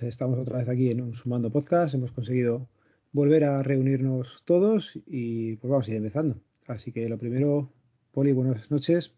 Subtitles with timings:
[0.00, 0.12] días.
[0.12, 1.94] Estamos otra vez aquí en un Sumando Podcast.
[1.94, 2.66] Hemos conseguido
[3.12, 6.36] volver a reunirnos todos y pues vamos a ir empezando.
[6.66, 7.70] Así que lo primero,
[8.12, 9.12] Poli, buenas noches.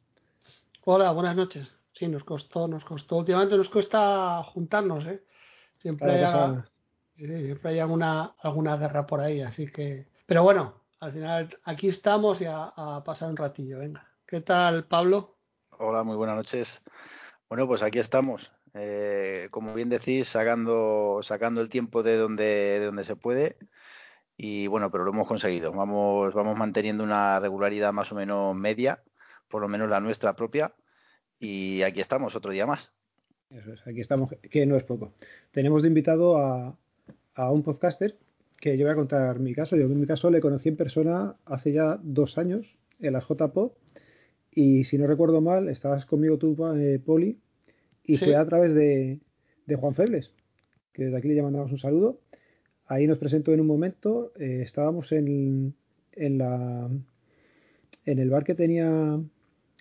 [0.85, 1.69] Hola, buenas noches.
[1.93, 3.19] Sí, nos costó, nos costó.
[3.19, 5.23] Últimamente nos cuesta juntarnos, ¿eh?
[5.79, 6.57] Siempre hay,
[7.15, 10.09] siempre hay alguna, alguna guerra por ahí, así que...
[10.27, 14.07] Pero bueno, al final aquí estamos y a, a pasar un ratillo, venga.
[14.27, 15.37] ¿Qué tal, Pablo?
[15.79, 16.83] Hola, muy buenas noches.
[17.49, 18.51] Bueno, pues aquí estamos.
[18.75, 23.57] Eh, como bien decís, sacando, sacando el tiempo de donde, de donde se puede.
[24.37, 25.73] Y bueno, pero lo hemos conseguido.
[25.73, 29.03] Vamos, vamos manteniendo una regularidad más o menos media,
[29.49, 30.75] por lo menos la nuestra propia.
[31.39, 32.93] Y aquí estamos, otro día más.
[33.51, 35.13] Eso es, aquí estamos, que no es poco.
[35.51, 36.77] Tenemos de invitado a,
[37.35, 38.17] a un podcaster
[38.59, 39.77] que yo voy a contar mi caso.
[39.77, 42.67] Yo en mi caso le conocí en persona hace ya dos años
[43.01, 43.73] en las JPod.
[44.51, 47.39] Y si no recuerdo mal, estabas conmigo tú, eh, Poli,
[48.05, 49.21] y fue a través de,
[49.67, 50.31] de, Juan Febles,
[50.93, 52.19] que desde aquí le mandamos un saludo.
[52.87, 55.75] Ahí nos presentó en un momento, eh, estábamos en,
[56.13, 56.89] en, la,
[58.05, 59.19] en el bar que tenía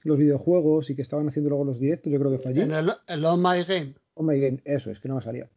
[0.04, 2.62] los videojuegos y que estaban haciendo luego los directos, yo creo que fue allí.
[2.62, 3.96] En el, el On My Game.
[4.14, 5.48] On My Game, eso es, que no me salía.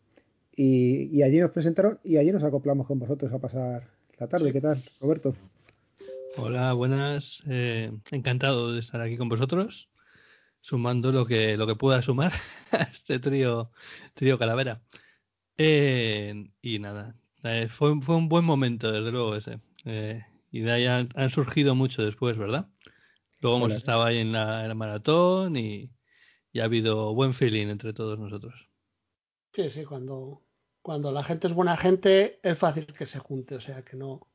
[0.57, 4.53] Y, y allí nos presentaron y allí nos acoplamos con vosotros a pasar la tarde.
[4.53, 5.35] ¿Qué tal, Roberto?
[6.37, 7.43] Hola, buenas.
[7.49, 9.89] Eh, encantado de estar aquí con vosotros,
[10.65, 12.33] sumando lo que lo que pueda sumar
[12.73, 13.71] a este trío
[14.15, 14.81] trío calavera.
[15.57, 19.61] Eh, y nada, eh, fue, fue un buen momento, desde luego ese.
[19.85, 22.67] Eh, y de ahí han, han, surgido mucho después, ¿verdad?
[23.41, 25.91] Luego hemos estado ahí en la, en la maratón y,
[26.53, 28.55] y, ha habido buen feeling entre todos nosotros.
[29.53, 30.43] Sí, sí, cuando,
[30.81, 34.27] cuando la gente es buena gente es fácil que se junte, o sea que no,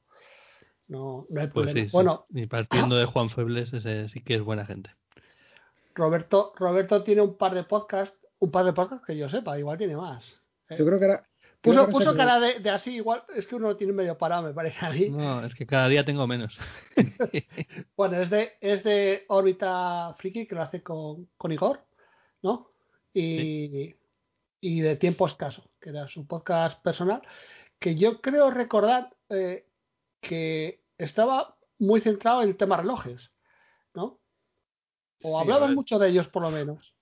[0.88, 1.74] no, no hay problema.
[1.74, 4.92] Pues sí, bueno, y partiendo de Juan Febles, ese sí que es buena gente.
[6.00, 9.78] Roberto, Roberto tiene un par de podcasts, un par de podcasts que yo sepa, igual
[9.78, 10.24] tiene más.
[10.70, 10.78] ¿eh?
[10.80, 11.26] Yo creo que era.
[11.62, 14.44] Puso, que puso cara de, de, así, igual, es que uno lo tiene medio parado,
[14.44, 15.10] me parece a mí.
[15.10, 16.58] No, es que cada día tengo menos.
[17.98, 21.82] bueno, es de, es de órbita friki, que lo hace con, con Igor,
[22.42, 22.72] ¿no?
[23.14, 23.96] Y, sí.
[24.62, 27.22] y de tiempo escaso, que era su podcast personal,
[27.78, 29.68] que yo creo recordar eh,
[30.22, 33.32] que estaba muy centrado en el tema relojes,
[33.94, 34.19] ¿no?
[35.22, 36.94] O sí, hablaban mucho de ellos, por lo menos.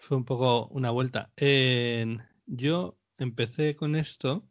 [0.00, 1.30] Fue un poco una vuelta.
[1.36, 4.44] Eh, yo empecé con esto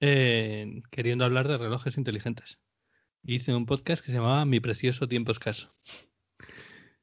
[0.00, 2.58] eh, queriendo hablar de relojes inteligentes.
[3.22, 5.74] Hice un podcast que se llamaba Mi precioso tiempo escaso.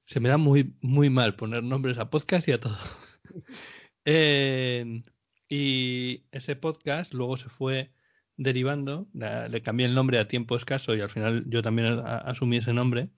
[0.06, 2.78] Se me da muy, muy mal poner nombres a podcast y a todo.
[4.06, 5.02] eh,
[5.50, 7.92] y ese podcast luego se fue
[8.38, 12.74] derivando, le cambié el nombre a tiempo escaso y al final yo también asumí ese
[12.74, 13.10] nombre.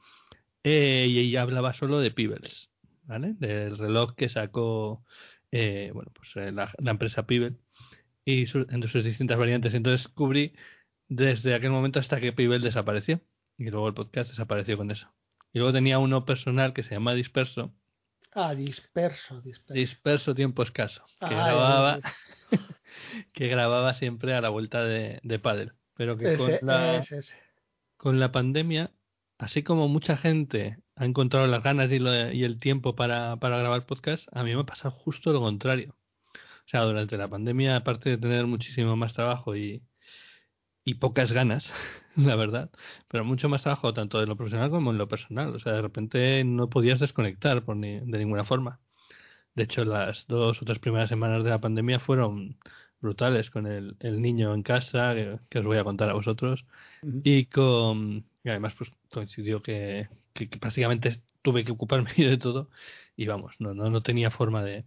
[0.68, 2.70] Eh, y ella hablaba solo de Peebles,
[3.04, 3.36] ¿vale?
[3.38, 5.06] Del reloj que sacó
[5.52, 7.58] eh, bueno, pues eh, la, la, empresa Pibel
[8.26, 9.74] y su, entre sus distintas variantes.
[9.74, 10.54] Entonces cubrí
[11.08, 13.22] desde aquel momento hasta que Pibel desapareció
[13.58, 15.08] y luego el podcast desapareció con eso.
[15.54, 17.74] Y luego tenía uno personal que se llama Disperso.
[18.34, 19.74] Ah, disperso, disperso.
[19.74, 21.06] Disperso tiempo escaso.
[21.20, 22.00] Que, ah, grababa,
[23.34, 25.72] que grababa siempre a la vuelta de, de Paddle.
[25.94, 27.34] Pero que ese, con, la, ese, ese.
[27.96, 28.92] con la pandemia,
[29.46, 33.60] así como mucha gente ha encontrado las ganas y, lo, y el tiempo para, para,
[33.60, 35.96] grabar podcast, a mí me ha pasado justo lo contrario.
[36.34, 39.84] O sea, durante la pandemia, aparte de tener muchísimo más trabajo y,
[40.84, 41.70] y pocas ganas,
[42.16, 42.72] la verdad,
[43.08, 45.56] pero mucho más trabajo tanto en lo profesional como en lo personal.
[45.56, 48.80] O sea, de repente no podías desconectar por ni, de ninguna forma.
[49.54, 52.58] De hecho, las dos o tres primeras semanas de la pandemia fueron
[53.00, 56.66] brutales con el, el niño en casa, que, que, os voy a contar a vosotros,
[57.04, 57.22] uh -huh.
[57.24, 62.70] y con y además pues coincidió que, que, que, prácticamente tuve que ocuparme de todo
[63.18, 64.86] y vamos, no, no, no tenía forma de...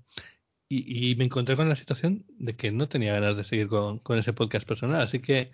[0.70, 3.98] Y, y, me encontré con la situación de que no tenía ganas de seguir con,
[4.00, 5.50] con ese podcast personal, así que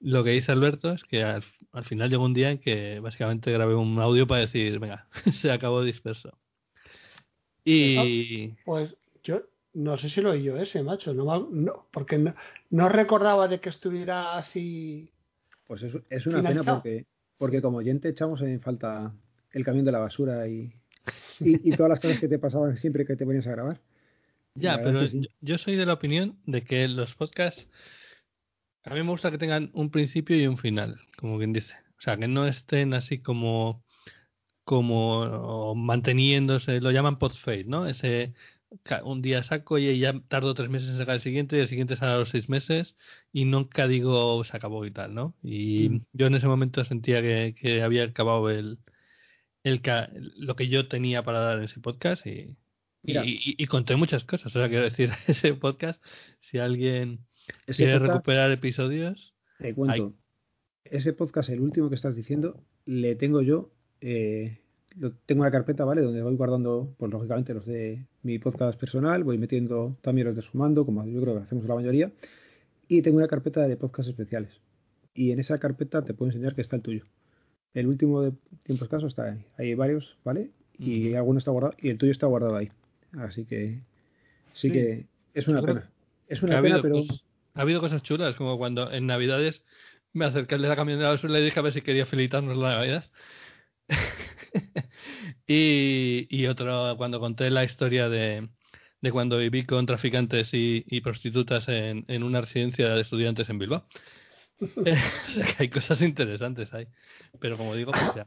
[0.00, 1.42] lo que dice Alberto es que al,
[1.72, 5.08] al, final llegó un día en que básicamente grabé un audio para decir, venga,
[5.40, 6.38] se acabó disperso.
[7.64, 8.48] Y...
[8.64, 8.94] Pues
[9.24, 9.42] yo
[9.72, 12.34] no sé si lo oí yo ese, macho, no, no porque no,
[12.68, 15.10] no, recordaba de que estuviera así...
[15.66, 16.82] Pues es, es una finalizado.
[16.82, 17.06] pena porque
[17.40, 19.14] porque como oyente echamos en falta
[19.52, 20.74] el camión de la basura y,
[21.40, 23.80] y, y, todas las cosas que te pasaban siempre que te ponías a grabar.
[24.54, 25.26] Ya, pero sí.
[25.40, 27.66] yo soy de la opinión de que los podcasts,
[28.84, 31.72] a mí me gusta que tengan un principio y un final, como quien dice.
[31.98, 33.82] O sea, que no estén así como
[34.64, 37.86] como manteniéndose, lo llaman podfade, ¿no?
[37.86, 38.34] Ese
[39.04, 41.96] un día saco y ya tardo tres meses en sacar el siguiente y el siguiente
[41.96, 42.94] sale a los seis meses
[43.32, 45.34] y nunca digo se acabó y tal, ¿no?
[45.42, 46.04] Y mm.
[46.12, 48.78] yo en ese momento sentía que, que había acabado el,
[49.64, 49.82] el,
[50.36, 52.56] lo que yo tenía para dar en ese podcast y,
[53.02, 54.54] Y, conté muchas cosas.
[54.54, 56.02] O sea, quiero decir, ese podcast,
[56.40, 57.20] si alguien
[57.66, 59.34] quiere recuperar episodios.
[59.58, 60.14] Te cuento.
[60.84, 63.70] Ese podcast, el último que estás diciendo, le tengo yo.
[64.00, 64.58] Eh,
[64.96, 66.02] lo, tengo una carpeta, ¿vale?
[66.02, 69.24] Donde voy guardando, pues lógicamente, los de mi podcast personal.
[69.24, 72.10] Voy metiendo también los de Sumando, como yo creo que hacemos la mayoría.
[72.88, 74.50] Y tengo una carpeta de podcast especiales.
[75.14, 77.04] Y en esa carpeta te puedo enseñar que está el tuyo.
[77.74, 78.32] El último de
[78.64, 79.44] tiempos casos está ahí.
[79.58, 80.50] Hay varios, ¿vale?
[80.78, 81.74] Y alguno está guardado.
[81.78, 82.70] Y el tuyo está guardado ahí.
[83.18, 83.80] Así que
[84.54, 85.90] sí, que es una pena.
[86.26, 87.02] Es una pena, pero.
[87.54, 89.62] ha habido cosas chulas, como cuando en Navidades
[90.12, 93.04] me acerqué de la camioneta y le dije a ver si quería felicitarnos la Navidad.
[95.46, 98.48] y, y otro, cuando conté la historia de,
[99.00, 103.84] de cuando viví con traficantes y, prostitutas en, en, una residencia de estudiantes en Bilbao.
[104.60, 106.86] o sea que hay cosas interesantes ahí.
[107.40, 108.26] Pero como digo, pues ya.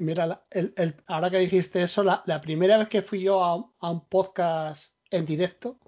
[0.00, 3.64] Mira, el, el, ahora que dijiste eso, la, la, primera vez que fui yo a,
[3.80, 5.78] a un podcast en directo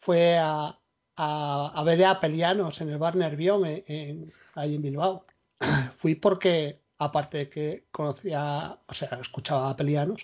[0.00, 0.78] fue a,
[1.16, 5.26] a, a ver a Pelianos en el bar Nervión en, ahí en Bilbao.
[5.98, 10.22] Fui porque, aparte de que conocía, o sea, escuchaba a Pelianos,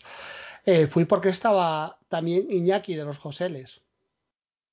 [0.64, 3.80] eh, fui porque estaba también Iñaki de los Joseles.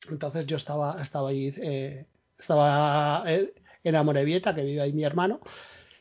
[0.10, 2.06] Entonces yo estaba, estaba ahí, eh,
[2.38, 3.54] estaba eh,
[3.84, 5.40] en Amorebieta, que vive ahí mi hermano,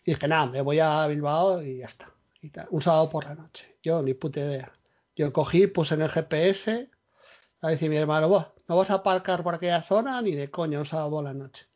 [0.04, 2.10] y dije, nada, me voy a Bilbao y ya está.
[2.70, 3.76] Un sábado por la noche.
[3.82, 4.72] Yo ni puta idea.
[5.16, 6.90] Yo cogí, puse en el GPS,
[7.62, 10.86] a decir mi hermano, no vas a aparcar por aquella zona ni de coña un
[10.86, 11.66] sábado por la noche.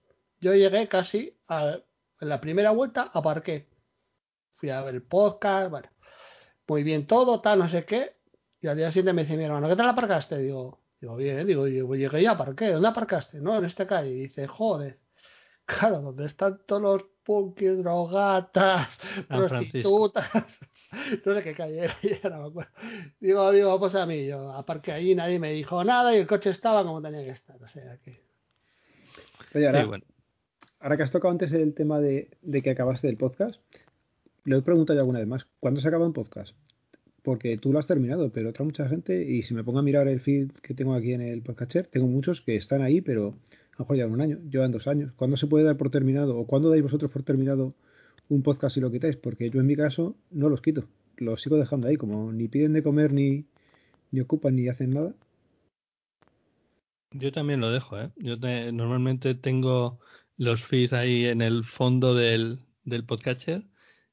[0.40, 1.78] Yo llegué casi a,
[2.20, 3.66] en la primera vuelta, aparqué.
[4.58, 5.88] Fui a ver el podcast, bueno,
[6.66, 8.12] muy bien todo, tal, no sé qué.
[8.60, 10.36] Y al día siguiente me dice mi hermano, ¿qué tal aparcaste?
[10.38, 12.72] Digo, digo bien, digo, yo llegué y aparqué.
[12.72, 13.38] ¿Dónde aparcaste?
[13.40, 14.10] No, en esta calle.
[14.10, 14.98] Y dice, joder,
[15.64, 18.88] claro, donde están todos los punkis, drogatas,
[19.28, 20.28] prostitutas.
[21.24, 21.96] no sé qué calle era,
[22.30, 22.72] no me acuerdo.
[23.20, 26.50] Digo, digo, pues a mí, yo aparqué ahí, nadie me dijo nada y el coche
[26.50, 27.62] estaba como tenía que estar.
[27.62, 28.24] O sea que.
[29.54, 30.04] ahora, bueno.
[30.80, 33.60] ahora que has tocado antes el tema de, de que acabaste del podcast,
[34.48, 36.54] le he preguntado ya alguna vez más, ¿cuándo se acaba un podcast?
[37.22, 40.08] Porque tú lo has terminado, pero otra mucha gente, y si me pongo a mirar
[40.08, 43.78] el feed que tengo aquí en el podcaster, tengo muchos que están ahí, pero a
[43.78, 45.12] lo mejor llevan un año, llevan dos años.
[45.16, 47.74] ¿Cuándo se puede dar por terminado o cuándo dais vosotros por terminado
[48.28, 49.16] un podcast y lo quitáis?
[49.16, 50.84] Porque yo en mi caso no los quito,
[51.18, 53.44] los sigo dejando ahí, como ni piden de comer ni,
[54.10, 55.12] ni ocupan ni hacen nada.
[57.12, 58.10] Yo también lo dejo, ¿eh?
[58.16, 58.36] Yo
[58.72, 59.98] normalmente tengo
[60.36, 63.64] los feeds ahí en el fondo del, del podcatcher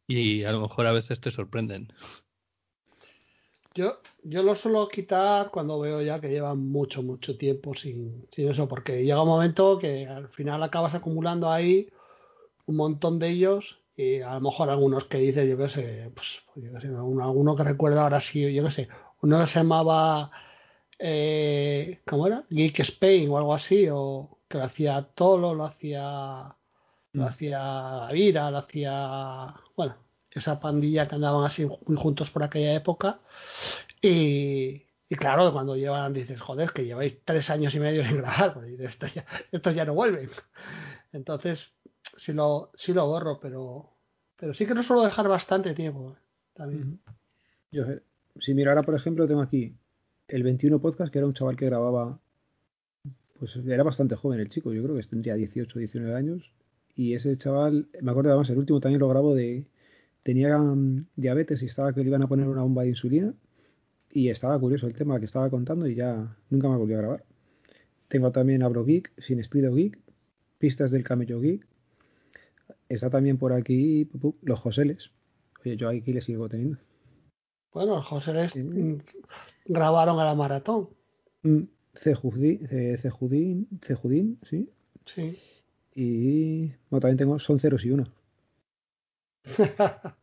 [0.07, 1.91] y a lo mejor a veces te sorprenden.
[3.73, 8.49] Yo, yo lo suelo quitar cuando veo ya que llevan mucho, mucho tiempo sin, sin
[8.49, 11.89] eso, porque llega un momento que al final acabas acumulando ahí
[12.67, 16.27] un montón de ellos y a lo mejor algunos que dices, yo qué sé, pues,
[16.55, 18.87] yo qué sé, alguno, que recuerdo ahora sí, yo qué sé,
[19.21, 20.31] uno que se llamaba,
[20.99, 22.43] eh, ¿cómo era?
[22.49, 26.55] Geek Spain o algo así, o que lo hacía Tolo, lo hacía,
[27.13, 27.27] lo mm.
[27.27, 29.95] hacía Vira, lo hacía, bueno,
[30.39, 33.19] esa pandilla que andaban así muy juntos por aquella época.
[34.01, 34.83] Y,
[35.17, 39.07] claro, cuando llevan, dices, joder, que lleváis tres años y medio sin grabar, pues esto
[39.07, 40.29] ya, estos ya no vuelven.
[41.11, 41.65] Entonces,
[42.17, 43.91] sí lo, sí lo borro, pero,
[44.37, 46.21] pero sí que no suelo dejar bastante tiempo eh,
[46.53, 46.99] también.
[47.71, 47.85] Yo,
[48.39, 49.73] si miro ahora, por ejemplo, tengo aquí
[50.27, 52.19] el 21 podcast, que era un chaval que grababa,
[53.39, 56.51] pues era bastante joven el chico, yo creo que tendría 18, 19 años.
[56.95, 59.65] Y ese chaval, me acuerdo además, el último también lo grabo de,
[60.23, 63.33] tenía mm, diabetes y estaba que le iban a poner una bomba de insulina
[64.09, 67.23] y estaba curioso el tema que estaba contando y ya nunca me volvió a grabar.
[68.07, 69.99] Tengo también Abro Geek, Sin Estilo Geek,
[70.57, 71.67] Pistas del Camello Geek.
[72.87, 74.09] Está también por aquí
[74.41, 75.11] los Joseles.
[75.63, 76.77] Oye, yo aquí le sigo teniendo.
[77.73, 78.53] Bueno, los Joseles
[79.65, 80.89] grabaron a la maratón.
[81.43, 81.63] Mm,
[82.01, 84.69] Cejudín, Cejudín, sí.
[85.05, 85.37] Sí.
[85.95, 88.05] Y bueno, también tengo Son ceros y uno.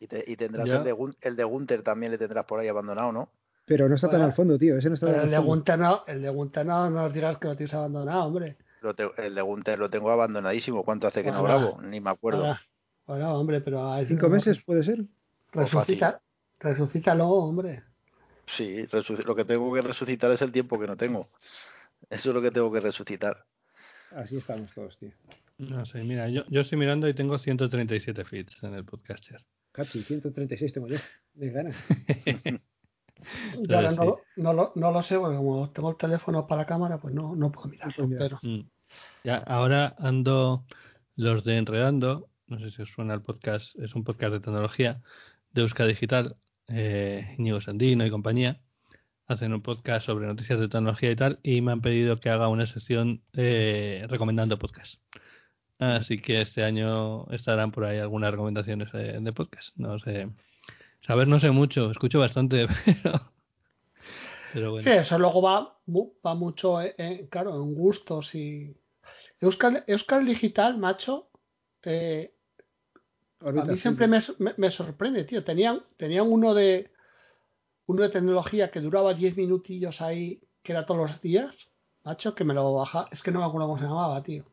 [0.00, 3.30] y, tendrás el de, el de Gunter también le tendrás por ahí abandonado, ¿no?
[3.64, 4.76] Pero no está tan al fondo, tío.
[4.78, 7.48] Ese no está el, de Gunter no, el de Gunter no, no nos digas que
[7.48, 8.56] lo tienes abandonado, hombre.
[9.18, 10.82] el de Gunter lo tengo abandonadísimo.
[10.84, 11.80] ¿Cuánto hace que no grabo?
[11.82, 12.56] Ni me acuerdo.
[13.06, 13.94] Bueno, hombre, pero...
[14.06, 15.04] ¿Cinco meses puede ser?
[15.52, 16.20] Resucita,
[16.58, 17.82] resucítalo, hombre.
[18.46, 18.86] Sí,
[19.24, 21.28] lo que tengo que resucitar es el tiempo que no tengo.
[22.08, 23.44] Eso es lo que tengo que resucitar.
[24.12, 25.10] Así estamos todos, tío.
[25.58, 29.44] No sé, mira, yo, yo estoy mirando y tengo 137 feeds en el podcaster.
[29.72, 30.98] Cachi, 136 tengo yo,
[31.34, 31.76] de ganas.
[33.68, 37.14] no, no, lo, no lo sé, porque como tengo el teléfono para la cámara, pues
[37.14, 37.92] no, no puedo mirar.
[37.96, 38.38] Pero...
[38.42, 38.60] Mm.
[39.24, 40.64] Ya, ahora ando
[41.16, 45.02] los de Enredando, no sé si os suena el podcast, es un podcast de tecnología
[45.52, 46.36] de Euska Digital,
[46.68, 48.60] eh, Íñigo Sandino y compañía.
[49.28, 52.48] Hacen un podcast sobre noticias de tecnología y tal, y me han pedido que haga
[52.48, 54.98] una sesión eh, recomendando podcasts.
[55.78, 59.76] Así que este año estarán por ahí algunas recomendaciones de, podcast.
[59.76, 60.28] No sé.
[61.02, 62.66] Saber no sé mucho, escucho bastante,
[64.52, 64.82] pero, bueno.
[64.82, 68.74] Sí, eso luego va, va mucho, en, claro, en gustos y.
[69.40, 71.28] Euskal, Euskal Digital, macho,
[71.84, 72.32] eh,
[73.40, 74.20] a mí siempre me,
[74.56, 75.44] me, sorprende, tío.
[75.44, 76.90] Tenían, tenían uno de
[77.88, 81.54] uno de tecnología que duraba 10 minutillos ahí, que era todos los días,
[82.04, 83.08] macho, que me lo baja.
[83.10, 84.44] Es que no me acuerdo cómo se llamaba, tío.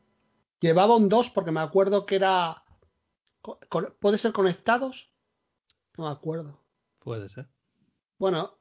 [0.62, 2.64] Llevaba un 2 porque me acuerdo que era.
[4.00, 5.10] ¿Puede ser conectados?
[5.98, 6.62] No me acuerdo.
[7.00, 7.48] Puede ser.
[8.18, 8.54] Bueno,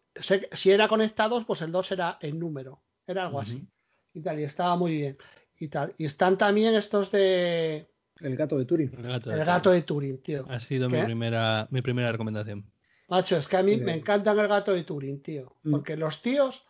[0.52, 2.82] si era conectados, pues el 2 era el número.
[3.06, 3.64] Era algo así.
[4.12, 5.18] Y tal, y estaba muy bien.
[5.56, 5.94] Y tal.
[5.98, 7.88] Y están también estos de.
[8.18, 8.92] El gato de Turing.
[8.92, 10.44] El gato de, Turing, tío.
[10.48, 12.73] Ha sido mi primera, mi primera recomendación.
[13.14, 15.54] Macho, es que a mí me encantan el gato de Turing, tío.
[15.62, 15.70] Mm.
[15.70, 16.64] Porque los tíos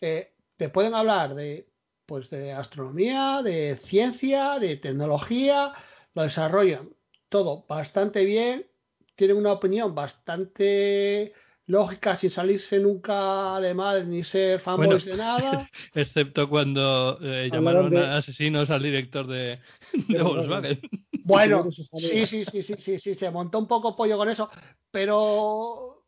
[0.00, 1.68] eh, te pueden hablar de
[2.04, 5.72] pues de astronomía, de ciencia, de tecnología,
[6.14, 6.88] lo desarrollan
[7.28, 8.66] todo bastante bien,
[9.14, 11.32] tienen una opinión bastante
[11.66, 15.70] lógica sin salirse nunca de mal ni ser fanboys de nada.
[15.94, 19.60] Excepto cuando eh, llamaron asesinos al director de,
[20.22, 20.80] Volkswagen.
[21.24, 24.50] Bueno, sí, sí, sí, sí, sí, sí, se montó un poco pollo con eso,
[24.90, 26.04] pero...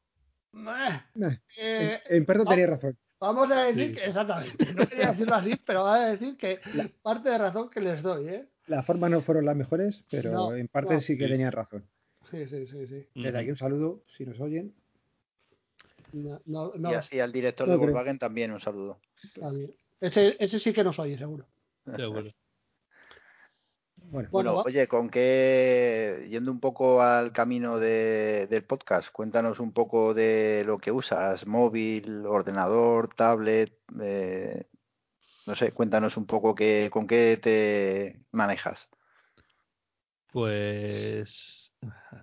[1.57, 2.97] Eh, en, parte tenía razón.
[3.19, 6.59] Vamos a decir que, exactamente, no quería decirlo así, pero vamos a decir que
[7.03, 8.49] parte de razón que les doy, ¿eh?
[8.67, 11.85] Las formas no fueron las mejores, pero en parte sí que tenían razón.
[12.31, 13.07] Sí, sí, sí, sí.
[13.15, 14.75] Desde aquí un saludo, si nos oyen.
[16.13, 18.99] y así al director de Volkswagen también un saludo.
[20.01, 21.47] Ese, ese sí que nos oye, seguro.
[21.97, 22.31] Seguro.
[24.11, 30.15] Bueno, oye, con qué, yendo un poco al camino de, del podcast, cuéntanos un poco
[30.15, 34.67] de lo que usas, móvil, ordenador, tablet, eh,
[35.47, 38.89] no sé, cuéntanos un poco qué, con qué te manejas.
[40.33, 41.67] Pues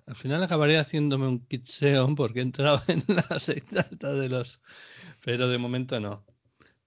[0.05, 1.67] al final acabaría haciéndome un kit
[2.15, 4.61] porque he entrado en la secta de los,
[5.23, 6.25] pero de momento no.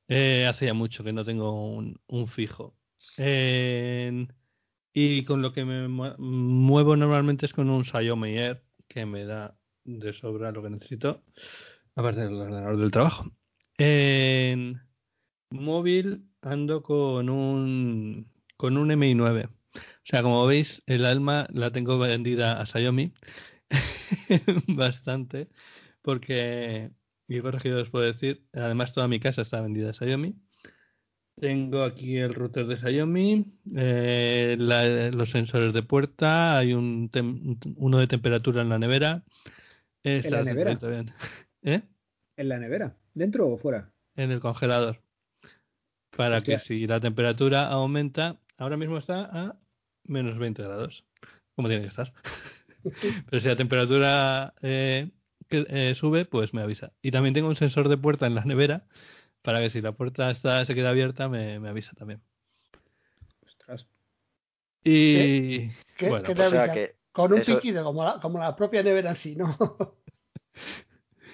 [0.09, 2.75] Eh, hace ya mucho que no tengo un, un fijo.
[3.17, 4.33] En
[4.99, 9.55] y con lo que me muevo normalmente es con un Xiaomi Air que me da
[9.85, 11.23] de sobra lo que necesito,
[11.95, 13.31] aparte del ordenador del trabajo.
[13.77, 14.81] En
[15.51, 19.51] móvil ando con un con un Mi 9.
[19.75, 23.13] O sea, como veis, el alma la tengo vendida a Xiaomi
[24.69, 25.51] bastante
[26.01, 26.91] porque
[27.29, 30.37] y corregido puedo decir, además toda mi casa está vendida a Xiaomi
[31.39, 33.45] tengo aquí el router de Xiaomi,
[33.77, 34.57] eh,
[35.13, 37.11] los sensores de puerta, hay un
[37.77, 39.23] uno de temperatura en la nevera.
[40.03, 40.79] ¿En la nevera?
[41.63, 41.83] ¿Eh?
[42.37, 42.97] ¿En la nevera?
[43.15, 43.91] ¿Dentro o fuera?
[44.15, 45.01] En el congelador.
[46.17, 49.57] Para que si la temperatura aumenta, ahora mismo está a
[50.05, 51.05] menos 20 grados,
[51.55, 52.13] como tiene que estar.
[53.31, 55.11] Pero si la temperatura eh,
[55.51, 56.93] eh, sube, pues me avisa.
[57.03, 58.85] Y también tengo un sensor de puerta en la nevera
[59.47, 62.21] para que si la puerta está, se queda abierta me, me avisa también.
[63.47, 63.87] Ostras.
[64.83, 66.75] Y ¿Qué, bueno, te avisa?
[67.13, 69.57] Con un piquido, como la, como la propia nevera así, ¿no?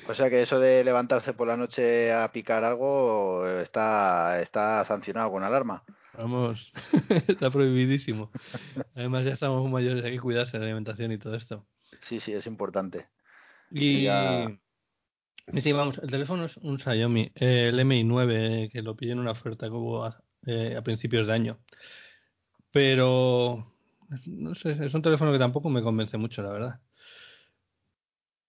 [0.09, 5.31] O sea que eso de levantarse por la noche a picar algo está, está sancionado
[5.31, 5.85] con alarma.
[6.19, 6.73] Vamos,
[7.28, 8.31] está prohibidísimo.
[8.97, 11.64] Además ya estamos mayores, hay que cuidarse de la alimentación y todo esto.
[12.00, 13.07] Sí, sí, es importante.
[13.71, 14.09] Y,
[15.63, 19.33] Sí, vamos, el teléfono es un Xiaomi, el Mi 9, que lo pillé en una
[19.33, 21.59] oferta que hubo a, eh, a, principios de año.
[22.71, 23.67] Pero,
[24.27, 26.81] no sé, es un teléfono que tampoco me convence mucho, la verdad.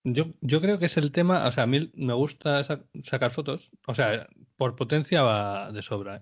[0.06, 2.64] Yo, yo creo que es el tema, o sea, a mí me gusta
[3.10, 6.22] sacar fotos, o sea, por potencia va de sobra, ¿eh?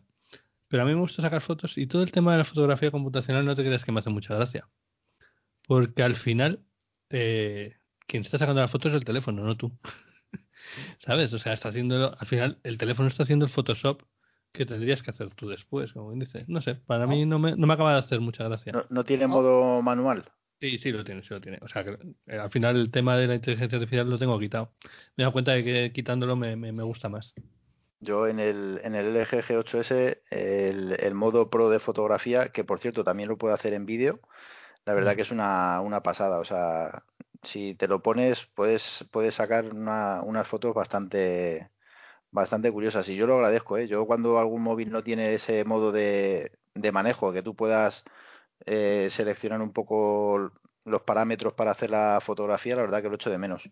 [0.68, 3.46] pero a mí me gusta sacar fotos y todo el tema de la fotografía computacional
[3.46, 4.68] no te creas que me hace mucha gracia.
[5.68, 6.62] Porque al final,
[7.10, 9.72] eh, quien está sacando las fotos es el teléfono, no tú.
[11.06, 11.34] ¿Sabes?
[11.34, 14.02] O sea, está haciendo, al final, el teléfono está haciendo el Photoshop
[14.52, 16.46] que tendrías que hacer tú después, como dice.
[16.48, 18.86] No sé, para mí no me, no me acaba de hacer mucha gracia.
[18.90, 20.26] ¿No, tiene modo manual?
[20.60, 21.60] Sí, sí lo tiene, sí lo tiene.
[21.62, 21.98] O sea, que
[22.28, 24.74] eh, al final el tema de la inteligencia artificial lo tengo quitado.
[25.16, 27.34] Me he dado cuenta de que quitándolo me, me, gusta más.
[28.00, 32.80] Yo en el, en el LG G8S, el, el, modo pro de fotografía, que por
[32.80, 34.20] cierto también lo puedo hacer en vídeo,
[34.86, 35.16] la verdad mm.
[35.16, 36.40] que es una, una pasada.
[36.40, 37.04] O sea,
[37.44, 41.70] si te lo pones, puedes, puedes sacar una, unas fotos bastante,
[42.32, 43.08] bastante curiosas.
[43.10, 43.88] Y yo lo agradezco, ¿eh?
[43.88, 48.04] Yo cuando algún móvil no tiene ese modo de, de manejo, que tú puedas
[48.66, 50.52] eh, seleccionar un poco
[50.86, 53.70] los parámetros para hacer la fotografía, la verdad que lo echo de menos.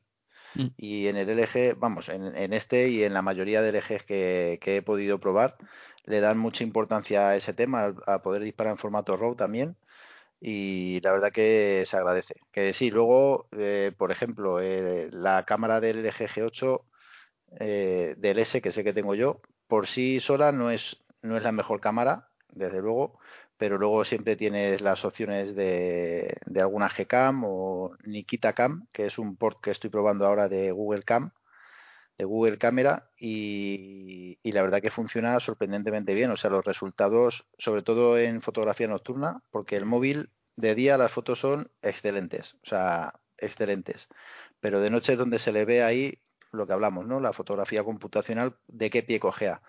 [0.55, 0.67] Mm.
[0.77, 4.81] Y en el LG, vamos, en, este y en la mayoría de LGs que, he
[4.81, 5.57] podido probar,
[6.05, 9.75] le dan mucha importancia a ese tema, a poder disparar en formato RAW también.
[10.41, 12.36] Y la verdad que se agradece.
[12.51, 16.86] Que sí, luego, eh, por ejemplo, eh, la cámara del LG G8
[17.60, 21.43] eh, del S, que sé que tengo yo, por sí sola no es, no es
[21.43, 23.19] la mejor cámara, desde luego,
[23.58, 29.17] pero luego siempre tienes las opciones de, de alguna Gcam o Nikita Cam, que es
[29.19, 31.31] un port que estoy probando ahora de Google Cam,
[32.19, 36.31] de Google Cámara, y, la verdad que funciona sorprendentemente bien.
[36.31, 41.11] O sea, los resultados, sobre todo en fotografía nocturna, porque el móvil de día las
[41.11, 44.09] fotos son excelentes, o sea, excelentes.
[44.59, 46.19] Pero de noche es donde se le ve ahí
[46.51, 47.21] lo que hablamos, ¿no?
[47.21, 49.61] La fotografía computacional, de qué pie cojea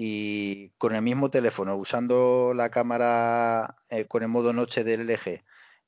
[0.00, 5.42] y con el mismo teléfono, usando la cámara eh, con el modo noche del LG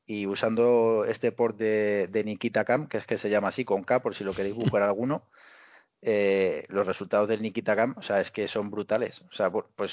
[0.05, 3.85] y usando este port de, de, Nikita Cam, que es que se llama así, con
[3.85, 5.29] K, por si lo queréis buscar alguno,
[6.03, 9.23] eh, los resultados del Nikita Cam, o sea, es que son brutales.
[9.31, 9.93] O sea, pues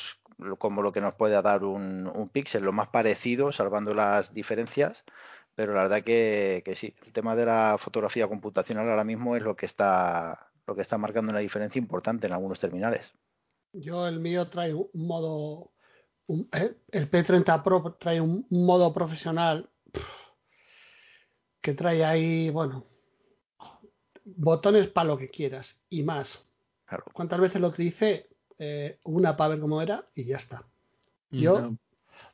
[0.60, 5.04] como lo que nos puede dar un, un Pixel, lo más parecido, salvando las diferencias,
[5.56, 9.42] pero la verdad que, que sí, el tema de la fotografía computacional ahora mismo es
[9.44, 13.12] lo que está lo que está marcando una diferencia importante en algunos terminales.
[13.74, 15.72] Yo el mío trae un modo,
[16.52, 19.70] eh, el P30 Pro trae un, modo profesional
[21.62, 22.86] que trae ahí, bueno,
[24.36, 26.30] botones para lo que quieras y más.
[27.14, 28.28] ¿Cuántas veces lo utilicé?
[28.60, 30.64] Eh, una para ver cómo era y ya está.
[31.30, 31.76] Yo.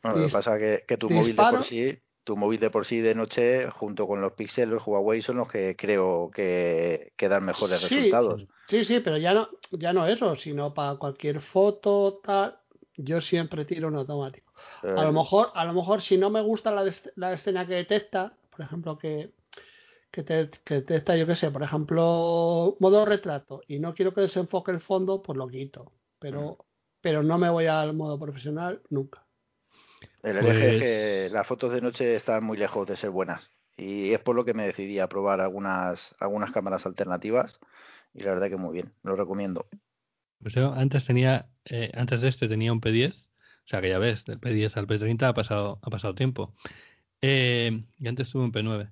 [0.04, 3.02] lo que pasa es que, tu móvil de por sí tu móvil de por sí
[3.02, 7.82] de noche, junto con los Pixel, los Huawei, son los que creo que, dan mejores
[7.82, 8.46] resultados.
[8.68, 12.58] Sí, sí, pero ya no, ya no eso, sino para cualquier foto, tal,
[12.96, 14.54] yo siempre tiro un automático.
[14.84, 18.34] A lo mejor, a lo mejor si no me gusta la, la escena que detecta,
[18.50, 19.32] por ejemplo, que,
[20.14, 24.22] que, te, que detecta, yo qué sé, por ejemplo, modo retrato, y no quiero que
[24.22, 25.92] desenfoque el fondo, pues lo quito.
[26.20, 26.64] Pero, mm.
[27.02, 29.26] pero no me voy al modo profesional nunca.
[30.22, 33.50] El LG es que pues las fotos de noche están muy lejos de ser buenas.
[33.76, 37.60] Y es por lo que me decidí a probar algunas, algunas cámaras alternativas.
[38.14, 39.66] Y la verdad que muy bien, lo recomiendo.
[40.40, 43.98] Pues yo antes tenía, eh, antes de este tenía un P10, o sea que ya
[43.98, 46.54] ves, del P10 al P30 ha pasado, ha pasado tiempo.
[47.22, 48.92] Eh, y antes tuve un P9.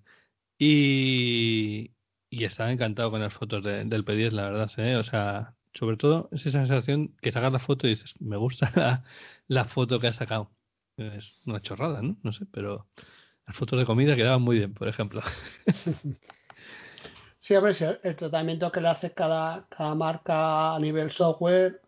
[0.64, 1.96] Y,
[2.30, 4.70] y estaba encantado con las fotos del P10, la verdad,
[5.00, 9.04] o sea, sobre todo esa sensación que sacas la foto y dices, me gusta
[9.48, 10.52] la, foto que has sacado.
[10.98, 12.16] Es una chorrada, ¿no?
[12.22, 12.86] No sé, pero
[13.48, 15.24] las fotos de comida quedaban muy bien, por ejemplo.
[17.44, 21.82] Sí, a ver, el tratamiento que le hace cada, cada marca a nivel software,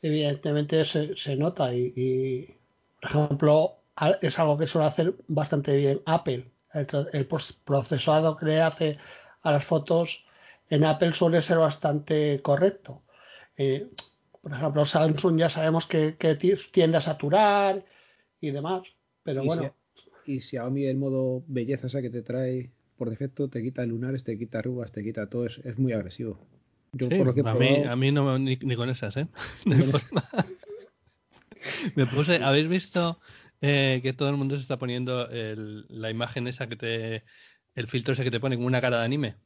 [0.00, 2.46] evidentemente se, se nota y,
[3.02, 3.72] por ejemplo,
[4.22, 6.48] es algo que suele hacer bastante bien Apple.
[6.80, 7.28] El, el
[7.64, 8.98] procesado que le hace
[9.42, 10.24] a las fotos
[10.70, 13.02] en Apple suele ser bastante correcto.
[13.56, 13.88] Eh,
[14.42, 16.36] por ejemplo, Samsung ya sabemos que, que
[16.72, 17.84] tiende a saturar
[18.40, 18.82] y demás.
[19.22, 19.74] Pero bueno.
[20.24, 23.62] y si a mí el modo belleza, o sea, que te trae por defecto, te
[23.62, 26.38] quita lunares, te quita arrugas, te quita todo, es, es muy agresivo.
[26.92, 29.26] Yo por lo que a, mí, a mí no ni, ni con esas, ¿eh?
[31.94, 33.18] Me puse, ¿habéis visto
[33.60, 37.24] eh, que todo el mundo se está poniendo el, la imagen esa que te,
[37.74, 39.36] el filtro ese que te pone como una cara de anime,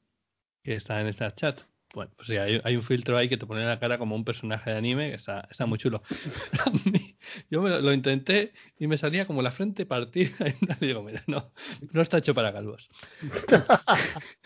[0.62, 1.60] que está en esta chat?
[1.94, 4.70] Bueno, pues sí, hay, un filtro ahí que te pone la cara como un personaje
[4.70, 6.02] de anime que está, está muy chulo.
[7.50, 10.32] yo me lo, intenté y me salía como la frente partida
[10.80, 11.52] y digo, mira, no,
[11.92, 12.88] no está hecho para calvos.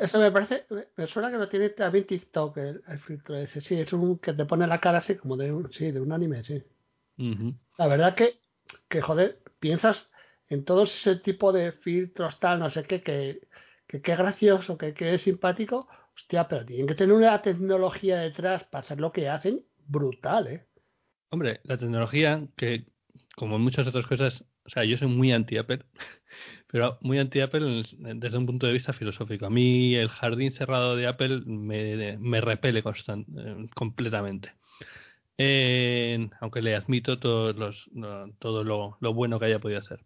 [0.00, 3.60] Eso me parece, me suena que lo tiene también TikTok, el, filtro ese.
[3.60, 6.10] Sí, es un que te pone la cara así como de un, sí, de un
[6.12, 6.62] anime, sí.
[7.76, 8.40] La verdad que,
[8.88, 10.10] que, joder, piensas
[10.48, 13.40] en todo ese tipo de filtros, tal, no sé qué, que
[13.88, 19.00] que gracioso, que qué simpático, hostia, pero tienen que tener una tecnología detrás para hacer
[19.00, 20.66] lo que hacen brutal, ¿eh?
[21.30, 22.86] Hombre, la tecnología que,
[23.36, 25.84] como muchas otras cosas, o sea, yo soy muy anti-Apple,
[26.70, 29.46] pero muy anti-Apple desde un punto de vista filosófico.
[29.46, 34.52] A mí el jardín cerrado de Apple me, me repele constant, eh, completamente.
[35.38, 37.88] Aunque le admito todos los,
[38.38, 40.00] todo lo, bueno que haya podido hacer.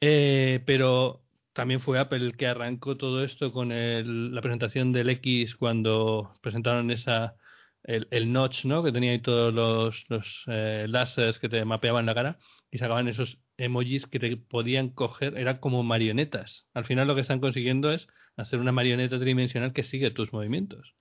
[0.00, 5.54] Eh, pero también fue Apple el que arrancó todo esto con la presentación del X
[5.56, 7.36] cuando presentaron esa
[7.84, 8.82] el, notch, ¿no?
[8.82, 12.38] Que tenía ahí todos los, los eh, láseres que te mapeaban la cara
[12.70, 16.66] y sacaban esos emojis que te podían coger, eran como marionetas.
[16.74, 20.94] Al final lo que están consiguiendo es hacer una marioneta tridimensional que sigue tus movimientos.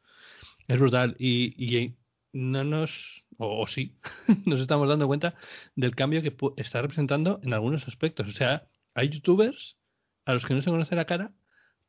[0.68, 1.96] Es brutal y
[2.34, 2.92] no nos,
[3.38, 3.96] o, sí,
[4.46, 5.36] nos estamos dando cuenta
[5.76, 8.28] del cambio que está representando en algunos aspectos.
[8.30, 9.78] O sea, hay youtubers
[10.26, 11.32] a los que no se conoce la cara,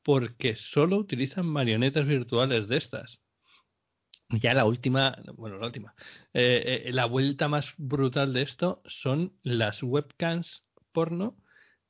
[0.02, 3.20] porque solo utilizan marionetas virtuales de estas.
[4.30, 5.94] Ya la última, bueno, la última,
[6.32, 11.36] eh, eh, la vuelta más brutal de esto son las webcams porno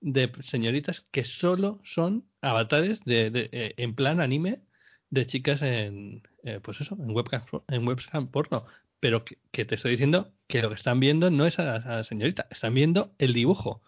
[0.00, 4.62] de señoritas que solo son avatares de, de eh, en plan anime
[5.10, 6.22] de chicas en,
[6.62, 8.66] pues eso, en webcam, en webcam porno.
[9.00, 12.46] Pero que, te estoy diciendo que lo que están viendo no es a la señorita,
[12.50, 13.82] están viendo el dibujo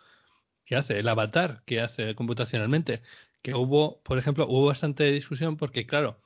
[0.65, 3.03] que hace, el avatar que hace computacionalmente.
[3.43, 6.21] Que hubo, por ejemplo, hubo bastante discusión porque, claro,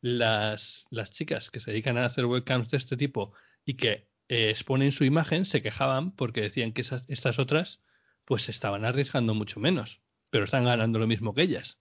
[0.00, 3.32] las, las chicas que se dedican a hacer webcams de este tipo
[3.64, 7.80] y que eh, exponen su imagen se quejaban porque decían que estas otras
[8.24, 11.78] pues estaban arriesgando mucho menos, pero están ganando lo mismo que ellas.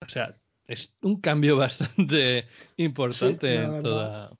[0.00, 0.36] O sea,
[0.68, 4.30] es un cambio bastante importante en toda.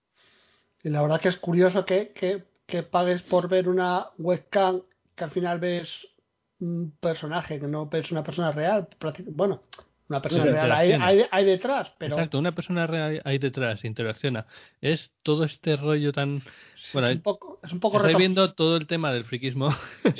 [0.82, 4.82] Y la verdad que es curioso que, que, que pagues por ver una webcam
[5.14, 5.88] que al final ves
[6.60, 8.88] un personaje, que no es una persona real.
[9.30, 9.62] Bueno,
[10.08, 12.14] una persona real hay, hay, detrás, pero...
[12.14, 14.46] Exacto, una persona real hay detrás, interacciona.
[14.80, 16.42] Es todo este rollo tan...
[16.92, 19.74] bueno, es un poco, es un poco estoy viendo todo el tema del friquismo.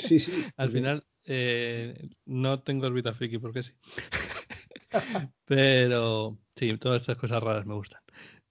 [0.07, 0.45] Sí, sí.
[0.57, 3.71] Al final eh, no tengo órbita friki porque sí.
[5.45, 8.01] pero sí, todas estas cosas raras me gustan.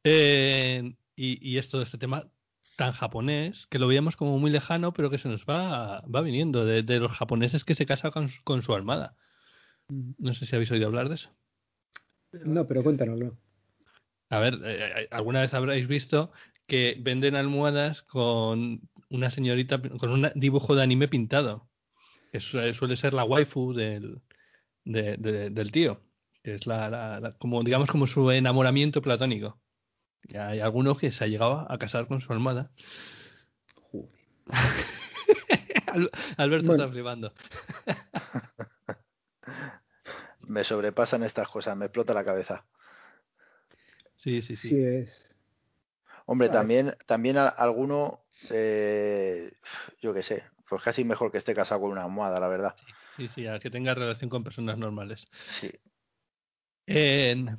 [0.05, 2.29] Eh, y, y es todo este tema
[2.77, 6.65] tan japonés que lo veíamos como muy lejano, pero que se nos va, va viniendo
[6.65, 8.13] de, los japoneses que se casan
[8.45, 9.17] con, su armada.
[9.89, 11.31] No sé si habéis oído hablar de eso.
[12.33, 13.37] No, pero cuéntanoslo.
[14.31, 16.33] A ver, eh, eh, alguna vez habréis visto
[16.67, 21.69] que venden almohadas con una señorita, con un dibujo de anime pintado.
[22.33, 24.21] Que suele ser la waifu del,
[24.85, 26.03] del tío.
[26.47, 29.59] Que es la, como, digamos, como su enamoramiento platónico.
[30.23, 32.71] Y hay algunos que se ha llegado a casar con su almohada.
[36.37, 37.33] Alberto está flipando.
[40.43, 42.65] me sobrepasan estas cosas, me explota la cabeza.
[44.15, 44.69] Sí, sí, sí.
[44.69, 45.11] sí es.
[46.27, 49.51] Hombre, también, también alguno, eh,
[50.01, 52.77] yo qué sé, pues casi mejor que esté casado con una almohada, la verdad.
[53.17, 55.27] Sí, sí, a que tenga relación con personas normales.
[55.49, 55.73] Sí.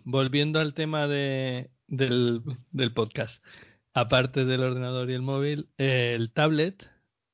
[0.04, 3.44] Volviendo al tema de, del, del podcast.
[3.94, 6.88] Aparte del ordenador y el móvil, el tablet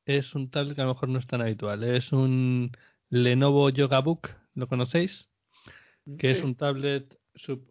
[0.06, 1.84] es un tablet que a lo mejor no es tan habitual.
[1.84, 2.72] Es un
[3.10, 5.30] Lenovo Yoga Book, ¿lo conocéis?
[6.18, 7.18] Que es un tablet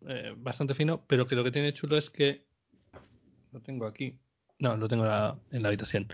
[0.06, 2.46] eh, bastante fino, pero que lo que tiene chulo es que
[3.52, 4.18] lo tengo aquí.
[4.58, 6.08] No, lo tengo en la habitación.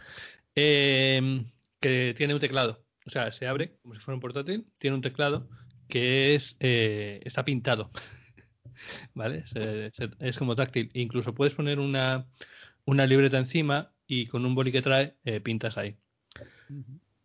[0.55, 2.85] Em, que tiene un teclado.
[3.07, 5.49] O sea, se abre como si fuera un portátil, tiene un teclado
[5.89, 7.91] que es eh, está pintado.
[9.15, 9.45] ¿vale?
[10.21, 10.91] es como táctil.
[10.95, 12.27] Incluso puedes poner una,
[12.85, 15.97] una libreta encima y con un boli que trae eh, pintas ahí.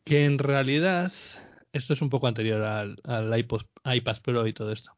[0.04, 1.12] Que en realidad
[1.71, 4.91] esto es un poco anterior al, al iPod, iPad Pro y todo esto.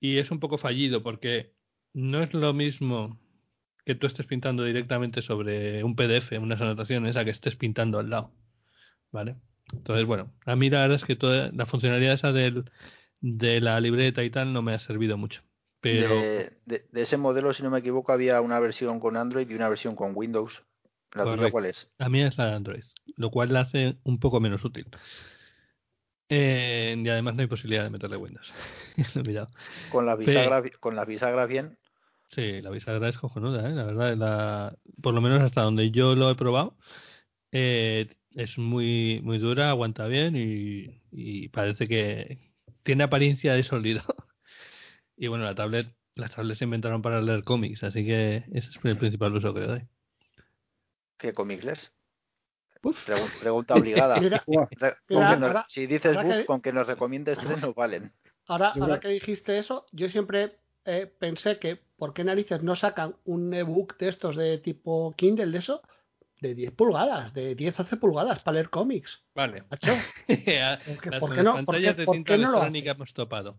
[0.00, 1.52] Y es un poco fallido porque
[1.92, 3.18] no es lo mismo
[3.84, 8.10] que tú estés pintando directamente sobre un PDF, unas anotaciones, a que estés pintando al
[8.10, 8.32] lado.
[9.12, 9.36] ¿Vale?
[9.72, 12.70] Entonces, bueno, a mí la verdad es que toda la funcionalidad esa del,
[13.20, 15.42] de la libreta y tal no me ha servido mucho.
[15.82, 16.52] De,
[16.94, 20.12] ese modelo, si no me equivoco, había una versión con Android y una versión con
[20.14, 20.62] Windows.
[21.12, 21.90] ¿La tuya cuál es?
[21.98, 22.84] A mí es la de Android,
[23.16, 24.86] lo cual la hace un poco menos útil.
[26.28, 28.50] Eh, y además no hay posibilidad de meterle Windows.
[29.92, 31.78] con la bisagra, con la bisagra bien.
[32.30, 33.72] Sí, la bisagra es cojonuda, ¿eh?
[33.72, 34.16] la verdad.
[34.16, 36.76] La, por lo menos hasta donde yo lo he probado,
[37.52, 42.38] eh, es muy muy dura, aguanta bien y, y parece que
[42.82, 44.02] tiene apariencia de sólido.
[45.16, 48.78] Y bueno, la tablet, las tablets se inventaron para leer cómics, así que ese es
[48.82, 49.82] el principal uso que le doy.
[51.16, 51.92] ¿Qué cómics lees?
[53.40, 54.20] pregunta obligada.
[55.68, 58.12] si dices con que nos recomiendes tres nos valen.
[58.46, 63.16] Ahora, ahora que dijiste eso, yo siempre eh, pensé que ¿por qué narices no sacan
[63.24, 65.80] un ebook de estos de tipo Kindle de eso?
[66.44, 69.22] De 10 pulgadas, de 10 12 pulgadas para leer cómics.
[69.34, 69.62] Vale.
[69.62, 73.56] ¿Por qué no, ¿por qué, ¿por qué no lo hemos topado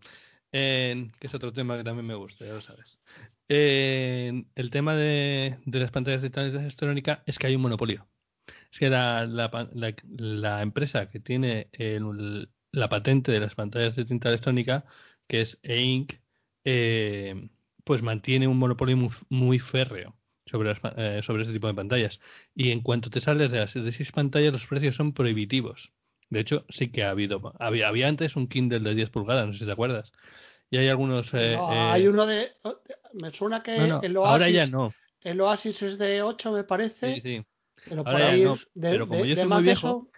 [0.50, 2.98] que es otro tema que también me gusta, ya lo sabes.
[3.48, 8.06] el tema de, las pantallas de tinta electrónica es que hay un monopolio.
[8.72, 11.68] Es que la, la, empresa que tiene
[12.72, 14.84] la patente de las pantallas de tinta electrónica,
[15.28, 16.14] que es E-Ink,
[16.64, 17.48] eh,
[17.84, 20.15] pues mantiene un monopolio muy, férreo
[20.46, 22.18] sobre, eh, sobre este tipo de pantallas.
[22.54, 25.90] Y en cuanto te sales de las de seis pantallas, los precios son prohibitivos.
[26.30, 27.52] De hecho, sí que ha habido.
[27.58, 30.12] Había, había antes un Kindle de 10 pulgadas, no sé si te acuerdas.
[30.70, 31.28] Y hay algunos.
[31.32, 32.52] Eh, no, hay eh, uno de.
[33.12, 34.92] Me suena que el Oasis, ahora ya no.
[35.22, 37.14] El Oasis es de 8, me parece.
[37.16, 37.46] Sí, sí.
[37.88, 40.08] Pero por ahí es de, pero como yo soy muy viejo.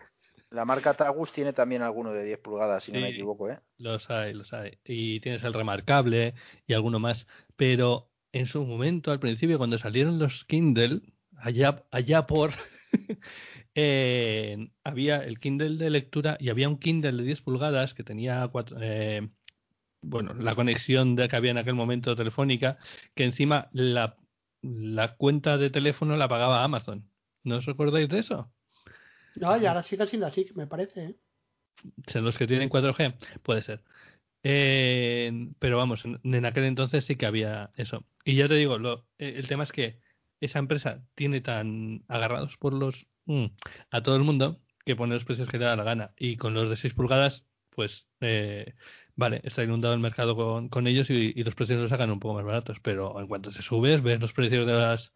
[0.50, 3.58] la marca Tagus tiene también alguno de 10 pulgadas, si no me equivoco, ¿eh?
[3.76, 4.78] Los hay, los hay.
[4.84, 6.32] Y tienes el remarcable
[6.66, 7.26] y alguno más.
[7.56, 11.02] Pero en su momento, al principio, cuando salieron los Kindle,
[11.36, 12.52] allá, allá por...
[13.74, 18.46] eh, había el Kindle de lectura y había un Kindle de 10 pulgadas que tenía
[18.48, 19.28] cuatro, eh,
[20.02, 22.78] bueno, la conexión de que había en aquel momento telefónica,
[23.14, 24.16] que encima la,
[24.62, 27.08] la cuenta de teléfono la pagaba Amazon.
[27.44, 28.52] ¿No os recordáis de eso?
[29.36, 31.04] No, y ahora sigue siendo así, me parece.
[31.04, 31.16] ¿eh?
[32.08, 33.14] ¿Son los que tienen 4G?
[33.42, 33.82] Puede ser.
[34.42, 38.05] Eh, pero vamos, en, aquel entonces sí que había eso.
[38.24, 39.98] Y ya te digo, lo, el tema es que
[40.40, 43.46] esa empresa tiene tan agarrados por los mm,
[43.90, 46.12] a todo el mundo que pone los precios que le da la gana.
[46.16, 48.74] Y con los de 6 pulgadas, pues eh,
[49.16, 52.35] vale, está inundado el mercado con, con ellos y, los precios los sacan un poco
[52.35, 52.79] más baratos.
[52.83, 55.12] Pero en cuanto se subes, ves los precios de las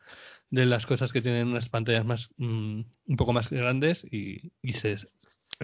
[0.51, 5.07] de las cosas que tienen unas pantallas más mm, un poco más grandes y, es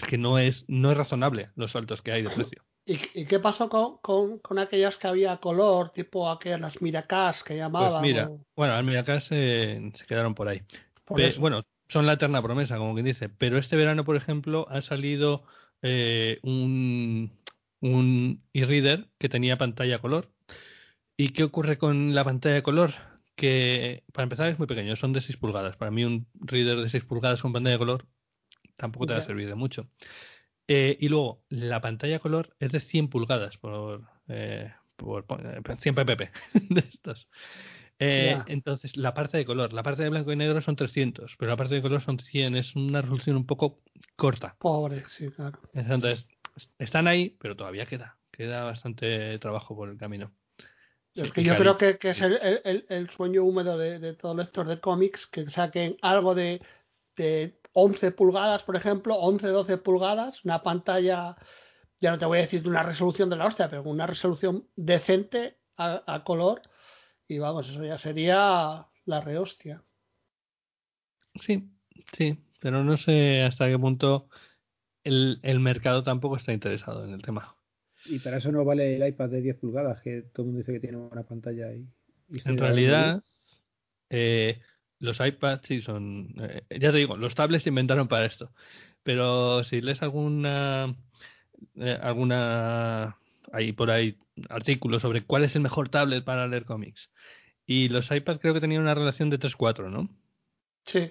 [0.08, 2.62] que no es no es razonable los saltos que hay de precio.
[2.88, 7.44] ¿Y, y qué pasó con, con, con, aquellas que había color, tipo aquellas las Miracas
[7.44, 8.00] que llamaban?
[8.00, 10.62] Pues mira, bueno, las Miracas eh, se quedaron por ahí.
[11.04, 13.28] Por bueno, son la eterna promesa, como quien dice.
[13.28, 15.42] Pero este verano, por ejemplo, ha salido
[15.82, 17.30] eh, un,
[17.80, 20.30] un e-reader que tenía pantalla color.
[21.14, 22.94] ¿Y qué ocurre con la pantalla de color?
[23.38, 25.76] que para empezar es muy pequeño, son de 6 pulgadas.
[25.76, 28.04] Para mí un reader de 6 pulgadas con pantalla de color
[28.76, 29.88] tampoco te va a servir de mucho.
[30.70, 35.24] Eh, y luego, la pantalla color es de 100 pulgadas por, eh, por,
[35.80, 36.30] 100 ppp
[36.68, 37.26] de estos.
[37.98, 41.50] Eh, entonces, la parte de color, la parte de blanco y negro son 300, pero
[41.50, 43.80] la parte de color son 100, es una resolución un poco
[44.14, 44.56] corta.
[44.58, 45.58] Pobre, sí, claro.
[45.72, 46.26] Entonces,
[46.78, 50.32] están ahí, pero todavía queda, queda bastante trabajo por el camino.
[51.14, 54.36] Es que yo creo que, que es el, el, el, sueño húmedo de, de todo
[54.36, 56.60] lector de cómics, que saquen algo de,
[57.16, 61.36] de 11 pulgadas, por ejemplo, 11, 12 pulgadas, una pantalla,
[62.00, 64.66] ya no te voy a decir de una resolución de la hostia, pero una resolución
[64.76, 66.62] decente a, a color,
[67.28, 69.82] y vamos, eso ya sería la rehostia.
[71.40, 71.68] Sí,
[72.16, 74.28] sí, pero no sé hasta qué punto
[75.04, 77.54] el, el mercado tampoco está interesado en el tema.
[78.06, 80.72] Y para eso no vale el iPad de 10 pulgadas, que todo el mundo dice
[80.72, 81.86] que tiene una pantalla ahí.
[82.44, 83.22] en realidad,
[84.10, 84.60] eh,
[85.00, 86.34] los iPads sí son.
[86.40, 88.50] Eh, ya te digo, los tablets se inventaron para esto.
[89.02, 90.94] Pero si lees alguna.
[91.76, 93.16] Eh, alguna.
[93.52, 94.16] Ahí por ahí
[94.50, 97.10] artículo sobre cuál es el mejor tablet para leer cómics.
[97.66, 100.08] Y los iPads creo que tenían una relación de 3-4, ¿no?
[100.86, 101.10] Sí.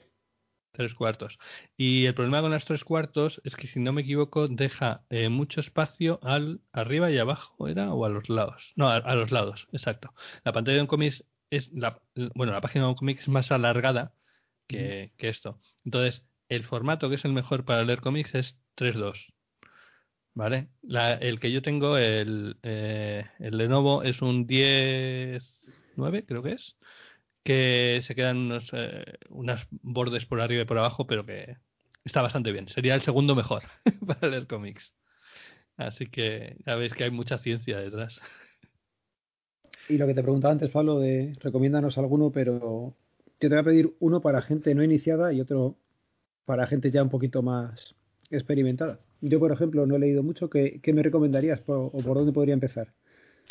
[0.71, 1.39] Tres cuartos.
[1.76, 5.30] Y el problema con las tres cuartos es que, si no me equivoco, deja eh,
[5.30, 7.93] mucho espacio al arriba y abajo, ¿era?
[7.93, 8.73] O a los lados.
[8.76, 10.13] No, a, a los lados, exacto.
[10.43, 11.72] La pantalla de un cómic es.
[11.72, 12.02] La,
[12.36, 14.14] bueno, la página de un cómic es más alargada
[14.68, 15.60] que, que, esto.
[15.86, 19.34] Entonces, el formato que es el mejor para leer cómics es 3.2.
[20.34, 20.68] ¿Vale?
[20.84, 26.76] La, el que yo tengo, el, eh, el Lenovo, es un 10.9, creo que es
[27.48, 31.56] que se quedan unos eh, unas bordes por arriba y por abajo, pero que
[32.04, 32.68] está bastante bien.
[32.68, 33.64] Sería el segundo mejor
[34.06, 34.92] para leer cómics.
[35.78, 38.20] Así que ya veis que hay mucha ciencia detrás.
[39.89, 42.93] Y lo que te preguntaba antes, Pablo, de recomiéndanos alguno, pero
[43.39, 45.78] yo te voy a pedir uno para gente no iniciada y otro
[46.45, 47.95] para gente ya un poquito más
[48.30, 49.00] experimentada.
[49.21, 50.50] Yo, por ejemplo, no he leído mucho.
[50.50, 52.93] ¿Qué, qué me recomendarías o por dónde podría empezar?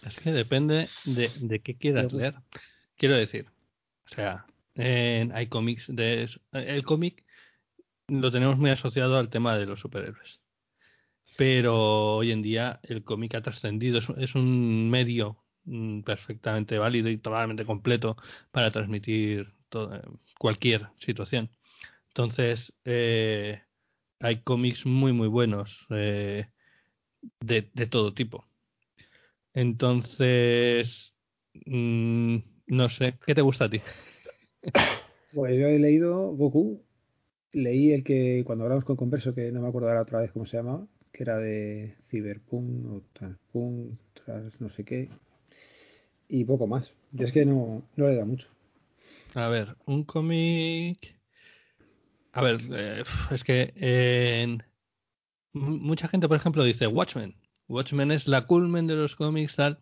[0.04, 2.34] Es que depende de, de qué quieras leer.
[2.96, 3.46] Quiero decir,
[4.10, 7.24] o sea, en, hay cómics de el cómic
[8.08, 10.40] lo tenemos muy asociado al tema de los superhéroes.
[11.36, 15.36] Pero hoy en día el cómic ha trascendido, es, es, un medio
[16.04, 18.16] perfectamente válido y totalmente completo
[18.50, 20.00] para transmitir todo,
[20.38, 21.50] cualquier situación.
[22.08, 23.60] Entonces, eh,
[24.20, 26.46] hay cómics muy, muy buenos eh,
[27.40, 28.44] de, todo tipo.
[29.54, 31.12] Entonces,
[31.66, 33.80] mmm, no sé, ¿qué te gusta a ti?
[35.34, 36.82] Pues yo he leído Goku.
[37.52, 40.46] Leí el que cuando hablamos con Converso, que no me acuerdo ahora otra vez cómo
[40.46, 45.10] se llamaba, que era de Cyberpunk o Transpunk, tras no sé qué.
[46.28, 46.84] Y poco más.
[47.12, 48.46] Y es que no, no le da mucho.
[49.34, 51.14] A ver, un cómic.
[52.32, 54.58] A ver, eh, es que
[55.52, 57.34] mucha gente, por ejemplo, dice Watchmen.
[57.68, 59.78] Watchmen es la culmen de los cómics, tal.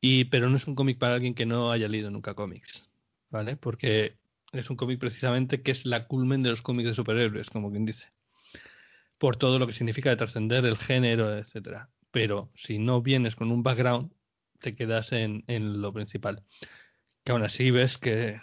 [0.00, 2.84] Y, pero no es un cómic para alguien que no haya leído nunca cómics,
[3.30, 3.56] ¿vale?
[3.56, 4.16] Porque
[4.52, 7.84] es un cómic precisamente que es la culmen de los cómics de superhéroes, como quien
[7.84, 8.04] dice.
[9.18, 11.88] Por todo lo que significa de trascender el género, etcétera.
[12.12, 14.12] Pero si no vienes con un background,
[14.60, 16.42] te quedas en, en lo principal.
[17.24, 18.40] Que aún así ves que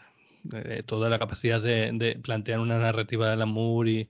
[0.53, 4.09] eh, toda la capacidad de, de, plantear una narrativa del amor y,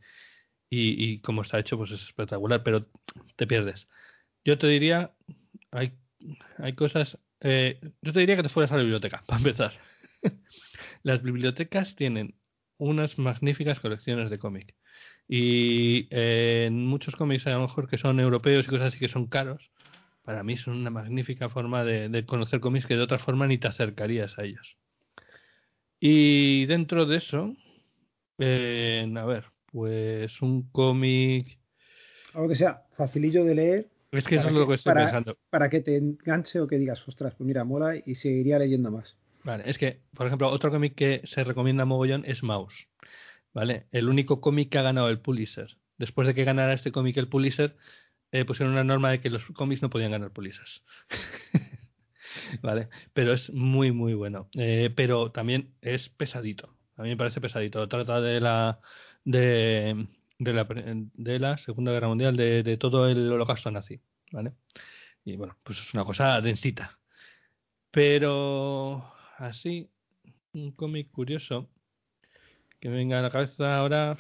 [0.69, 2.87] y, y como está hecho, pues es espectacular, pero
[3.35, 3.87] te pierdes.
[4.43, 5.11] Yo te diría,
[5.71, 5.93] hay,
[6.57, 9.73] hay cosas, eh, yo te diría que te fueras a la biblioteca, para empezar.
[11.03, 12.35] Las bibliotecas tienen
[12.77, 14.75] unas magníficas colecciones de cómic.
[15.27, 19.27] Y eh, muchos cómics, a lo mejor que son europeos y cosas así que son
[19.27, 19.71] caros,
[20.25, 23.67] para mí son una magnífica forma de, conocer cómics que de otra forma ni te
[23.67, 24.75] acercarías a ellos.
[25.99, 27.55] Y dentro de eso,
[28.39, 31.59] eh, a ver, pues un cómic.
[32.33, 33.87] Algo que sea facilillo de leer.
[34.11, 35.37] Es que eso es lo que estoy pensando.
[35.49, 39.15] Para que te enganche o que digas, ostras, pues mira, mola y seguiría leyendo más.
[39.43, 42.87] Vale, es que, por ejemplo, otro cómic que se recomienda mogollón es Mouse.
[43.53, 43.85] ¿Vale?
[43.91, 45.77] El único cómic que ha ganado el Pulitzer.
[45.97, 47.75] Después de que ganara este cómic el Pulitzer,
[48.35, 50.83] eh, pusieron una norma de que los cómics no podían ganar Pulitzers.
[52.61, 52.89] ¿Vale?
[53.13, 54.49] Pero es muy, muy bueno.
[54.53, 56.75] Eh, pero también es pesadito.
[56.97, 57.87] A mí me parece pesadito.
[57.87, 58.79] Trata de la.
[59.23, 64.01] de, de la, de la Segunda Guerra Mundial, de, todo el holocausto nazi.
[64.33, 64.51] ¿Vale?
[65.23, 66.99] Y bueno, pues es una cosa densita.
[67.89, 69.89] Pero así,
[70.51, 71.69] un cómic curioso
[72.81, 74.17] que me venga a la cabeza ahora,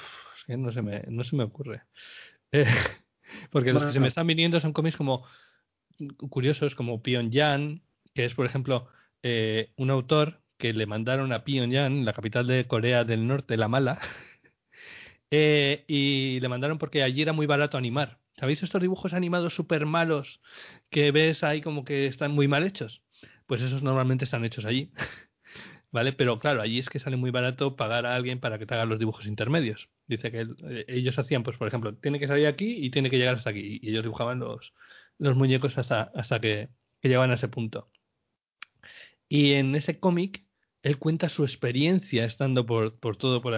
[0.47, 1.83] que no se me, no se me ocurre.
[2.53, 2.65] Eh,
[3.51, 5.25] porque los que se me están viniendo son cómics como
[6.29, 7.81] curiosos, como Pyongyang,
[8.13, 8.87] que es, por ejemplo,
[9.23, 13.67] eh, un autor que le mandaron a Pyongyang, la capital de Corea del Norte, la
[13.67, 13.99] mala,
[15.31, 18.19] eh, y le mandaron porque allí era muy barato animar.
[18.37, 20.41] ¿Sabéis estos dibujos animados súper malos
[20.89, 23.01] que ves ahí como que están muy mal hechos?
[23.45, 24.91] Pues esos normalmente están hechos allí.
[25.91, 26.11] ¿Vale?
[26.11, 28.85] Pero claro, allí es que sale muy barato pagar a alguien para que te haga
[28.85, 29.87] los dibujos intermedios.
[30.07, 33.17] Dice que eh, ellos hacían, pues por ejemplo, tiene que salir aquí y tiene que
[33.17, 33.79] llegar hasta aquí.
[33.81, 34.73] Y ellos dibujaban los,
[35.17, 36.69] los muñecos hasta, hasta que,
[37.01, 37.89] que llegaban a ese punto.
[39.27, 40.45] Y en ese cómic,
[40.83, 43.55] él cuenta su experiencia estando por, por todo por,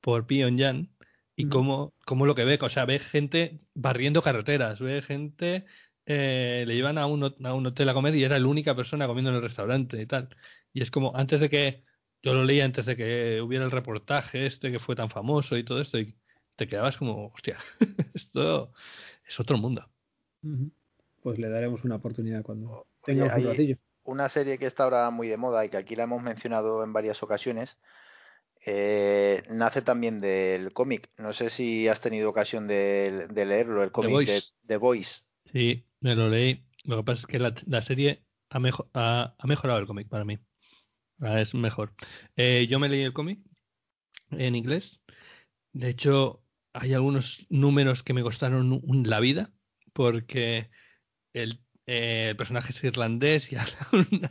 [0.00, 0.90] por Pyongyang
[1.36, 2.58] y cómo, cómo, lo que ve.
[2.60, 5.66] O sea, ve gente barriendo carreteras, ve gente
[6.10, 9.06] eh, le llevan a un, a un hotel a comer y era la única persona
[9.06, 10.30] comiendo en el restaurante y tal.
[10.72, 11.84] Y es como, antes de que,
[12.22, 15.64] yo lo leí antes de que hubiera el reportaje este que fue tan famoso y
[15.64, 16.14] todo esto, y
[16.56, 17.58] te quedabas como, hostia,
[18.14, 18.72] esto
[19.26, 19.88] es otro mundo.
[21.22, 23.76] Pues le daremos una oportunidad cuando tenga un ratillo.
[24.04, 26.94] Una serie que está ahora muy de moda y que aquí la hemos mencionado en
[26.94, 27.76] varias ocasiones,
[28.64, 31.10] eh, nace también del cómic.
[31.18, 35.20] No sé si has tenido ocasión de, leerlo, el cómic de The Voice.
[35.52, 36.64] Sí, me lo leí.
[36.84, 40.38] Lo que pasa es que la, la serie ha, ha, mejorado el cómic para mí.
[41.20, 41.94] Es mejor.
[42.36, 43.40] Eh, yo me leí el cómic
[44.30, 45.00] en inglés.
[45.72, 49.52] De hecho, hay algunos números que me costaron la vida
[49.92, 50.70] porque
[51.34, 54.30] el, eh, el personaje es irlandés y habla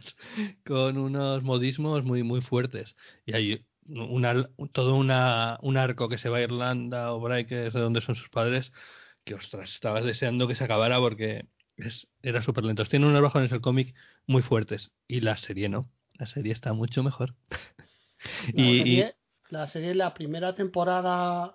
[0.65, 2.95] con unos modismos muy muy fuertes.
[3.25, 7.67] Y hay una, todo una, un arco que se va a Irlanda o por que
[7.67, 8.71] es de donde son sus padres,
[9.25, 11.47] que ostras, estabas deseando que se acabara porque
[11.77, 12.85] es, era súper lento.
[12.85, 13.95] Tiene unos bajones el cómic
[14.27, 15.89] muy fuertes y la serie no.
[16.17, 17.35] La serie está mucho mejor.
[18.53, 19.15] La, y, serie,
[19.49, 21.53] la serie, la primera temporada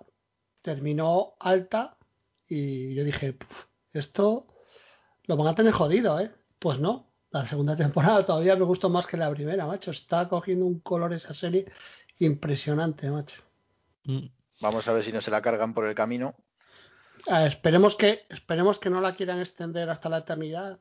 [0.61, 1.97] terminó alta
[2.47, 3.37] y yo dije,
[3.91, 4.47] esto
[5.25, 6.31] lo van a tener jodido, ¿eh?
[6.59, 7.11] Pues no.
[7.31, 9.91] La segunda temporada todavía me gustó más que la primera, macho.
[9.91, 11.65] Está cogiendo un color esa serie
[12.19, 13.41] impresionante, macho.
[14.05, 14.27] Mm.
[14.61, 16.35] Vamos a ver si no se la cargan por el camino.
[17.27, 20.79] Ah, esperemos que esperemos que no la quieran extender hasta la eternidad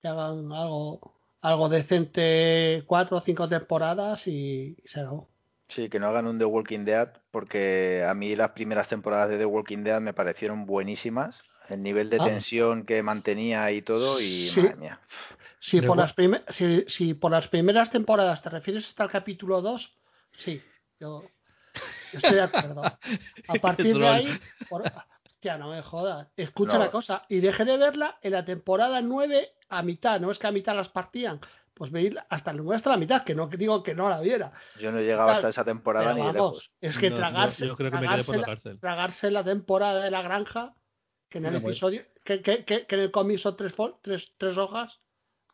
[0.00, 5.28] que hagan algo algo decente cuatro o cinco temporadas y, se acabó.
[5.68, 9.38] Sí que no hagan un The Walking Dead porque a mí las primeras temporadas de
[9.38, 11.42] The Walking Dead me parecieron buenísimas.
[11.68, 12.24] El nivel de ah.
[12.24, 15.00] tensión que mantenía y todo y madre mía.
[15.60, 16.14] Si por, las
[16.50, 19.98] si, si por las primeras temporadas te refieres hasta el capítulo 2
[20.38, 20.62] sí
[21.00, 21.24] yo
[22.12, 22.82] estoy de acuerdo.
[23.48, 24.40] A partir de ahí
[25.38, 26.26] Hostia, no me jodas.
[26.36, 27.24] Escucha la cosa.
[27.28, 30.18] Y dejé de verla en la temporada 9 a mitad.
[30.18, 31.40] No es que a mitad las partían.
[31.74, 34.52] Pues veis hasta, hasta la mitad, que no digo que no la viera.
[34.80, 36.72] Yo no he llegado hasta esa temporada ni de lejos.
[36.80, 37.68] Es que tragarse,
[38.80, 40.74] tragarse, la, temporada de la granja,
[41.28, 44.98] que en el episodio, que, que, que, en el cómic son tres, tres, tres hojas,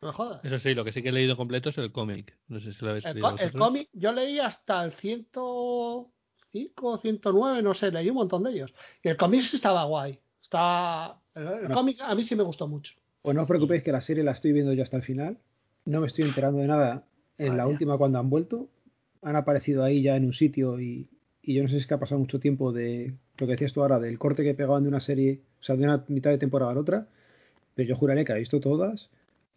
[0.01, 0.43] no me jodas.
[0.43, 2.35] Eso sí, lo que sí que he leído completo es el cómic.
[2.47, 6.11] No sé si lo habéis El, el cómic, yo leí hasta el ciento
[6.55, 8.73] 105, 109, no sé, leí un montón de ellos.
[9.03, 10.19] Y el cómic estaba guay.
[10.41, 11.19] Está...
[11.33, 12.93] El, cómic a mí sí me gustó mucho.
[13.21, 15.37] Pues no os preocupéis que la serie la estoy viendo yo hasta el final.
[15.85, 17.03] No me estoy enterando de nada
[17.37, 18.69] en la última cuando han vuelto.
[19.21, 21.09] Han aparecido ahí ya en un sitio y,
[21.43, 23.81] yo no sé si es que ha pasado mucho tiempo de lo que decías tú
[23.81, 26.71] ahora, del corte que pegaban de una serie, o sea, de una mitad de temporada
[26.71, 27.07] a la otra.
[27.75, 29.09] Pero yo juraré que ha visto todas.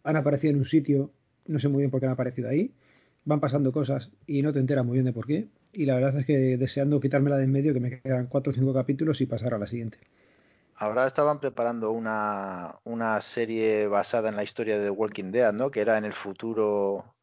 [0.03, 1.11] Han aparecido en un sitio,
[1.47, 2.73] no sé muy bien por qué han aparecido ahí.
[3.23, 6.19] Van pasando cosas y no te enteras muy bien de por qué y la verdad
[6.19, 9.25] es que deseando quitármela de en medio, que me quedan cuatro o cinco capítulos y
[9.25, 9.99] pasar a la siguiente.
[10.75, 15.71] Ahora estaban preparando una, una serie basada en la historia de The Walking Dead, ¿no?
[15.71, 17.15] Que era en el futuro,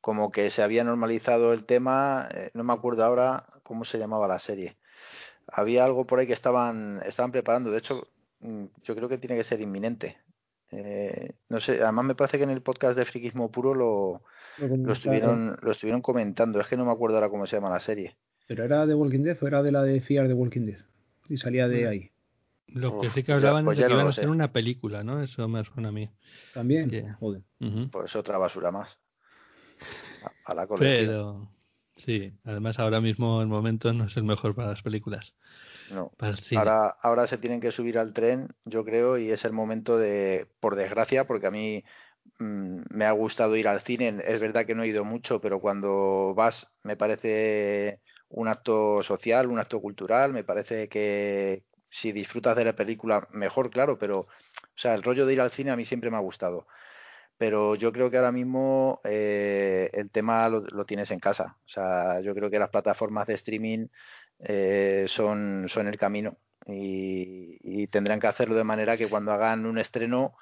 [0.00, 4.26] como que se había normalizado el tema, eh, no me acuerdo ahora cómo se llamaba
[4.28, 4.76] la serie.
[5.46, 8.08] Había algo por ahí que estaban, estaban preparando, de hecho,
[8.40, 10.18] mm, yo creo que tiene que ser inminente.
[10.72, 14.22] Eh, no sé, además me parece que en el podcast de Friquismo Puro lo,
[14.58, 17.80] lo, estuvieron, lo estuvieron comentando, es que no me acuerdo ahora cómo se llama la
[17.80, 18.16] serie.
[18.46, 20.80] ¿Pero era de Walking Dead o era de la de Fiar de Walking Dead?
[21.28, 22.10] Y salía de ahí.
[22.68, 25.22] Lo que sí que hablaban pues de que iban a hacer una película, ¿no?
[25.22, 26.10] Eso me suena a mí.
[26.52, 27.14] También.
[27.14, 27.42] Joder.
[27.90, 28.98] Pues otra basura más.
[30.44, 31.48] A, la Pero,
[32.04, 35.34] sí, además ahora mismo el momento no es el mejor para las películas.
[35.92, 36.10] No.
[36.56, 40.48] Ahora, ahora se tienen que subir al tren, yo creo, y es el momento de,
[40.58, 41.84] por desgracia, porque a mí
[42.38, 44.22] mm, me ha gustado ir al cine.
[44.24, 49.48] Es verdad que no he ido mucho, pero cuando vas me parece un acto social,
[49.48, 50.32] un acto cultural.
[50.32, 54.28] Me parece que, si disfrutas de la película, mejor, claro, pero, o
[54.76, 56.66] sea, el rollo de ir al cine a mí siempre me ha gustado.
[57.38, 61.56] Pero yo creo que ahora mismo eh, el tema lo, tienes en casa.
[61.66, 63.88] O sea, yo creo que las plataformas de streaming
[64.40, 69.78] eh, son, son el camino y, tendrán que hacerlo de manera que cuando hagan un
[69.78, 70.36] estreno,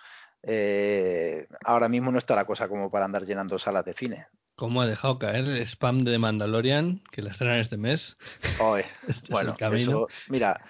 [0.47, 4.27] eh, ahora mismo no está la cosa como para andar llenando salas de cine.
[4.57, 8.17] ¿Cómo ha dejado caer el spam de Mandalorian que la estrenan este mes?
[9.09, 10.61] este bueno, eso, mira,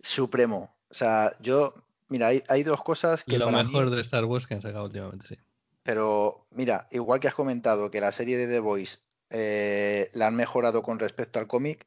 [0.00, 0.74] supremo.
[0.90, 1.74] O sea, yo,
[2.08, 3.38] mira, hay, hay dos cosas que...
[3.38, 5.36] Lo mejor de Star Wars que han sacado últimamente, sí.
[5.82, 10.36] Pero, mira, igual que has comentado que la serie de The Voice eh, la han
[10.36, 11.86] mejorado con respecto al cómic,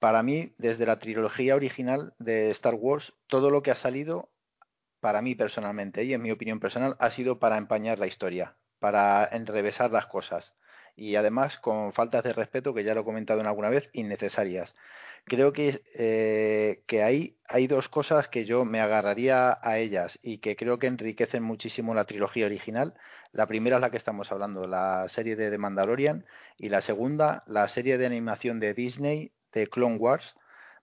[0.00, 4.28] para mí, desde la trilogía original de Star Wars, todo lo que ha salido,
[5.06, 9.24] para mí personalmente, y en mi opinión personal, ha sido para empañar la historia, para
[9.30, 10.52] enrevesar las cosas.
[10.96, 14.74] Y además con faltas de respeto, que ya lo he comentado en alguna vez, innecesarias
[15.24, 20.38] creo que, eh, que hay, hay dos cosas que yo me agarraría a ellas y
[20.38, 22.94] que creo que enriquecen muchísimo la trilogía original.
[23.30, 26.26] La primera es la que estamos hablando, la serie de The Mandalorian,
[26.58, 30.34] y la segunda, la serie de animación de Disney de Clone Wars,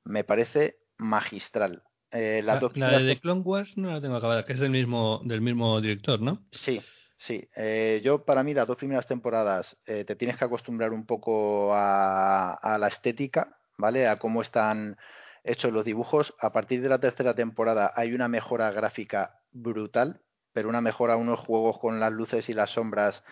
[0.06, 1.84] me parece magistral.
[2.14, 5.82] Eh, la, de Clone Wars no la tengo acabada, que es del mismo, del mismo
[5.82, 6.44] director, ¿no?
[6.52, 6.82] Sí,
[7.16, 11.74] Sí, eh, yo para mí las dos primeras temporadas te tienes que acostumbrar un poco
[11.74, 14.08] a, a, la estética ¿vale?
[14.08, 14.98] A cómo están
[15.44, 16.34] hechos los dibujos.
[16.40, 20.22] A partir de la tercera temporada hay una mejora gráfica brutal,
[20.54, 23.24] pero una mejora, unos juegos con las luces y las sombras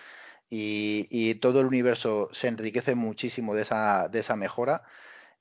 [0.49, 4.83] y, todo el universo se enriquece muchísimo de esa, de esa mejora.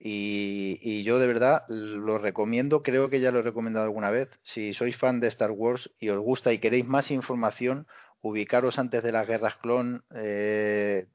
[0.03, 4.31] Y, yo de verdad lo recomiendo, creo que ya lo he recomendado alguna vez.
[4.43, 7.87] Si sois fan de Star Wars y os gusta y queréis más información,
[8.23, 11.07] ubicaros antes de las guerras clon, eh,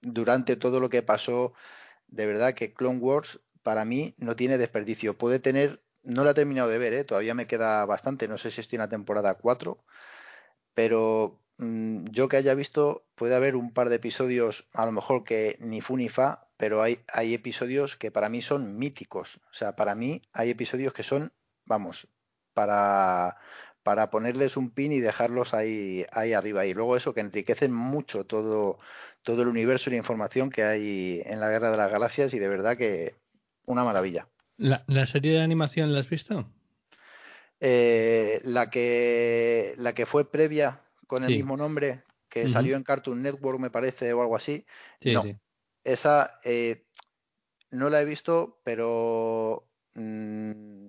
[0.00, 1.54] durante todo lo que pasó
[2.08, 5.16] de verdad que Clone Wars para mí no tiene desperdicio.
[5.16, 7.04] Puede tener, no la he terminado de ver, ¿eh?
[7.04, 9.78] todavía me queda bastante, no sé si estoy en la temporada 4,
[10.74, 15.24] pero mm, yo que haya visto, puede haber un par de episodios, a lo mejor
[15.24, 19.40] que ni fu ni fa, pero hay, hay episodios que para mí son míticos.
[19.50, 21.32] O sea, para mí hay episodios que son,
[21.64, 22.08] vamos,
[22.52, 23.36] para,
[23.82, 26.66] para ponerles un pin y dejarlos ahí, ahí arriba.
[26.66, 28.78] Y luego eso que enriquecen mucho todo,
[29.22, 32.38] todo el universo y la información que hay en la Guerra de las Galaxias y
[32.38, 33.14] de verdad que
[33.66, 34.28] una maravilla.
[34.56, 36.46] ¿La, serie de animación la has visto?
[37.58, 43.22] Eh, la, que, la que fue previa con el mismo nombre, que salió en Cartoon
[43.22, 44.64] Network, me parece, o algo así.
[45.02, 45.24] no,
[45.84, 46.84] esa eh,
[47.70, 49.64] no la he visto, pero
[49.94, 50.86] mm,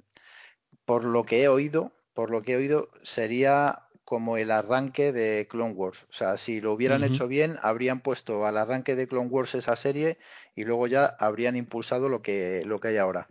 [0.86, 5.48] por lo que he oído, por lo que he oído, sería como el arranque de
[5.50, 6.04] Clone Wars.
[6.10, 9.76] O sea, si lo hubieran hecho bien, habrían puesto al arranque de Clone Wars esa
[9.76, 10.20] serie
[10.56, 13.28] y luego ya habrían impulsado lo que, lo que hay ahora.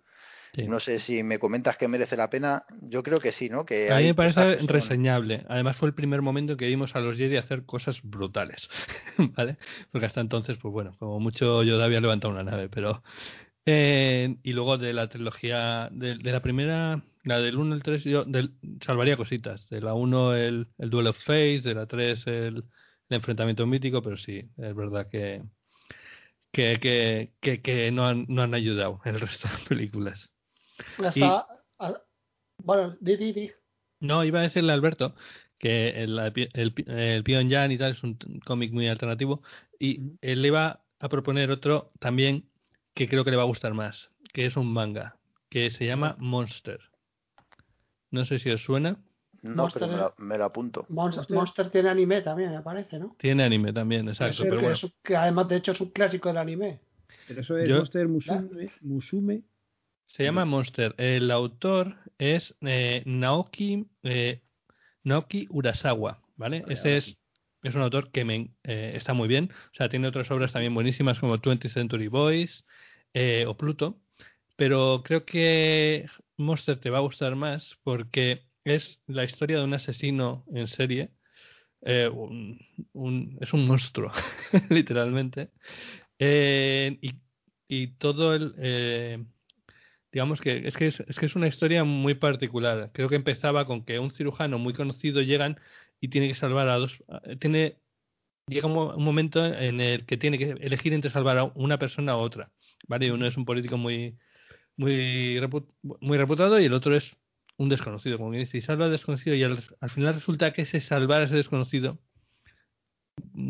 [0.57, 2.65] No sé si me comentas que merece la pena.
[2.83, 3.65] Yo creo que sí, ¿no?
[3.65, 5.45] Que a mí me parece reseñable.
[5.49, 8.69] Además fue el primer momento que vimos a los Jedi hacer cosas brutales,
[9.37, 9.57] ¿vale?
[9.91, 13.03] Porque hasta entonces, pues bueno, como mucho yo había levantado una nave, pero
[13.67, 18.25] eh, y luego de la trilogía, de, la primera, la del 1 al 3, yo
[18.85, 19.69] salvaría cositas.
[19.69, 22.65] De la 1 el, el Duel of Fates, de la 3 el,
[23.09, 25.43] enfrentamiento mítico, pero sí, es verdad que,
[26.53, 30.31] que, que, que, no, han, no han ayudado en el resto de las películas.
[32.63, 33.51] Bueno, di, di, di.
[34.01, 35.15] No, iba a decirle a Alberto
[35.59, 39.43] que el, el, el Pion Jan y tal es un cómic muy alternativo
[39.79, 42.49] y él le iba a proponer otro también
[42.95, 45.17] que creo que le va a gustar más, que es un manga,
[45.51, 46.81] que se llama Monster.
[48.11, 48.97] No sé si os suena.
[49.43, 50.87] No, pero me lo, apunto.
[50.89, 53.15] Monster, tiene anime también, me parece, ¿no?
[53.19, 54.45] Tiene anime también, exacto.
[54.45, 54.73] pero
[55.03, 56.81] que, además, de hecho, es un clásico del anime.
[57.29, 59.43] Pero eso es Monster Musume, Musume.
[60.07, 60.95] Se llama Monster.
[60.99, 64.43] El autor es eh, Naoki, eh,
[65.03, 66.65] Naoki Urasawa, ¿vale?
[66.69, 67.17] Ese es,
[67.63, 69.51] es un autor que me, eh, está muy bien.
[69.73, 72.65] O sea, tiene otras obras también buenísimas como 20th Century Boys
[73.13, 74.01] eh, o Pluto.
[74.57, 79.75] Pero creo que Monster te va a gustar más porque es la historia de un
[79.75, 81.11] asesino en serie.
[81.83, 84.13] Eh, un, es un monstruo,
[84.71, 85.51] literalmente.
[86.19, 87.15] Y,
[87.69, 89.27] y, todo el.
[90.15, 92.91] Eh, digamos que es, que es, es, que es una historia muy particular.
[92.93, 95.59] Creo que empezaba con que un cirujano muy conocido llegan
[96.01, 97.03] y tiene que salvar a dos.
[97.41, 97.79] Tiene,
[98.49, 102.21] llega un, momento en el que tiene que elegir entre salvar a una persona u
[102.21, 102.51] otra.
[102.89, 103.13] ¿vale?
[103.13, 104.17] Uno es un político muy,
[104.77, 105.41] muy,
[106.01, 107.17] muy reputado y el otro es
[107.57, 111.23] un desconocido, como dice, y salva al desconocido y al, final resulta que ese salvar
[111.23, 111.99] a ese desconocido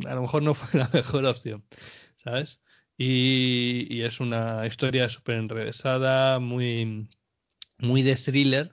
[0.06, 1.64] a lo mejor no fue la mejor opción,
[2.22, 2.60] ¿sabes?
[2.96, 7.08] Y, y es una historia súper enrevesada, muy,
[7.78, 8.72] muy de thriller,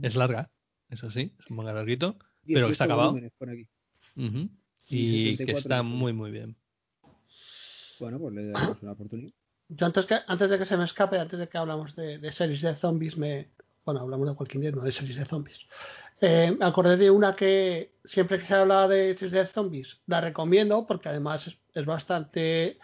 [0.00, 0.50] es larga,
[0.88, 2.16] eso sí, es un manga larguito,
[2.46, 3.18] pero está acabado.
[4.88, 6.56] Y que está muy, muy bien.
[8.00, 9.32] Bueno, pues le damos una oportunidad.
[9.68, 12.32] Yo antes, que, antes de que se me escape, antes de que hablamos de, de
[12.32, 13.48] series de zombies, me,
[13.84, 15.58] bueno, hablamos de Walking Dead, no de series de zombies.
[16.22, 20.22] Eh, me acordé de una que siempre que se habla de series de zombies, la
[20.22, 22.78] recomiendo porque además es, es bastante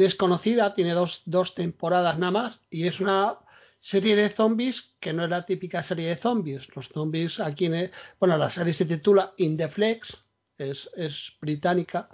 [0.00, 3.38] desconocida, tiene dos, dos, temporadas nada más y es una
[3.80, 6.68] serie de zombies que no es la típica serie de zombies.
[6.74, 10.16] Los zombies aquí, en, bueno, la serie se titula In the Flex,
[10.58, 12.08] es, es británica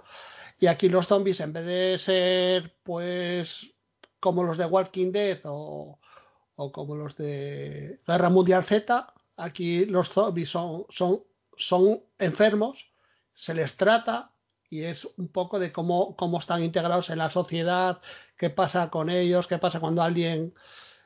[0.59, 3.49] y aquí los zombies en vez de ser pues
[4.19, 5.99] como los de Walking Dead o,
[6.55, 11.23] o como los de Guerra Mundial Z, aquí los zombies son, son,
[11.57, 12.91] son enfermos,
[13.35, 14.31] se les trata
[14.69, 18.01] y es un poco de cómo, cómo están integrados en la sociedad,
[18.37, 20.53] qué pasa con ellos, qué pasa cuando alguien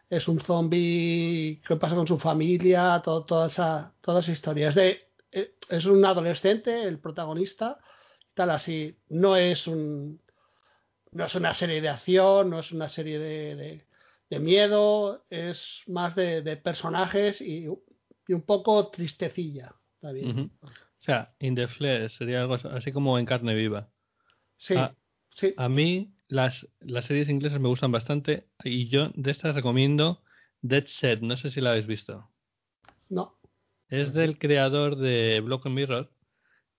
[0.10, 4.70] es un zombie, qué pasa con su familia, todo, toda, esa, toda esa historia.
[4.70, 7.80] Es, de, eh, es un adolescente, el protagonista,
[8.34, 8.98] tal así.
[9.10, 10.22] No es un,
[11.12, 13.86] no es una serie de acción, no es una serie de,
[14.30, 17.68] de, miedo, es más de, personajes y,
[18.28, 19.76] y, un poco tristecilla.
[20.02, 20.50] -huh.
[21.02, 23.90] O sea, in the flesh sería algo así como en carne viva.
[24.58, 24.96] Sí, a,
[25.36, 25.54] sí.
[25.58, 30.22] A mí las, las series inglesas me gustan bastante y yo de estas recomiendo
[30.62, 32.30] Dead Set, no sé si la habéis visto.
[33.10, 33.36] No.
[33.90, 36.10] Es del creador de Block and Mirror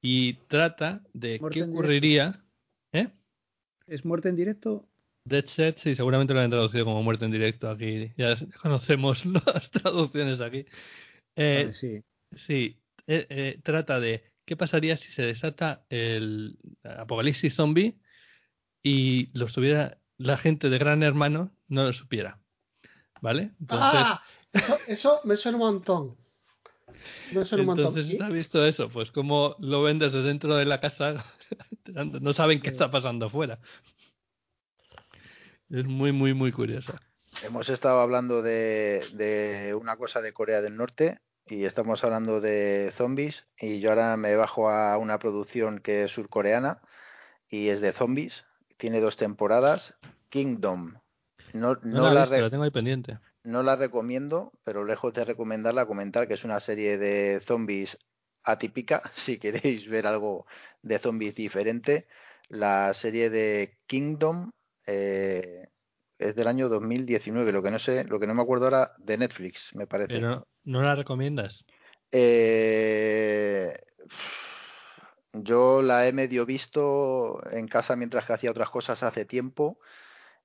[0.01, 2.45] y trata de Muerte qué ocurriría.
[2.93, 3.09] ¿Eh?
[3.87, 4.89] ¿Es muerte en directo?
[5.25, 8.13] Dead Set, sí, seguramente lo han traducido como muerte en directo aquí.
[8.17, 10.65] Ya conocemos las traducciones aquí.
[11.37, 12.03] Eh, vale, sí.
[12.47, 17.99] Sí, eh, eh, trata de qué pasaría si se desata el apocalipsis zombie
[18.83, 22.39] y lo estuviera la gente de Gran Hermano no lo supiera.
[23.21, 23.53] ¿Vale?
[23.61, 24.23] Entonces, ah,
[24.53, 26.17] eso, eso me suena un montón.
[27.33, 27.87] Me suena un montón.
[27.99, 28.89] Entonces, ¿has visto eso?
[28.89, 31.25] Pues como lo ven desde dentro de la casa,
[31.87, 33.61] no saben qué está pasando afuera.
[35.71, 37.01] Es muy, muy, muy curiosa.
[37.43, 42.93] Hemos estado hablando de, de, una cosa de Corea del Norte y estamos hablando de
[42.97, 46.81] zombies y yo ahora me bajo a una producción que es surcoreana
[47.49, 48.45] y es de zombies.
[48.79, 49.95] Tiene dos temporadas.
[50.29, 50.95] Kingdom.
[51.53, 53.19] No, no, no la, la, la tengo ahí pendiente.
[53.45, 57.99] No la recomiendo, pero lejos de recomendarla, comentar que es una serie de zombies
[58.45, 59.03] atípica.
[59.15, 60.47] Si queréis ver algo
[60.83, 62.07] de zombies diferente,
[62.49, 64.53] la serie de Kingdom
[64.87, 65.69] eh,
[66.29, 69.19] es del año 2019, lo que no sé, lo que no me acuerdo ahora de
[69.19, 70.15] Netflix, me parece.
[70.15, 71.65] Pero no la recomiendas.
[72.11, 73.75] Eh,
[75.33, 79.79] yo la he medio visto en casa mientras que hacía otras cosas hace tiempo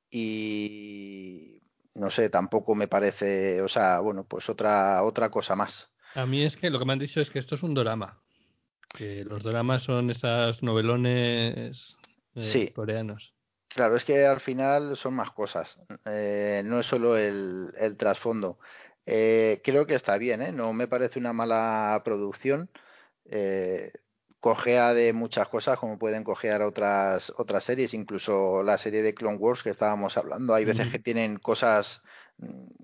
[0.09, 1.61] y
[1.93, 5.89] no sé, tampoco me parece, o sea, bueno, pues otra otra cosa más.
[6.15, 8.21] A mí es que lo que me han dicho es que esto es un drama.
[8.89, 11.97] Que los dramas son esas novelones
[12.35, 12.67] eh, sí.
[12.69, 13.33] coreanos.
[13.77, 18.57] Claro, es que al final son más cosas, eh, no es solo el, el trasfondo.
[19.05, 20.51] Eh, creo que está bien, ¿eh?
[20.51, 22.71] no me parece una mala producción.
[24.39, 29.37] Cojea de muchas cosas como pueden cojear otras otras series, incluso la serie de Clone
[29.37, 30.55] Wars que estábamos hablando.
[30.55, 30.91] Hay veces mm.
[30.91, 32.01] que tienen cosas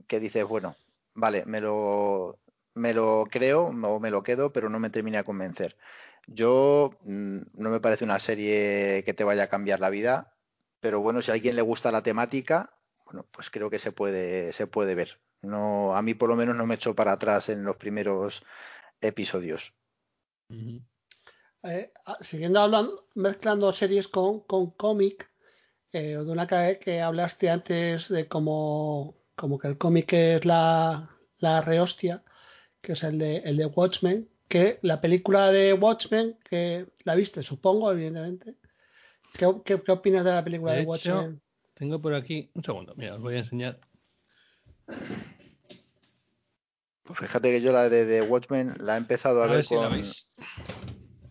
[0.07, 0.75] que dices, bueno,
[1.15, 2.37] vale, me lo,
[2.75, 5.75] me lo creo o me lo quedo, pero no me termina de convencer.
[6.27, 10.32] Yo mm, no me parece una serie que te vaya a cambiar la vida,
[10.84, 12.75] pero bueno, si a alguien le gusta la temática,
[13.05, 15.17] bueno, pues creo que se puede, se puede ver.
[15.41, 18.43] No, a mí por lo menos no me echó para atrás en los primeros
[18.99, 19.61] episodios.
[21.63, 21.93] Eh,
[22.29, 25.31] siguiendo hablando, mezclando series con, con cómic,
[25.93, 31.09] eh, de una que, que, hablaste antes de como, como que el cómic es la,
[31.39, 32.23] la rehostia,
[32.81, 37.41] que es el de, el de Watchmen, que la película de Watchmen, que la viste,
[37.41, 38.55] supongo, evidentemente.
[39.34, 41.41] ¿Qué, qué, opinas de la película de, Watchmen?
[41.73, 43.79] Tengo por aquí, un segundo, mira, os voy a enseñar.
[47.03, 49.81] Pues fíjate que yo la de, de Watchmen la he empezado a, ver, con.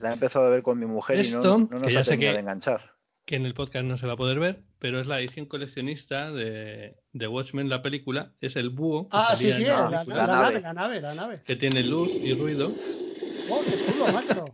[0.00, 2.40] La, he empezado a ver con mi mujer y no, no nos ha terminado de
[2.40, 2.92] enganchar.
[3.24, 6.32] Que en el podcast no se va a poder ver, pero es la edición coleccionista
[6.32, 8.32] de, de Watchmen, la película.
[8.40, 9.07] Es el búho.
[9.12, 10.61] Ah, sí, sí, la, la, nave.
[10.61, 11.00] la, nave.
[11.00, 12.72] la nave, Que tiene luz y ruido.
[13.48, 14.44] ¡Oh, qué chulo, macho!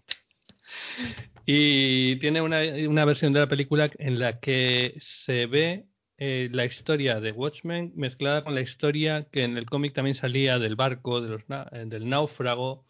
[1.51, 5.87] Y tiene una, una versión de la película en la que se ve
[6.19, 10.59] eh, la historia de Watchmen mezclada con la historia que en el cómic también salía
[10.59, 12.85] del barco, de los eh, del náufrago,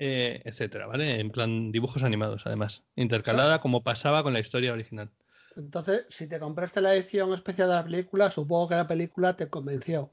[0.00, 1.20] eh, etcétera, ¿vale?
[1.20, 5.12] En plan dibujos animados, además, intercalada como pasaba con la historia original.
[5.54, 9.48] Entonces, si te compraste la edición especial de la película, supongo que la película te
[9.48, 10.10] convenció,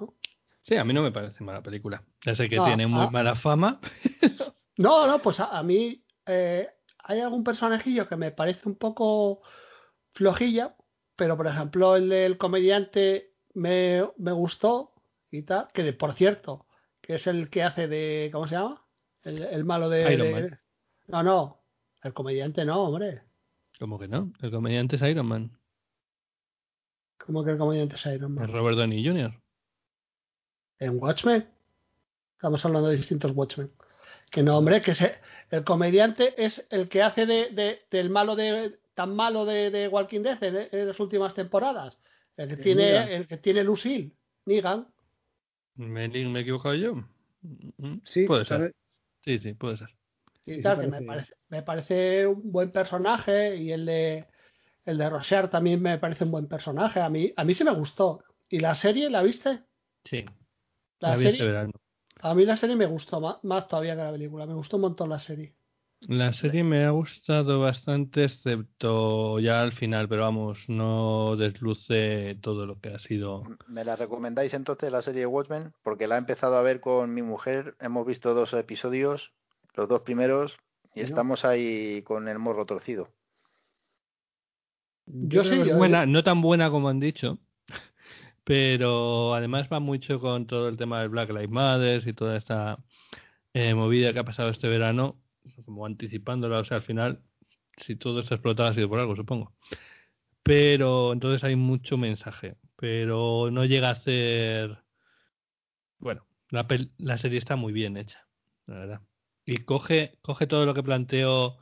[0.00, 0.14] ¿no?
[0.64, 2.02] Sí, a mí no me parece mala película.
[2.26, 3.10] Ya sé que tiene muy ah.
[3.12, 3.78] mala fama.
[4.78, 6.02] no, no, pues a, mí
[7.04, 9.42] hay algún personajillo que me parece un poco
[10.12, 10.76] flojilla,
[11.16, 14.92] pero por ejemplo el del comediante me, me gustó
[15.30, 16.66] y tal, que por cierto,
[17.00, 18.84] que es el que hace de, ¿cómo se llama?
[19.22, 20.56] El, malo de,
[21.08, 21.60] No, no,
[22.02, 23.22] el comediante no, hombre.
[23.78, 24.32] ¿Cómo que no?
[24.40, 25.58] El comediante es Iron Man.
[27.18, 28.44] ¿Cómo que el comediante es Iron Man?
[28.44, 29.40] Es Robert Downey Jr.
[30.78, 31.46] ¿En Watchmen?
[32.34, 33.70] Estamos hablando de distintos Watchmen.
[34.30, 35.16] Que no, hombre, que se,
[35.50, 39.88] el comediante es el que hace de, de, del malo de, tan malo de, de
[39.88, 41.98] Walking Dead en, las últimas temporadas.
[42.36, 44.12] El que tiene, el que tiene Lucille,
[44.46, 44.86] Negan.
[45.74, 46.94] ¿Me, ¿Me he equivocado yo?
[47.42, 48.74] Mm, sí, puede ser.
[49.24, 49.88] Sí, sí, puede ser.
[50.46, 54.26] Y tal, que me parece, me parece un buen personaje y el de
[54.84, 57.00] el de Rocher también me parece un buen personaje.
[57.00, 58.24] A mí, a mí sí me gustó.
[58.48, 59.60] ¿Y la serie la viste?
[60.04, 60.24] Sí.
[60.98, 61.68] La, serie,
[62.22, 64.46] A mí la serie me gustó más, más, todavía que la película.
[64.46, 65.54] Me gustó un montón la serie.
[66.08, 72.64] La serie me ha gustado bastante, excepto ya al final, pero vamos, no desluce todo
[72.64, 73.44] lo que ha sido.
[73.68, 75.74] ¿Me la recomendáis entonces la serie Watchmen?
[75.82, 79.32] Porque la he empezado a ver con mi mujer, hemos visto dos episodios,
[79.74, 80.56] los dos primeros,
[80.94, 83.08] y estamos ahí con el morro torcido.
[85.04, 87.38] Yo sé, buena, no tan buena como han dicho,
[88.50, 92.82] pero además va mucho con todo el tema del Black Lives Matter y toda esta
[93.54, 95.22] eh, movida que ha pasado este verano
[95.64, 97.22] como anticipándola, o sea, al final,
[97.76, 99.54] si todo está explotado ha sido por algo, supongo.
[100.42, 104.78] Pero entonces hay mucho mensaje, pero no llega a ser...
[106.00, 106.66] Bueno, la,
[106.98, 108.26] la serie está muy bien hecha,
[108.66, 109.00] la verdad.
[109.46, 111.58] Y coge, coge todo lo que planteó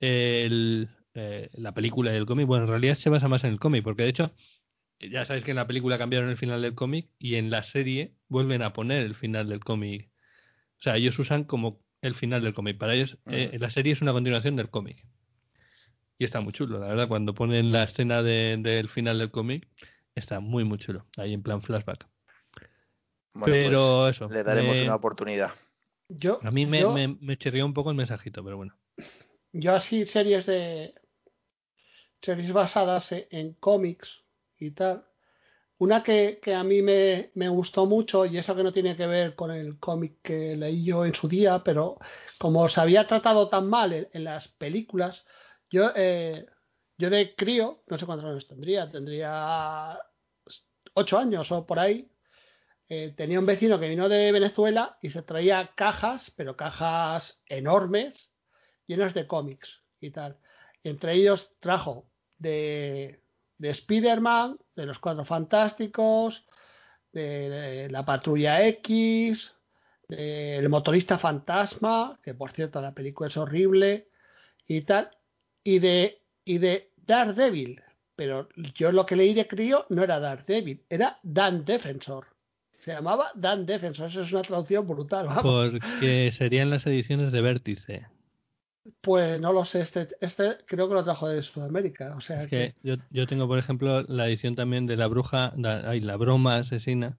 [0.00, 2.48] el, eh, la película y el cómic.
[2.48, 4.32] Bueno, en realidad se basa más en el cómic, porque de hecho,
[5.10, 8.14] ya sabéis que en la película cambiaron el final del cómic y en la serie
[8.28, 10.10] vuelven a poner el final del cómic.
[10.78, 12.78] O sea, ellos usan como el final del cómic.
[12.78, 15.04] Para ellos, eh, la serie es una continuación del cómic.
[16.18, 17.08] Y está muy chulo, la verdad.
[17.08, 19.68] Cuando ponen la escena del final del cómic,
[20.14, 21.06] está muy, muy chulo.
[21.16, 22.06] Ahí en plan flashback.
[23.44, 24.28] pero pues, eso.
[24.28, 25.52] Le daremos una oportunidad.
[26.08, 28.76] Yo, a mí me, me, me chirrió un poco el mensajito, pero bueno.
[29.52, 30.94] Yo así series de
[32.20, 34.21] series basadas en cómics
[34.66, 35.04] y tal,
[35.78, 39.06] una que, que a mí me, me, gustó mucho, y eso que no tiene que
[39.06, 41.98] ver con el cómic que leí yo en su día, pero
[42.38, 45.24] como se había tratado tan mal en, las películas,
[45.70, 46.46] yo, eh,
[46.98, 49.98] yo de crío, no sé cuántos años tendría, tendría
[50.94, 52.08] ocho años o por ahí,
[52.88, 58.14] eh, tenía un vecino que vino de Venezuela y se traía cajas, pero cajas enormes,
[58.86, 60.38] llenas de cómics y tal.
[60.84, 62.06] Entre ellos trajo
[62.38, 63.21] de,
[63.62, 66.44] de Spider-Man, de los Cuatro Fantásticos,
[67.12, 69.52] de, la Patrulla X,
[70.08, 74.08] del Motorista Fantasma, que por cierto la película es horrible,
[74.66, 75.10] y tal,
[75.62, 77.80] y de, y de Daredevil.
[78.16, 82.26] Pero yo lo que leí de crío no era Daredevil, era Dan Defensor.
[82.80, 85.28] Se llamaba Dan Defensor, eso es una traducción brutal.
[85.40, 88.06] Porque serían las ediciones de Vértice.
[89.00, 92.16] Pues no lo sé, este, este creo que lo trajo de Sudamérica.
[92.16, 95.52] O sea que, Yo, yo, tengo, por ejemplo, la edición también de la bruja,
[95.84, 97.18] ay, la broma asesina,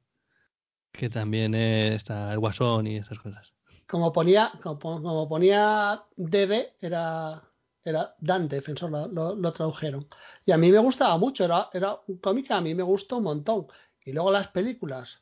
[0.91, 3.53] que también está el guasón y esas cosas.
[3.87, 7.41] Como ponía, como, ponía DD, era,
[7.83, 10.07] era Dan Defensor, lo, lo, tradujeron.
[10.45, 13.23] Y a mí me gustaba mucho, era, era un cómic a mí me gustó un
[13.23, 13.67] montón.
[14.03, 15.21] Y luego las películas,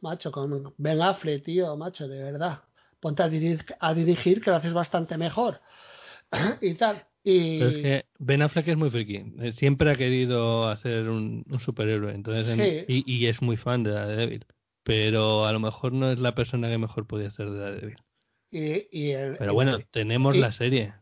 [0.00, 2.62] macho, con Ben Affleck, tío, macho, de verdad
[3.04, 5.60] ponte a, dirigir, que lo haces bastante mejor
[6.62, 7.04] y tal.
[7.22, 7.60] Y...
[7.62, 9.34] es que Ben Affleck es muy friki.
[9.40, 12.14] Eh, siempre ha querido hacer un, superhéroe.
[12.14, 14.46] Entonces, y, es muy fan de Daredevil.
[14.84, 17.96] Pero a lo mejor no es la persona que mejor podía hacer de Daredevil.
[18.50, 20.94] Y, pero bueno, tenemos la serie.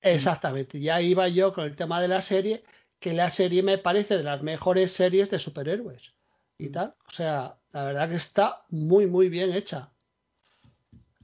[0.00, 0.80] Exactamente.
[0.80, 2.64] Ya iba yo con el tema de la serie,
[2.98, 6.14] que la serie me parece de las mejores series de superhéroes.
[6.58, 6.96] Y tal.
[7.06, 9.92] O sea, la verdad que está muy, muy bien hecha.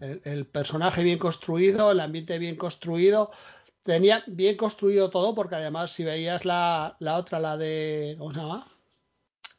[0.00, 3.30] El, personaje bien construido, el ambiente bien construido.
[3.82, 8.16] Tenía bien construido todo, porque además, si veías la, la otra, la de.
[8.18, 8.66] ¿Cómo se llama?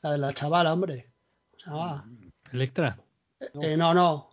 [0.02, 1.12] La de la chavala, hombre.
[1.52, 2.10] ¿Cómo se llama?
[2.52, 2.98] ¿Electra?
[3.40, 4.30] Eh, eh, no, no.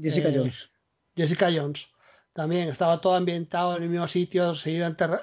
[0.00, 0.70] Jessica eh, Jones.
[1.16, 1.86] Jessica Jones.
[2.32, 4.54] También estaba todo ambientado en el mismo sitio,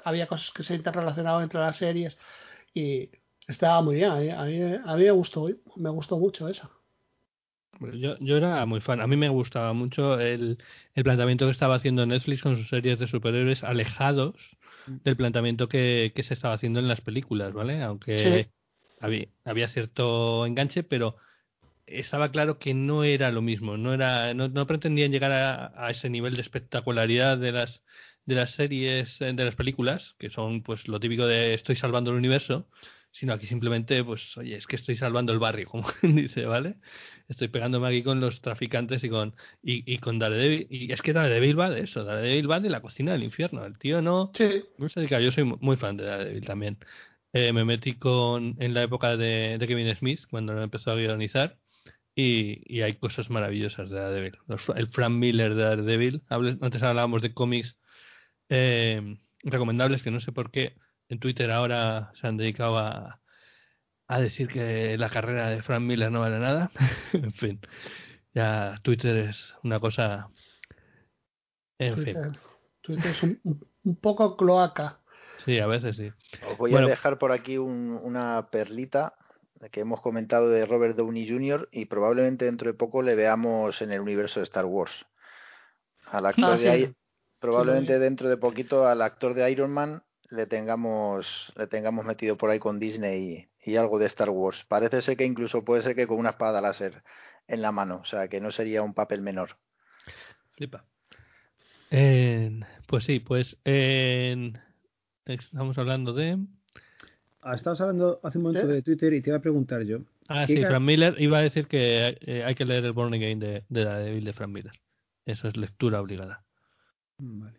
[0.04, 2.18] había cosas que se interrelacionaban entre las series
[2.74, 3.10] y
[3.46, 4.10] estaba muy bien.
[4.10, 6.70] A mí, a mí, me gustó, me gustó mucho esa.
[7.94, 9.00] Yo, yo era muy fan.
[9.00, 10.58] A mí me gustaba mucho el,
[10.94, 14.34] el planteamiento que estaba haciendo Netflix con sus series de superhéroes alejados
[14.86, 14.96] mm.
[15.04, 17.82] del planteamiento que, que se estaba haciendo en las películas, ¿vale?
[17.82, 18.48] Aunque
[19.00, 21.16] había, había cierto enganche, pero
[21.86, 25.90] estaba claro que no era lo mismo, no era, no, no pretendían llegar a, a,
[25.90, 27.82] ese nivel de espectacularidad de las
[28.26, 32.18] de las series, de las películas, que son pues lo típico de estoy salvando el
[32.18, 32.66] universo,
[33.18, 36.76] sino aquí simplemente, pues, oye, es que estoy salvando el barrio, como dice, ¿vale?
[37.28, 40.66] Estoy pegándome aquí con los traficantes y con y, y con Daredevil.
[40.70, 43.64] Y es que Daredevil va de eso, Daredevil va de la cocina del infierno.
[43.64, 44.32] El tío no,
[44.94, 45.20] dedica.
[45.20, 46.78] Yo soy muy fan de Daredevil también.
[47.32, 50.96] Eh, me metí con en la época de, de Kevin Smith, cuando lo empezó a
[50.96, 51.58] guionizar.
[52.14, 54.38] Y, y, hay cosas maravillosas de Daredevil.
[54.76, 56.22] el Frank Miller de Daredevil.
[56.28, 57.76] Antes hablábamos de cómics
[58.48, 60.74] eh, recomendables que no sé por qué
[61.08, 63.20] en Twitter ahora se han dedicado a,
[64.08, 66.70] a decir que la carrera de Frank Miller no vale nada.
[67.12, 67.60] en fin,
[68.34, 70.28] ya Twitter es una cosa.
[71.78, 72.38] En Twitter, fin.
[72.80, 73.60] Twitter es un,
[74.00, 75.00] poco cloaca.
[75.44, 76.10] Sí, a veces sí.
[76.50, 79.14] Os voy a dejar por aquí una perlita
[79.72, 81.68] que hemos comentado de Robert Downey Jr.
[81.72, 84.92] y probablemente dentro de poco le veamos en el universo de Star Wars.
[86.06, 86.94] Al actor ah, de
[87.40, 92.50] probablemente dentro de poquito al actor de Iron Man le tengamos, le tengamos metido por
[92.50, 94.64] ahí con Disney y, algo de Star Wars.
[94.68, 97.02] Parece ser que incluso puede ser que con una espada láser
[97.46, 99.56] en la mano, o sea que no sería un papel menor.
[100.52, 100.84] Flipa.
[101.90, 103.56] pues sí, pues
[105.24, 106.38] estamos hablando de...
[107.40, 110.00] Ah, estabas hablando hace un momento de Twitter y te iba a preguntar yo.
[110.28, 113.38] Ah, sí, Frank Miller iba a decir que eh, hay que leer el Born Again
[113.38, 114.72] de, de Daredevil de Frank Miller.
[115.24, 116.44] Eso es lectura obligada.
[117.18, 117.58] Vale,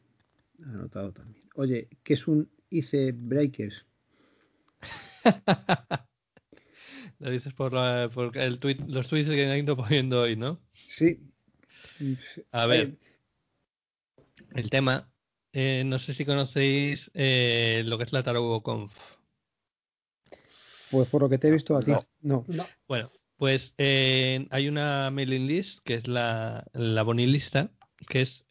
[0.63, 1.43] anotado también.
[1.55, 3.85] Oye, ¿qué es un hice breakers.
[7.19, 7.73] Lo dices por,
[8.35, 10.59] el tweet, los tweets que han ido poniendo hoy, ¿no?
[10.97, 11.19] Sí.
[12.51, 12.95] A ver.
[14.55, 15.09] El tema.
[15.51, 18.93] Eh, no sé si conocéis eh, lo que es la TarogoConf.
[20.91, 21.91] Pues por lo que te he visto a ti,
[22.21, 22.45] no.
[22.87, 27.69] Bueno, pues eh, hay una mailing list que es la, la bonilista,
[28.07, 28.45] que es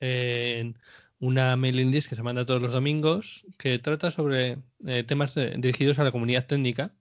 [1.20, 5.98] una mailing list que se manda todos los domingos que trata sobre eh, temas dirigidos
[5.98, 6.92] a la comunidad técnica.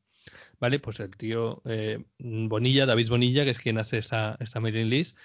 [0.60, 0.80] ¿Vale?
[0.80, 5.16] Pues el tío eh, Bonilla, David Bonilla, que es quien hace esta, esta mailing list,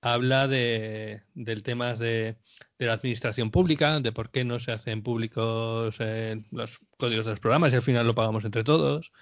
[0.00, 2.36] habla de, del tema de,
[2.78, 7.32] de, la administración pública, de por qué no se hacen públicos eh, los códigos de
[7.32, 9.12] los programas y al final lo pagamos entre todos.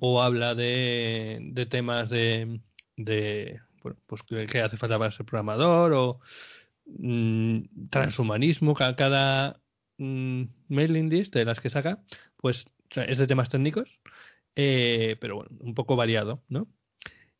[0.00, 2.60] O habla de, de temas de,
[2.96, 3.60] de
[4.06, 6.20] pues que hace falta para ser programador o
[6.86, 9.60] Mm, transhumanismo, cada,
[9.98, 12.02] mm, mailing list de las que saca,
[12.36, 13.88] pues es de temas técnicos,
[14.56, 16.68] eh, pero bueno, un poco variado, ¿no?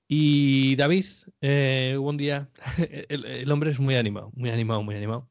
[0.09, 1.07] Y David,
[1.41, 2.51] eh, un día,
[3.09, 5.29] el, hombre es muy animado, muy animado, muy animado,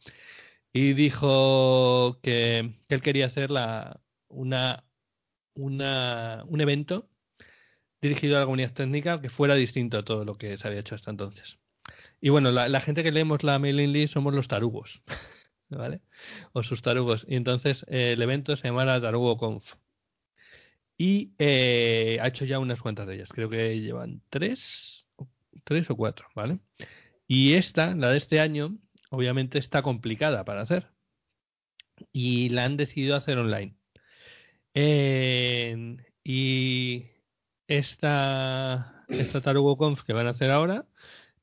[0.73, 4.85] y dijo que, él quería hacer la, una,
[5.55, 7.09] una, un evento
[8.01, 10.95] dirigido a la comunidad técnica que fuera distinto a todo lo que se había hecho
[10.95, 11.60] hasta entonces.
[12.21, 15.01] Y bueno, la, gente que leemos la mailing list somos los tarugos,
[15.69, 16.01] ¿vale?
[16.53, 17.25] O sus tarugos.
[17.27, 19.65] Y entonces eh, el evento se llama la Tarugo Conf.
[20.97, 23.29] Y eh, ha hecho ya unas cuantas de ellas.
[23.33, 25.03] Creo que llevan tres,
[25.63, 26.59] tres o cuatro, ¿vale?
[27.27, 28.77] Y esta, la de este año,
[29.09, 30.89] obviamente está complicada para hacer.
[32.13, 33.75] Y la han decidido hacer online.
[36.23, 37.05] y
[37.67, 40.85] esta, esta Tarugo Conf que van a hacer ahora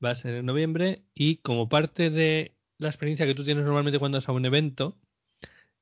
[0.03, 3.99] va a ser en noviembre y como parte de la experiencia que tú tienes normalmente
[3.99, 4.97] cuando vas a un evento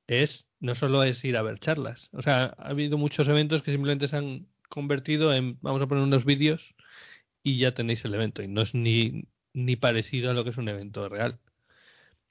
[0.06, 3.72] es no solo es ir a ver charlas, o sea, ha habido muchos eventos que
[3.72, 6.74] simplemente se han convertido en vamos a poner unos vídeos
[7.42, 10.56] y ya tenéis el evento y no es ni ni parecido a lo que es
[10.56, 11.38] un evento real.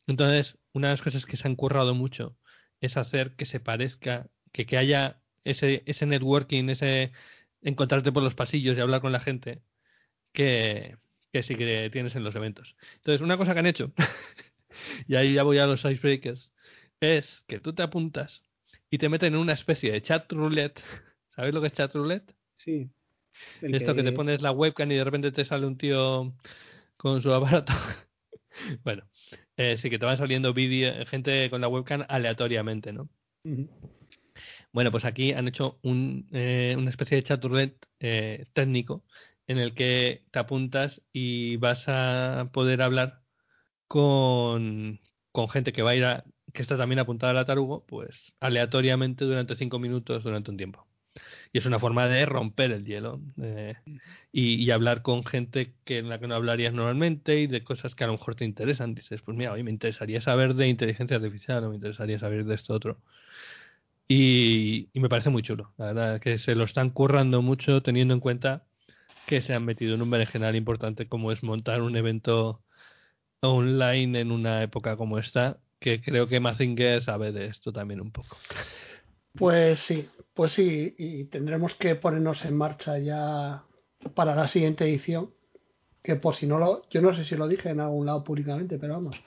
[0.08, 2.38] Entonces, una de las cosas que se han currado mucho
[2.82, 7.12] es hacer que se parezca, que, que haya ese, ese networking, ese
[7.62, 9.62] encontrarte por los pasillos y hablar con la gente
[10.34, 10.98] que,
[11.32, 12.76] que sí que tienes en los eventos.
[12.98, 13.92] Entonces, una cosa que han hecho,
[15.08, 16.52] y ahí ya voy a los icebreakers,
[17.00, 18.44] es que tú te apuntas
[18.90, 20.82] y te meten en una especie de chat roulette.
[21.36, 22.34] ¿Sabes lo que es chat roulette?
[22.58, 22.90] Sí.
[23.62, 24.04] Esto que...
[24.04, 26.34] te pones la webcam y de repente te sale un tío
[26.96, 27.74] con su aparato.
[28.84, 29.04] bueno,
[29.56, 33.10] eh, sí que te van saliendo vídeo, gente con la webcam aleatoriamente, ¿no?
[34.74, 39.04] Bueno, pues aquí han hecho un, eh, una especie de chat roulette eh, técnico
[39.48, 43.22] en el que te apuntas y vas a poder hablar
[43.88, 45.00] con,
[45.32, 49.26] con gente que va a ir a, que está también apuntada al tarugo, pues aleatoriamente
[49.26, 50.88] durante cinco minutos durante un tiempo.
[51.54, 53.76] Y es una forma de romper el hielo eh,
[54.32, 58.04] y, hablar con gente que en la que no hablarías normalmente y de cosas que
[58.04, 58.96] a lo mejor te interesan.
[58.96, 62.56] Dices, pues mira, hoy me interesaría saber de inteligencia artificial o me interesaría saber de
[62.56, 63.00] esto otro.
[64.10, 65.74] Y me parece muy chulo.
[65.78, 68.66] La verdad que se lo están currando mucho teniendo en cuenta
[69.28, 72.64] que se han metido en un berenjenal importante como es montar un evento
[73.42, 78.12] online en una época como esta, que creo que Mazinger sabe de esto también un
[78.12, 78.38] poco.
[79.34, 83.64] Pues sí, pues sí, y tendremos que ponernos en marcha ya
[84.16, 85.30] para la siguiente edición,
[86.02, 88.80] que por si no lo, yo no sé si lo dije en algún lado públicamente,
[88.80, 89.18] pero vamos,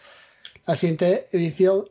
[0.67, 1.85] la siguiente edición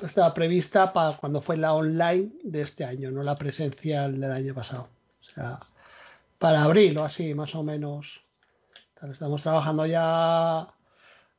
[0.00, 4.54] estaba prevista para cuando fue la online de este año, no la presencial del año
[4.54, 4.88] pasado.
[5.20, 5.58] O sea,
[6.38, 8.20] para abril o así, más o menos.
[9.12, 10.68] Estamos trabajando ya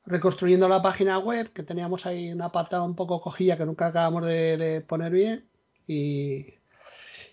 [0.06, 4.26] reconstruyendo la página web, que teníamos ahí una patada un poco cojilla que nunca acabamos
[4.26, 5.46] de, poner bien.
[5.88, 6.54] Y,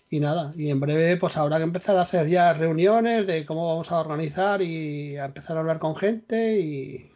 [0.09, 3.67] y, nada, y en breve pues habrá que empezar a hacer ya reuniones de cómo
[3.67, 7.11] vamos a organizar y a empezar a hablar con gente y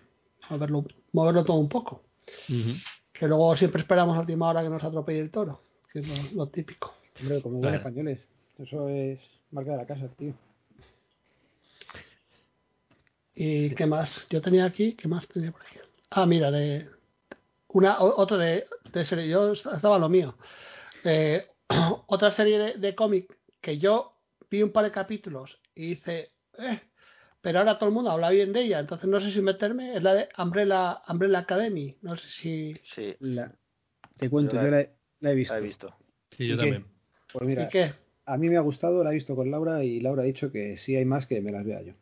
[0.49, 2.03] moverlo, moverlo todo un poco.
[2.47, 6.47] Que luego siempre esperamos a última hora que nos atropelle el toro, que es lo,
[6.47, 6.93] típico.
[7.19, 8.19] Hombre, como buenos españoles,
[8.57, 9.19] eso es
[9.51, 10.33] marca de la casa, tío.
[13.33, 14.27] ¿Y qué más?
[14.29, 15.77] Yo tenía aquí, ¿qué más tenía por aquí?
[16.09, 16.89] Ah, mira, de
[17.69, 20.35] una otra de, de serie, yo estaba lo mío.
[21.03, 21.47] Eh,
[22.07, 24.17] otra serie de, de cómic que yo
[24.49, 26.81] vi un par de capítulos y hice, eh,
[27.39, 30.03] pero ahora todo el mundo habla bien de ella, entonces no sé si meterme, es
[30.03, 32.73] la de Umbrella, Umbrella Academy, no sé si...
[32.93, 33.17] Sí.
[34.17, 34.81] te cuento, yo la,
[35.31, 35.53] he visto.
[35.53, 35.95] La he visto.
[36.31, 36.85] Sí, yo también.
[37.31, 37.93] Pues mira, ¿Y qué?
[38.31, 40.77] A mí me ha gustado, la he visto con Laura y Laura ha dicho que
[40.77, 41.93] si hay más que me las vea yo.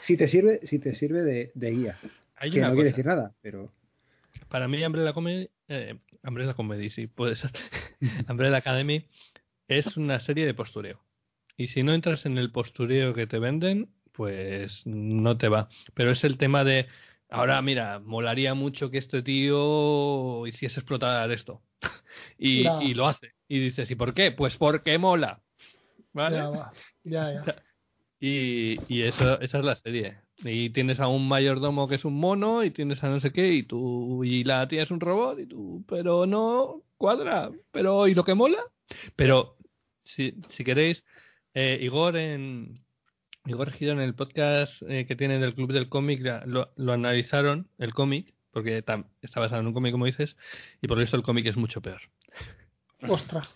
[0.00, 1.22] si te sirve, si te sirve
[1.54, 1.98] de, guía.
[2.40, 3.70] que no quiere decir nada, pero.
[4.48, 7.50] Para mí, Umbrella Comedy, eh, Umbrella Comedy, sí, puede ser.
[8.30, 9.06] Umbrella Academy
[9.68, 11.02] es una serie de postureo.
[11.58, 15.68] Y si no entras en el postureo que te venden, pues no te va.
[15.92, 16.86] Pero es el tema de.
[17.28, 21.60] Ahora, mira, molaría mucho que este tío hiciese explotar esto.
[22.38, 23.32] y, y lo hace.
[23.52, 24.32] Y dices, ¿y por qué?
[24.32, 25.42] Pues porque mola.
[26.14, 26.36] ¿Vale?
[26.36, 26.72] Ya,
[27.04, 27.62] ya, ya.
[28.18, 30.20] Y, y eso, esa es la serie.
[30.38, 33.52] Y tienes a un mayordomo que es un mono y tienes a no sé qué
[33.52, 38.14] y tú y la tía es un robot y tú, pero no cuadra, pero ¿y
[38.14, 38.62] lo que mola?
[39.16, 39.56] Pero
[40.04, 41.04] si, si queréis,
[41.52, 42.80] eh, Igor en
[43.44, 47.68] Igor Gido en el podcast eh, que tiene del Club del Cómic lo, lo analizaron,
[47.78, 50.36] el cómic, porque está basado en un cómic como dices,
[50.80, 52.00] y por eso el cómic es mucho peor.
[53.08, 53.48] Ostras.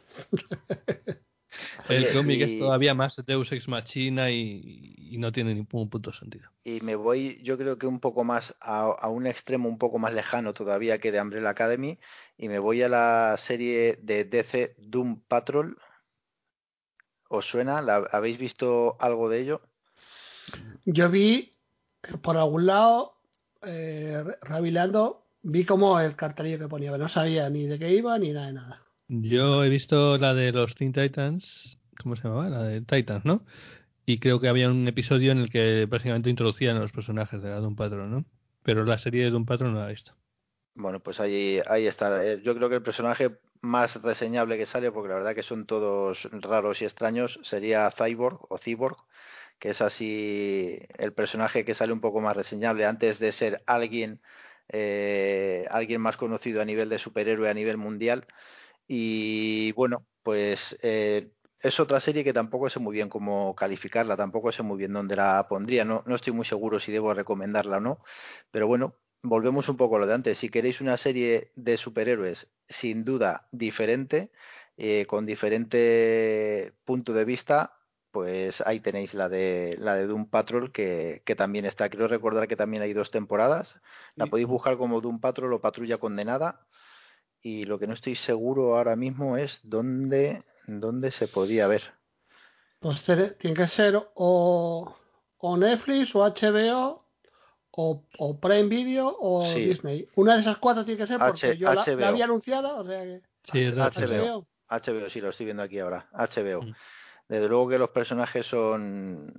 [1.88, 6.50] El cómic es todavía más Deus Ex Machina y, no tiene ningún punto sentido.
[6.64, 10.12] Y me voy, yo creo que un poco más a, un extremo un poco más
[10.12, 11.98] lejano todavía que de Umbrella Academy
[12.36, 15.78] y me voy a la serie de DC Doom Patrol.
[17.28, 17.78] ¿Os suena?
[18.12, 19.62] ¿Habéis visto algo de ello?
[20.84, 21.56] Yo vi
[22.22, 23.16] por algún lado,
[23.62, 24.22] eh,
[25.42, 28.46] vi como el cartelillo que ponía, pero no sabía ni de qué iba ni nada
[28.46, 28.85] de nada.
[29.08, 32.48] Yo he visto la de los Teen Titans, ¿cómo se llamaba?
[32.48, 33.44] La de Titans, ¿no?
[34.04, 37.50] Y creo que había un episodio en el que prácticamente introducían a los personajes de
[37.50, 38.24] la Doom Patrol, ¿no?
[38.64, 40.12] Pero la serie de Doom Patrol no la he visto.
[40.74, 42.24] Bueno, pues ahí, ahí está.
[42.24, 45.66] Eh, yo creo que el personaje más reseñable que sale, porque la verdad que son
[45.66, 48.96] todos raros y extraños, sería Cyborg o Cyborg,
[49.58, 54.20] que es así el personaje que sale un poco más reseñable antes de ser alguien,
[54.68, 58.26] eh, alguien más conocido a nivel de superhéroe a nivel mundial
[58.88, 64.52] y bueno, pues eh, es otra serie que tampoco sé muy bien cómo calificarla, tampoco
[64.52, 67.80] sé muy bien dónde la pondría, no, no estoy muy seguro si debo recomendarla o
[67.80, 67.98] no,
[68.50, 70.38] pero bueno, volvemos un poco a lo de antes.
[70.38, 74.30] Si queréis una serie de superhéroes sin duda diferente,
[74.76, 77.78] eh, con diferente punto de vista,
[78.10, 81.88] pues ahí tenéis la de la de Doom Patrol que, que también está.
[81.88, 83.74] Quiero recordar que también hay dos temporadas.
[84.14, 86.66] La podéis buscar como Doom Patrol o Patrulla Condenada
[87.46, 91.82] y lo que no estoy seguro ahora mismo es dónde, dónde se podía ver.
[92.80, 93.04] Pues
[93.38, 94.96] tiene que ser o,
[95.38, 97.04] o Netflix o HBO
[97.70, 100.08] o, o Prime Video o Disney.
[100.16, 103.22] Una de esas cuatro tiene que ser porque yo la, había anunciada, o sea que...
[103.52, 104.44] Sí, es HBO.
[104.68, 105.08] HBO.
[105.08, 106.08] sí, lo estoy viendo aquí ahora.
[106.14, 106.62] HBO.
[106.62, 106.74] Mm.
[107.28, 109.32] Desde luego que los personajes son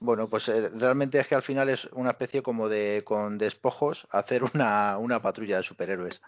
[0.00, 4.08] bueno, pues eh, realmente es que al final es una especie como de con despojos
[4.10, 6.20] hacer una, una patrulla de superhéroes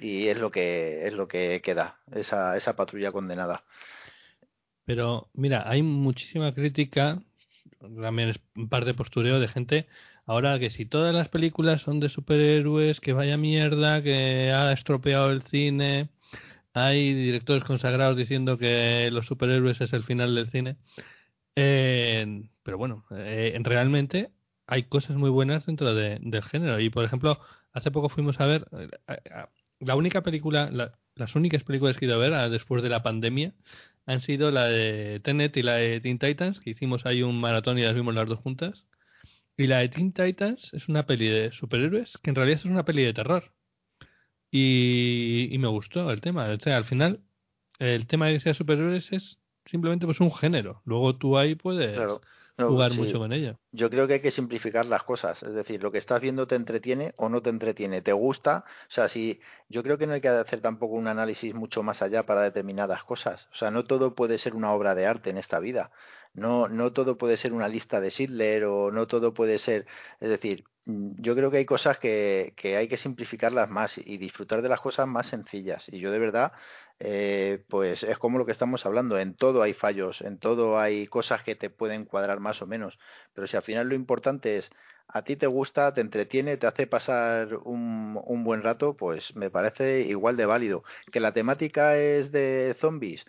[0.00, 3.64] y es lo que es lo que queda esa, esa patrulla condenada.
[4.84, 7.22] Pero mira, hay muchísima crítica,
[7.78, 9.86] también es un par de postureo de gente
[10.30, 15.30] ahora que si todas las películas son de superhéroes, que vaya mierda, que ha estropeado
[15.32, 16.08] el cine,
[16.72, 20.76] hay directores consagrados diciendo que los superhéroes es el final del cine.
[21.56, 24.30] Eh, pero bueno, eh, realmente
[24.68, 26.78] hay cosas muy buenas dentro del género.
[26.80, 27.40] Y por ejemplo,
[27.72, 28.88] hace poco fuimos a ver eh,
[29.80, 30.70] la única película,
[31.14, 33.54] las únicas películas que he ido a ver ah, después de la pandemia
[34.06, 37.78] han sido la de Tenet y la de Teen Titans, que hicimos ahí un maratón
[37.78, 38.86] y las vimos las dos juntas.
[39.56, 42.84] Y la de Teen Titans es una peli de superhéroes que en realidad es una
[42.84, 43.52] peli de terror.
[44.50, 46.48] Y, me gustó el tema.
[46.48, 47.20] O sea, al final,
[47.78, 50.82] el tema de que sea superhéroes es simplemente pues un género.
[50.84, 51.96] Luego tú ahí puedes
[52.68, 53.58] jugar mucho con ella.
[53.72, 55.42] Yo creo que hay que simplificar las cosas.
[55.42, 58.02] Es decir, lo que estás viendo te entretiene o no te entretiene.
[58.02, 58.64] ¿Te gusta?
[58.88, 62.02] O sea, si yo creo que no hay que hacer tampoco un análisis mucho más
[62.02, 63.48] allá para determinadas cosas.
[63.52, 65.90] O sea, no todo puede ser una obra de arte en esta vida.
[66.32, 69.86] No, no todo puede ser una lista de Schindler o no todo puede ser.
[70.20, 74.62] Es decir, yo creo que hay cosas que, que hay que simplificarlas más y disfrutar
[74.62, 75.88] de las cosas más sencillas.
[75.88, 76.52] Y yo de verdad
[77.02, 81.06] eh, pues es como lo que estamos hablando, en todo hay fallos, en todo hay
[81.06, 82.98] cosas que te pueden cuadrar más o menos,
[83.34, 84.70] pero si al final lo importante es
[85.08, 89.50] a ti te gusta, te entretiene, te hace pasar un, un buen rato, pues me
[89.50, 90.84] parece igual de válido.
[91.10, 93.24] Que la temática es de zombies,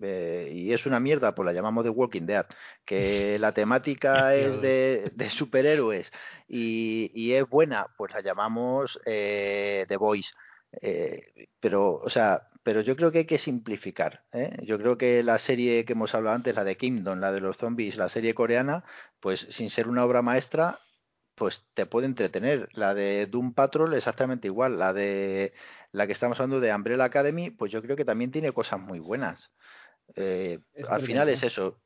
[0.00, 2.46] eh, y es una mierda, pues la llamamos The Walking Dead.
[2.84, 6.10] Que la temática es de, de superhéroes
[6.48, 10.30] y, y, es buena, pues la llamamos eh, The Voice.
[10.82, 14.24] Eh, pero, o sea, pero yo creo que hay que simplificar.
[14.32, 14.56] ¿eh?
[14.62, 17.56] Yo creo que la serie que hemos hablado antes, la de Kingdom, la de los
[17.56, 18.84] zombies, la serie coreana,
[19.20, 20.80] pues sin ser una obra maestra,
[21.34, 22.68] pues te puede entretener.
[22.72, 24.78] La de Doom Patrol exactamente igual.
[24.78, 25.54] La de
[25.92, 28.98] la que estamos hablando de Umbrella Academy, pues yo creo que también tiene cosas muy
[29.00, 29.50] buenas.
[30.16, 30.58] Eh,
[30.88, 31.78] al final es eso.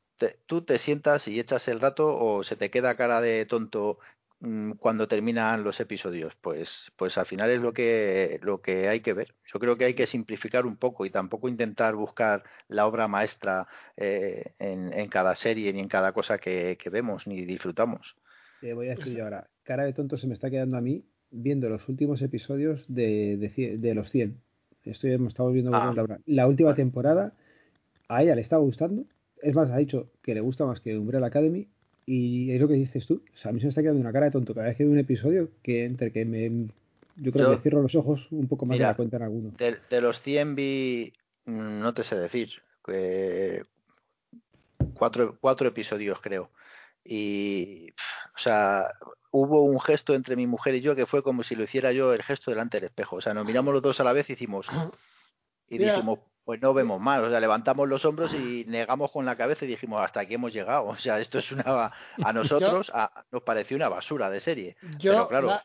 [0.45, 3.99] tú te sientas y echas el rato o se te queda cara de tonto
[4.41, 6.35] Mm, cuando terminan los episodios.
[6.41, 9.33] Pues pues al final es lo que lo que hay que ver.
[9.51, 13.67] Yo creo que hay que simplificar un poco y tampoco intentar buscar la obra maestra
[13.97, 18.15] eh, en, en, cada serie ni en cada cosa que, que vemos ni disfrutamos.
[18.61, 19.47] Te voy a decir ahora.
[19.63, 23.77] Cara de tonto se me está quedando a mí viendo los últimos episodios de, de,
[23.77, 24.39] de los 100
[24.83, 25.93] estoy estamos viendo ah.
[26.27, 27.33] la última temporada
[28.07, 29.05] a ella le estaba gustando
[29.41, 31.67] es más ha dicho que le gusta más que Umbrella Academy
[32.05, 33.23] y es lo que dices tú.
[33.33, 34.83] O sea, a mí se me está quedando una cara de tonto cada vez que
[34.83, 36.67] veo un episodio que entre que me.
[37.17, 39.51] Yo creo que cierro los ojos un poco más de la cuenta en alguno.
[39.57, 41.13] De, los 100 vi.
[41.45, 42.49] No te sé decir.
[44.95, 46.49] cuatro, cuatro episodios, creo.
[47.03, 47.89] Y.
[48.35, 48.91] O sea,
[49.31, 52.13] hubo un gesto entre mi mujer y yo que fue como si lo hiciera yo
[52.13, 53.15] el gesto delante del espejo.
[53.15, 54.67] O sea, nos miramos los dos a la vez y hicimos.
[55.69, 57.21] Y dijimos, pues no vemos más.
[57.21, 60.53] O sea, levantamos los hombros y negamos con la cabeza y dijimos, hasta aquí hemos
[60.53, 60.85] llegado.
[60.95, 61.91] O sea, esto es una.
[62.23, 62.91] A nosotros
[63.31, 64.77] nos pareció una basura de serie.
[64.99, 65.59] Yo claro.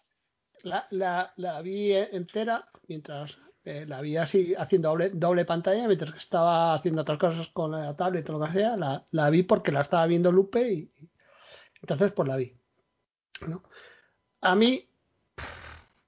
[0.63, 6.13] La, la, la, vi entera mientras eh, la vi así haciendo doble, doble pantalla mientras
[6.13, 8.77] que estaba haciendo otras cosas con la tablet o lo que sea.
[8.77, 10.93] La, la vi porque la estaba viendo Lupe y,
[11.81, 12.57] entonces pues la vi.
[13.47, 13.63] ¿no?
[14.41, 14.89] A mí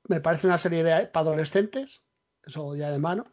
[0.08, 2.00] me parece una serie de, para adolescentes,
[2.44, 3.26] eso ya de mano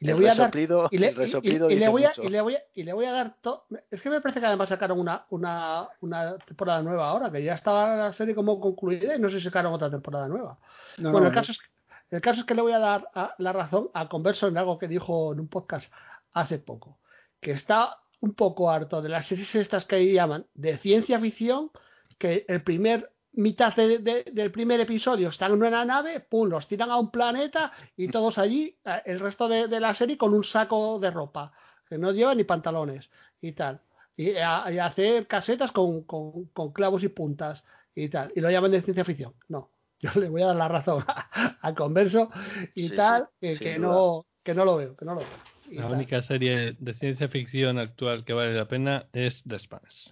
[0.00, 4.40] y le voy a dar y le, voy a dar todo es que me parece
[4.40, 8.60] que además sacaron una una una temporada nueva ahora que ya estaba la serie como
[8.60, 10.58] concluida y no sé si sacaron otra temporada nueva.
[10.98, 11.58] Bueno el caso es
[12.10, 14.88] el caso es que le voy a dar la razón a Converso en algo que
[14.88, 15.92] dijo en un podcast
[16.32, 16.98] hace poco
[17.40, 21.70] que está un poco harto de las series estas que llaman de ciencia ficción
[22.18, 26.96] que el primer mitad del primer episodio están en una nave, pum, los tiran a
[26.96, 31.10] un planeta y todos allí, eh, el resto de, la serie con un saco de
[31.10, 31.52] ropa,
[31.88, 33.08] que no llevan ni pantalones
[33.40, 33.80] y tal.
[34.16, 37.62] Y, hacer casetas con, con, clavos y puntas
[37.94, 38.32] y tal.
[38.34, 39.34] Y lo llaman de ciencia ficción.
[39.46, 39.70] No,
[40.00, 42.30] yo le voy a dar la razón a, Converso
[42.74, 45.28] y tal, que, no, que no lo veo, que no lo veo.
[45.70, 50.10] La única serie de ciencia ficción actual que vale la pena es The Expanse.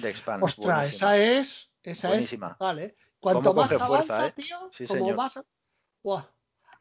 [0.00, 0.44] The Expanse.
[0.44, 2.52] Ostras, esa es esa Buenísima.
[2.52, 2.58] es.
[2.58, 2.96] Vale.
[3.20, 4.34] Cuanto más avanza, ¿eh?
[4.36, 5.38] tío, como más.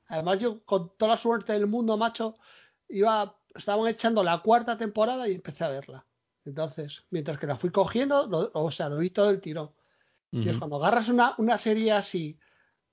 [0.07, 2.35] Además, yo con toda la suerte del mundo, macho,
[2.89, 6.05] iba, estaban echando la cuarta temporada y empecé a verla.
[6.43, 9.71] Entonces, mientras que la fui cogiendo, o sea, lo vi todo el tirón.
[10.33, 12.39] Y es cuando agarras una, una serie así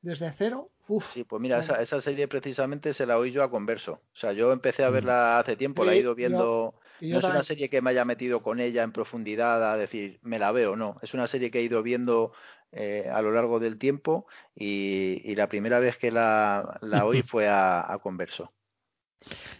[0.00, 3.50] desde cero, uf, Sí, pues mira, esa, esa serie precisamente se la oí yo a
[3.50, 3.92] converso.
[4.12, 6.74] O sea, yo empecé a verla hace tiempo, la he Sí, ido viendo.
[7.00, 10.18] Y No es una serie que me haya metido con ella en profundidad a decir,
[10.22, 10.98] me la veo, no.
[11.02, 12.32] Es una serie que he ido viendo
[12.72, 17.22] eh, a lo largo del tiempo y, y la primera vez que la, la oí
[17.22, 18.52] fue a, a converso.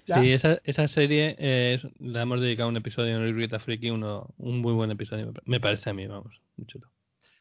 [0.07, 0.21] Ya.
[0.21, 4.35] Sí, esa, esa serie eh, es- le hemos dedicado un episodio en Rita Freaky, uno,
[4.39, 6.89] un muy buen episodio, me pa- me parece a mí, vamos, muy chulo.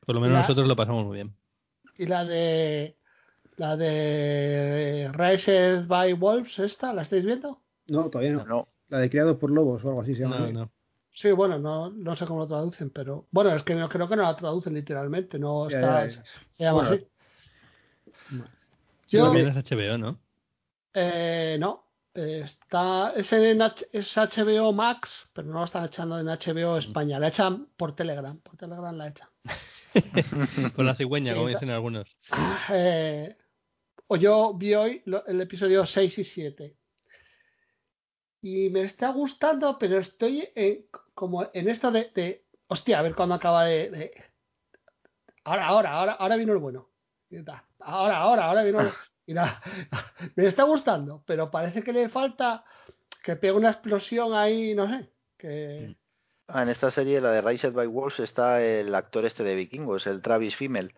[0.06, 1.34] Por lo menos La- nosotros lo pasamos muy bien.
[1.98, 2.96] Y la de
[3.58, 7.62] la de Raised by Wolves, esta, ¿la estáis viendo?
[7.88, 8.46] No, todavía no.
[8.46, 10.40] No, La de criados por lobos o algo así se llama.
[10.40, 10.72] No, no.
[11.14, 14.16] Sí, bueno, no, no sé cómo lo traducen, pero bueno, es que no, creo que
[14.16, 16.24] no la traducen literalmente, no Ya, está, ya, ya.
[16.24, 17.08] se llama Bueno, así.
[18.30, 18.50] Bueno.
[19.10, 20.20] Yo, También es HBO, ¿no?
[20.94, 26.28] eh, no, está, ese en H- es HBO Max, pero no lo están echando en
[26.28, 29.30] HBO España, la echan por Telegram, por Telegram la echan.
[30.76, 32.16] Con la cigüeña, como dicen algunos.
[32.70, 33.36] Eh,
[34.08, 36.76] o yo vi hoy lo- el episodio 6 y 7.
[38.42, 43.16] Y me está gustando, pero estoy en- como en esto de, de, hostia, a ver
[43.16, 44.12] cuándo acaba de, de-
[45.44, 46.90] ahora, ahora, ahora, ahora vino el bueno.
[47.80, 48.92] Ahora, ahora, ahora vino el...
[49.26, 49.62] y nada,
[50.36, 52.64] me está gustando, pero parece que le falta
[53.24, 55.96] que pegue una explosión ahí, no sé, que
[56.50, 60.08] Ah, en esta serie, la de Raised by Wolves, está el actor este de Vikingos,
[60.08, 60.94] el Travis Fimmel.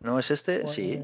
[0.00, 0.66] ¿No es este?
[0.74, 0.98] Sí.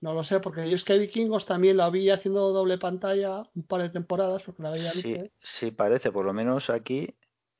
[0.00, 3.64] No lo sé, porque yo es que Vikingos también la vi haciendo doble pantalla un
[3.64, 5.32] par de temporadas, porque la veía Sí, Luque.
[5.42, 7.14] sí parece, por lo menos aquí.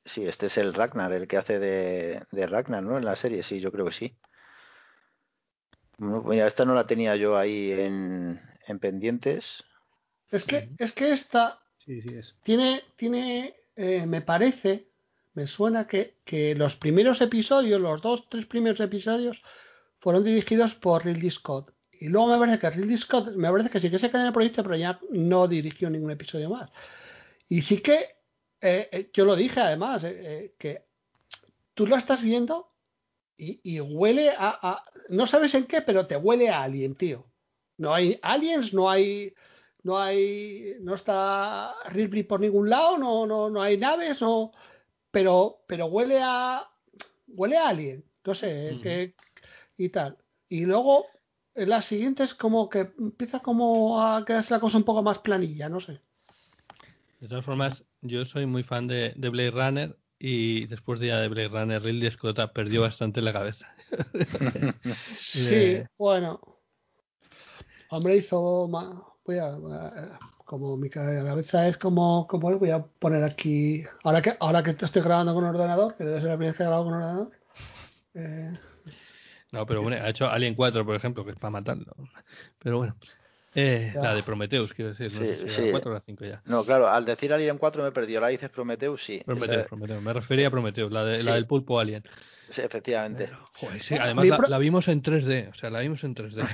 [0.05, 2.97] Sí, este es el Ragnar, el que hace de, de Ragnar, ¿no?
[2.97, 4.15] En la serie, sí, yo creo que sí.
[5.97, 9.45] Bueno, pues mira, esta no la tenía yo ahí en, en pendientes.
[10.31, 12.33] Es que, es que esta Sí, sí es.
[12.43, 14.85] tiene, tiene, eh, me parece,
[15.33, 19.41] me suena que, que los primeros episodios, los dos, tres primeros episodios,
[19.99, 21.73] fueron dirigidos por Ridley Scott.
[21.99, 24.27] Y luego me parece que Ridley Scott, me parece que sí que se quedó en
[24.27, 26.69] el proyecto, pero ya no dirigió ningún episodio más.
[27.49, 27.95] Y sí que,
[28.61, 30.85] eh, eh, yo lo dije además, eh, que
[31.73, 32.71] tú lo estás viendo
[33.37, 37.25] y, y huele a, a- no sabes en qué, pero te huele a alien, tío.
[37.77, 39.33] No hay aliens, no hay,
[39.83, 44.51] no hay, no está Ripley por ningún lado, no, no, no hay naves, no,
[45.11, 46.67] pero, pero huele a,
[47.27, 48.81] huele a alien, no sé, Ujú.
[48.81, 49.13] que,
[49.77, 50.17] y tal.
[50.49, 51.05] Y luego,
[51.55, 55.69] en las siguientes como que empieza como a quedarse la cosa un poco más planilla,
[55.69, 55.99] no sé.
[57.19, 61.17] De todas formas, yo soy muy fan de, de Blade Runner y después de ya
[61.19, 63.67] de Blade Runner, Ridley Scott perdió bastante la cabeza.
[65.17, 66.39] Sí, De- bueno.
[67.89, 68.67] Hombre, hizo.
[68.67, 69.47] ma- Voy a.
[69.47, 73.83] a- Como mi cabeza es como, como él, voy a poner aquí.
[74.03, 76.63] Ahora que ahora que estoy grabando con ordenador, que debe ser la primera vez que
[76.63, 77.31] grabo con ordenador.
[78.15, 78.53] eh,
[79.51, 81.95] No, pero bueno, ha hecho Alien 4, por ejemplo, que es para matarlo.
[82.59, 82.95] Pero bueno.
[83.55, 85.11] Eh, la de Prometheus, quiero decir.
[85.11, 85.61] No Sí, sé si era sí.
[85.65, 86.41] la 4 o la 5 ya.
[86.45, 88.21] No, claro, al decir Alien 4 me perdió.
[88.21, 89.21] La dices Prometheus, sí.
[89.25, 90.03] Prometheus, Esa- Prometheus.
[90.03, 92.03] Me refería a Prometheus, la, de, la del pulpo Alien.
[92.51, 93.29] sí, efectivamente.
[93.53, 96.47] Joder, sí, además la, vimos en 3D, o sea, la vimos en 3D.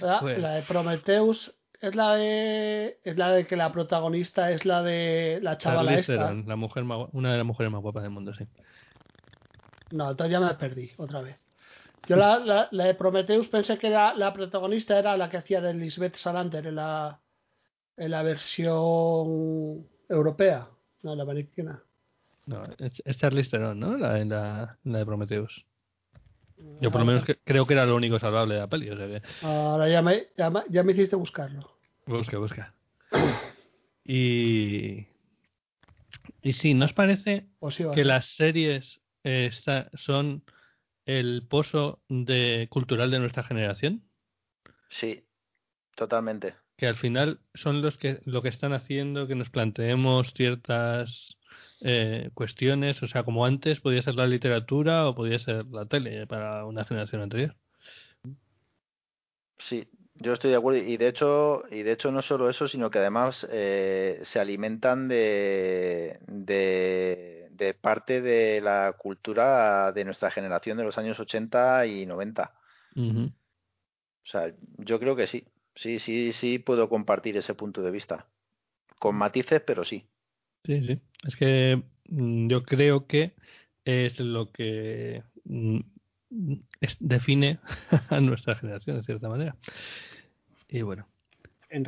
[0.00, 2.98] la, la de Prometheus es la de.
[3.04, 6.32] Es la de que la protagonista es la de la chavala esta.
[6.34, 8.44] La mujer más, una de las mujeres más guapas del mundo, sí.
[9.90, 11.36] No, entonces ya me perdí otra vez.
[12.06, 15.60] Yo la, la, la de Prometheus pensé que la, la protagonista era la que hacía
[15.60, 17.20] de Lisbeth Salander en la,
[17.96, 20.68] en la versión europea,
[21.02, 21.82] no la americana.
[22.46, 23.96] No, es, es Charlize Theron, ¿no?
[23.96, 25.64] La, la, la de Prometheus.
[26.80, 28.96] Yo por lo menos que- creo que era lo único salvable de la peli, o
[28.96, 31.70] sea que Ahora ya me, ya, me- ya me hiciste buscarlo.
[32.06, 32.74] busca, busca.
[34.04, 35.06] Y...
[36.42, 37.94] Y sí, ¿nos parece O sí, vale.
[37.94, 40.44] que las series eh, está- son
[41.06, 44.04] el pozo de cultural de nuestra generación?
[44.88, 45.24] Sí,
[45.96, 46.56] totalmente.
[46.76, 51.36] que al final son los que lo que están haciendo que nos planteemos ciertas
[51.82, 56.26] eh, cuestiones, o sea, como antes podía ser la literatura o podía ser la tele
[56.26, 57.56] para una generación anterior.
[59.58, 62.90] Sí, yo estoy de acuerdo y de hecho y de hecho no solo eso, sino
[62.90, 70.78] que además eh, se alimentan de, de de parte de la cultura de nuestra generación
[70.78, 72.54] de los años 80 y 90.
[72.96, 73.24] Ujú.
[73.26, 75.44] O sea, yo creo que sí.
[75.74, 78.26] Sí, sí, sí puedo compartir ese punto de vista.
[78.98, 80.06] Con matices, pero sí.
[80.64, 81.00] Sí, sí.
[81.26, 83.34] Es que mm, yo creo que
[83.84, 85.80] es lo que mm,
[86.98, 87.58] define
[88.08, 89.54] a nuestra generación de cierta manera.
[90.66, 91.06] Y bueno.
[91.68, 91.84] En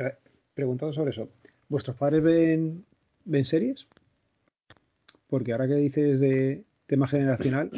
[0.53, 1.29] preguntado sobre eso,
[1.67, 2.85] ¿vuestros padres ven,
[3.25, 3.87] ven series?
[5.27, 7.71] Porque ahora que dices de tema generacional,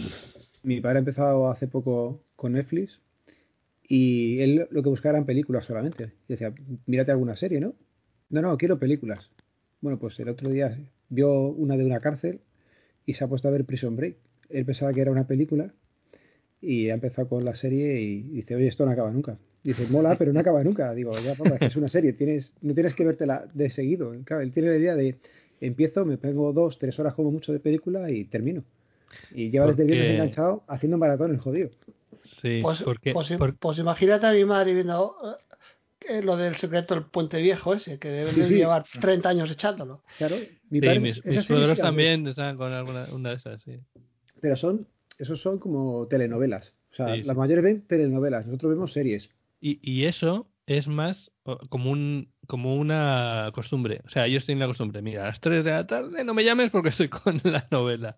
[0.63, 2.99] mi padre ha empezado hace poco con Netflix
[3.87, 6.11] y él lo que buscaba eran películas solamente.
[6.27, 6.53] Y decía,
[6.85, 7.73] mírate alguna serie, ¿no?
[8.29, 9.29] No, no, quiero películas.
[9.81, 10.77] Bueno, pues el otro día
[11.09, 12.41] vio una de una cárcel
[13.05, 14.17] y se ha puesto a ver Prison Break.
[14.49, 15.71] Él pensaba que era una película
[16.61, 19.37] y ha empezado con la serie y dice, oye, esto no acaba nunca.
[19.63, 20.93] Dice, mola, pero no acaba nunca.
[20.93, 24.13] Digo, ya, papá, es una serie, tienes, no tienes que vértela de seguido.
[24.23, 25.15] Claro, él tiene la idea de,
[25.61, 28.63] empiezo, me pongo dos, tres horas como mucho de película y termino.
[29.33, 31.69] Y lleva desde el viernes enganchado haciendo maratón el jodido.
[32.41, 33.29] Sí, pues, porque, pues,
[33.59, 35.15] pues, imagínate a mi madre viendo
[36.07, 40.01] eh, lo del secreto del puente viejo ese, que deben de llevar 30 años echándolo.
[40.17, 40.37] Claro,
[40.69, 43.79] mi padre, mis, mis suegros también están con alguna una de esas, sí.
[44.41, 44.87] Pero son,
[45.17, 46.73] esos son como telenovelas.
[46.91, 49.29] O sea, las mayores ven telenovelas, nosotros vemos series.
[49.61, 51.31] Y, y eso es más
[51.69, 54.01] como un como una costumbre.
[54.05, 56.43] O sea, ellos tienen la costumbre, mira, a las 3 de la tarde no me
[56.43, 58.17] llames porque estoy con la novela.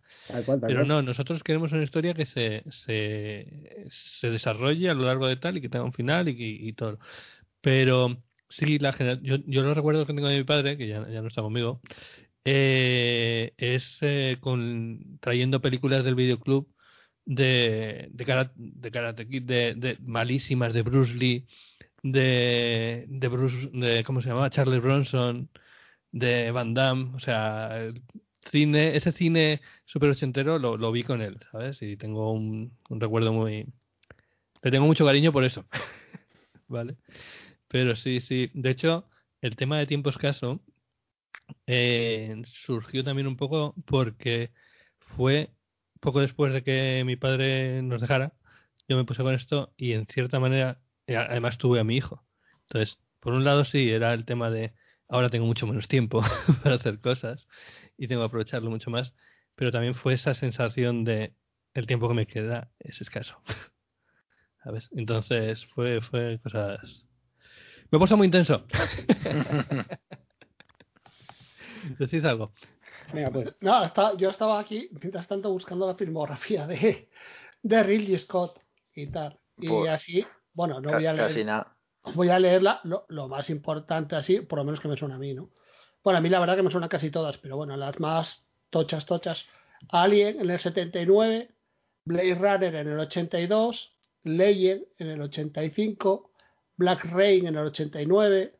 [0.61, 5.37] Pero no, nosotros queremos una historia que se, se, se desarrolle a lo largo de
[5.37, 6.99] tal y que tenga un final y, y, todo.
[7.61, 8.17] Pero
[8.49, 11.27] sí, la yo, yo lo recuerdo que tengo de mi padre, que ya, ya no
[11.27, 11.81] está conmigo,
[12.45, 16.67] eh, es eh, con, trayendo películas del videoclub
[17.25, 21.45] de, de, karate, de, karate, de, de malísimas, de Bruce Lee
[22.03, 24.49] de, de Bruce, de, ¿cómo se llama?
[24.49, 25.49] Charles Bronson,
[26.11, 28.01] de Van Damme, o sea, el
[28.51, 31.81] cine, ese cine super ochentero lo, lo vi con él, ¿sabes?
[31.81, 33.65] Y tengo un, un recuerdo muy...
[34.63, 35.65] Le tengo mucho cariño por eso,
[36.67, 36.97] ¿vale?
[37.67, 39.09] Pero sí, sí, de hecho,
[39.41, 40.61] el tema de tiempo escaso
[41.67, 44.51] eh, surgió también un poco porque
[45.15, 45.51] fue
[45.99, 48.33] poco después de que mi padre nos dejara,
[48.87, 50.79] yo me puse con esto y en cierta manera
[51.15, 52.23] además tuve a mi hijo.
[52.63, 54.73] Entonces, por un lado sí, era el tema de
[55.09, 56.21] ahora tengo mucho menos tiempo
[56.63, 57.47] para hacer cosas
[57.97, 59.13] y tengo que aprovecharlo mucho más,
[59.55, 61.33] pero también fue esa sensación de
[61.73, 63.35] el tiempo que me queda es escaso.
[64.63, 64.89] ¿Sabes?
[64.95, 67.05] Entonces fue, fue cosas...
[67.89, 68.65] Me puse muy intenso.
[71.99, 72.51] ¿Decís algo?
[73.13, 73.55] Venga, pues.
[73.61, 77.09] No, yo estaba aquí, mientras tanto, buscando la filmografía de,
[77.61, 78.59] de Ridley Scott
[78.93, 79.39] y tal.
[79.57, 80.25] Y así
[80.57, 81.45] bueno, no voy a leer.
[82.15, 85.33] Voy a leerla lo, más importante así, por lo menos que me suena a mí,
[85.33, 85.49] ¿no?
[86.01, 89.05] Bueno, a mí la verdad que me suenan casi todas, pero bueno, las más tochas,
[89.05, 89.45] tochas.
[89.89, 91.49] Alien en el 79,
[92.05, 93.93] Blade Runner en el 82,
[94.23, 96.31] Legend en el 85,
[96.77, 98.53] Black Rain en el 89,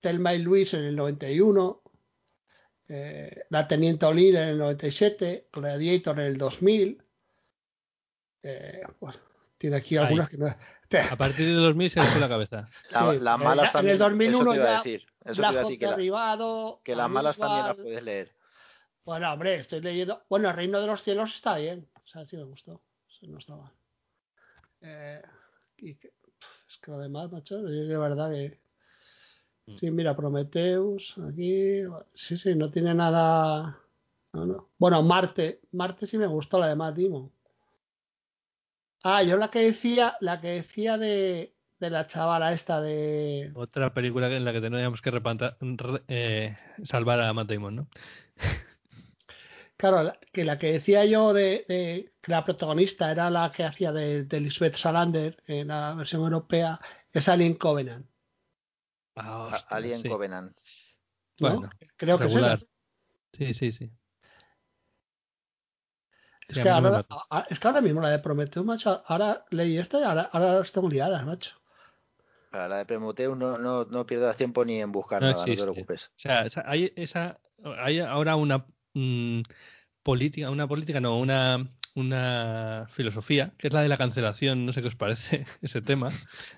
[0.00, 1.82] Telma y Luis en el 91,
[2.90, 7.02] eh, La Teniente Olin en el 97, Gladiator en el 2000.
[8.44, 9.18] Eh, bueno,
[9.58, 10.46] tiene aquí algunas que no,
[10.96, 12.68] a partir de 2000 se le fue la cabeza.
[13.20, 13.96] las malas también.
[13.96, 14.76] En el 2001 eso ya.
[14.78, 18.32] Decir, eso te iba a decir que, derribado, que las malas también las puedes leer.
[19.04, 20.22] Bueno, hombre, estoy leyendo.
[20.28, 21.88] Bueno, el Reino de los Cielos está bien.
[22.04, 22.80] O sea, sí me gustó.
[23.18, 23.72] Sí, no está mal.
[24.80, 25.22] Eh,
[25.78, 28.58] y que, es que lo demás, macho, de verdad que.
[29.66, 29.76] Mm.
[29.78, 31.82] Sí, mira, Prometheus, aquí.
[32.14, 33.78] Sí, sí, no tiene nada.
[34.32, 34.68] No, no.
[34.78, 35.60] Bueno, Marte.
[35.72, 37.30] Marte sí me gustó, la de Matt Damon.
[39.02, 43.52] Ah, yo la que decía, la que decía de, de la chavala esta de...
[43.54, 45.12] Otra película en la que teníamos que
[46.08, 47.88] eh, salvar a Matt Damon, ¿no?
[49.76, 51.64] Claro, que la que decía yo de,
[52.20, 56.80] que la protagonista era la que hacía de, de Lisbeth Salander en la versión europea,
[57.12, 58.04] es Alien Covenant.
[59.14, 60.56] Ah, Alien Covenant.
[61.38, 62.38] Bueno, creo que sí.
[63.34, 63.90] Sí, sí, sí.
[66.48, 67.04] Es, que ahora,
[67.50, 70.88] es que ahora mismo la de Prometheus, macho, ahora leí esta y ahora, ahora tengo
[70.88, 71.50] liadas, macho.
[72.50, 75.54] Para la de Prometheus no, no, no pierdas tiempo ni en buscar nada, no te
[75.54, 76.06] preocupes.
[76.16, 77.38] O sea, hay, esa,
[77.78, 78.64] hay ahora una
[78.94, 79.42] mm,
[80.02, 84.80] política, una política, no, una, una filosofía, que es la de la cancelación, no sé
[84.80, 86.12] qué os parece ese tema.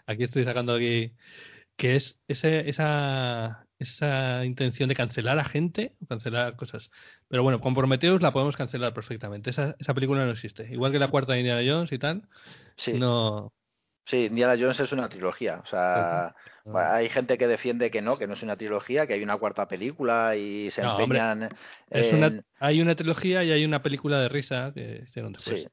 [0.07, 1.15] Aquí estoy sacando aquí,
[1.77, 6.91] que es ese, esa, esa intención de cancelar a gente o cancelar cosas.
[7.29, 9.51] Pero bueno, con Prometheus la podemos cancelar perfectamente.
[9.51, 10.69] Esa, esa película no existe.
[10.71, 12.23] Igual que la cuarta de Indiana Jones y tal.
[12.77, 12.93] Sí.
[12.93, 13.53] No.
[14.05, 15.63] Sí, Indiana Jones es una trilogía.
[15.65, 16.35] O sea,
[16.75, 19.67] hay gente que defiende que no, que no es una trilogía, que hay una cuarta
[19.67, 21.49] película y se empeñan.
[21.89, 25.63] es una, hay una trilogía y hay una película de risa que hicieron después.
[25.63, 25.69] Sí.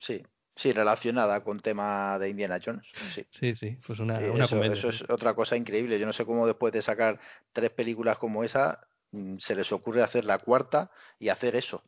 [0.00, 0.22] Sí,
[0.60, 2.86] Sí, relacionada con tema de Indiana Jones.
[3.14, 4.74] Sí, sí, sí pues una, una eso, comedia.
[4.74, 5.98] Eso es otra cosa increíble.
[5.98, 7.18] Yo no sé cómo después de sacar
[7.54, 8.78] tres películas como esa,
[9.12, 11.82] mm, se les ocurre hacer la cuarta y hacer eso.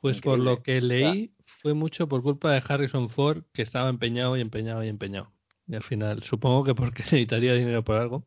[0.00, 4.38] Pues por lo que leí, fue mucho por culpa de Harrison Ford, que estaba empeñado
[4.38, 5.30] y empeñado y empeñado.
[5.68, 8.24] Y al final, supongo que porque necesitaría dinero por algo.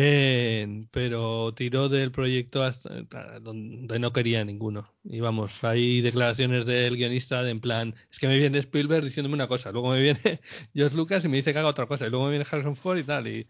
[0.00, 4.94] Eh, pero tiró del proyecto hasta donde no quería ninguno.
[5.02, 9.34] Y vamos, hay declaraciones del guionista de en plan, es que me viene Spielberg diciéndome
[9.34, 10.20] una cosa, luego me viene
[10.72, 12.98] George Lucas y me dice que haga otra cosa, y luego me viene Harrison Ford
[12.98, 13.48] y tal, y,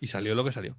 [0.00, 0.76] y salió lo que salió.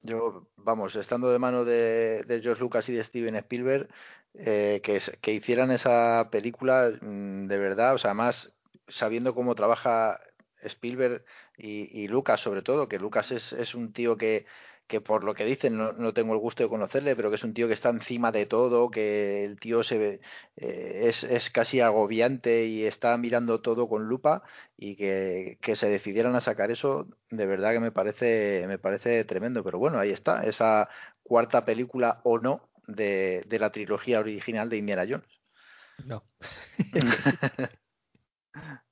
[0.00, 3.90] Yo, vamos, estando de mano de, de George Lucas y de Steven Spielberg,
[4.32, 8.50] eh, que, que hicieran esa película mm, de verdad, o sea, más
[8.88, 10.20] sabiendo cómo trabaja
[10.64, 11.24] Spielberg
[11.56, 14.46] y, Lucas sobre todo, que Lucas es, es un tío que,
[14.86, 17.44] que por lo que dicen, no, no, tengo el gusto de conocerle, pero que es
[17.44, 20.20] un tío que está encima de todo, que el tío se ve,
[20.56, 24.42] eh, es, es, casi agobiante y está mirando todo con lupa
[24.76, 29.24] y que, que, se decidieran a sacar eso, de verdad que me parece, me parece
[29.24, 29.64] tremendo.
[29.64, 30.88] Pero bueno, ahí está, esa
[31.22, 35.40] cuarta película o no de, de la trilogía original de Indiana Jones.
[36.04, 36.24] No.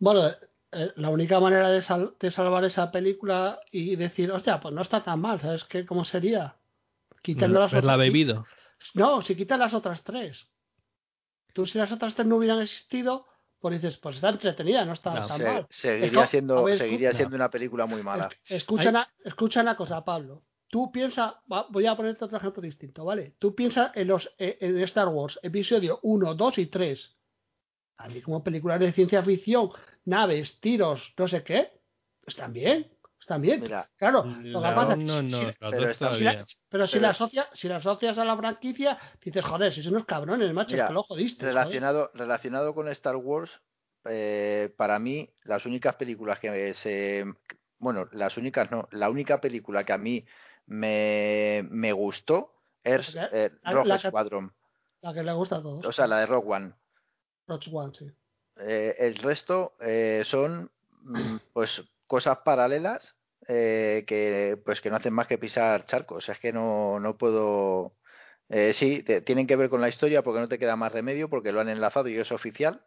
[0.00, 0.28] Bueno,
[0.72, 4.82] eh, la única manera de, sal de, salvar esa película y decir, hostia, pues no
[4.82, 5.84] está tan mal, ¿sabes qué?
[5.84, 6.56] ¿Cómo sería?
[7.22, 7.98] Quitando las otras...
[7.98, 8.46] bebido.
[8.94, 10.46] No, si quitan las otras tres.
[11.52, 13.26] Tú si las otras tres no hubieran existido,
[13.60, 15.66] pues dices, pues está entretenida, no está no, tan se, mal.
[15.68, 18.30] Seguiría, siendo, ver, seguiría siendo una película muy mala.
[18.46, 20.44] Escucha una, escucha una cosa, Pablo.
[20.68, 23.34] Tú piensas, voy a ponerte otro ejemplo distinto, ¿vale?
[23.38, 27.19] Tú piensas en los en Star Wars, episodio 1, 2 y 3
[28.00, 29.70] a mí como películas de ciencia ficción,
[30.06, 31.70] naves, tiros, no sé qué,
[32.26, 32.90] están bien,
[33.20, 33.60] están bien.
[33.60, 37.46] Mira, claro, lo que pasa no, no, si, pero, si, la, pero si, la asocia,
[37.52, 40.94] si la asocias a la franquicia, dices, joder, si son unos cabrones, macho, Mira, que
[40.94, 41.44] lo jodiste.
[41.44, 42.20] Relacionado, joder.
[42.20, 43.50] relacionado con Star Wars,
[44.06, 47.26] eh, para mí, las únicas películas que se.
[47.78, 48.88] Bueno, las únicas no.
[48.92, 50.24] La única película que a mí
[50.66, 54.54] me, me gustó es eh, Rogue la Squadron.
[55.02, 55.84] La que le gusta a todos.
[55.84, 56.72] O sea, la de Rogue One.
[57.72, 58.10] One, sí.
[58.56, 60.70] Eh, el resto eh, son
[61.52, 63.14] pues cosas paralelas
[63.48, 66.28] eh, que pues que no hacen más que pisar charcos.
[66.28, 67.96] Es que no, no puedo.
[68.48, 71.28] Eh, sí, te, tienen que ver con la historia porque no te queda más remedio
[71.28, 72.82] porque lo han enlazado y es oficial.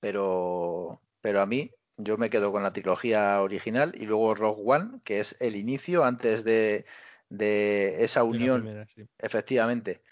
[0.00, 5.00] Pero, pero a mí yo me quedo con la trilogía original y luego Rogue One,
[5.04, 6.84] que es el inicio antes de,
[7.28, 8.62] de esa unión.
[8.62, 9.06] Primera, sí.
[9.18, 10.02] Efectivamente.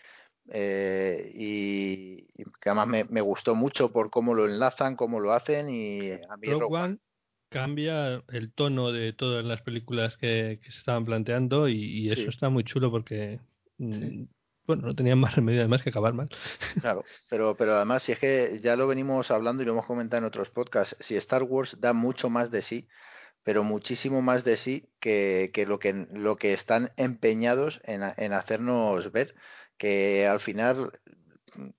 [0.52, 5.32] Eh, y, y, que además me, me, gustó mucho por cómo lo enlazan, cómo lo
[5.32, 6.98] hacen y a mí Rogue One
[7.50, 12.22] cambia el tono de todas las películas que, que se estaban planteando y, y eso
[12.22, 12.28] sí.
[12.28, 13.40] está muy chulo porque
[13.78, 14.28] sí.
[14.66, 16.30] bueno, no tenían más remedio además que acabar mal.
[16.80, 20.18] Claro, pero, pero además si es que ya lo venimos hablando y lo hemos comentado
[20.18, 22.88] en otros podcasts, si Star Wars da mucho más de sí,
[23.42, 28.32] pero muchísimo más de sí que, que, lo, que lo que están empeñados en, en
[28.32, 29.34] hacernos ver
[29.80, 30.92] que al final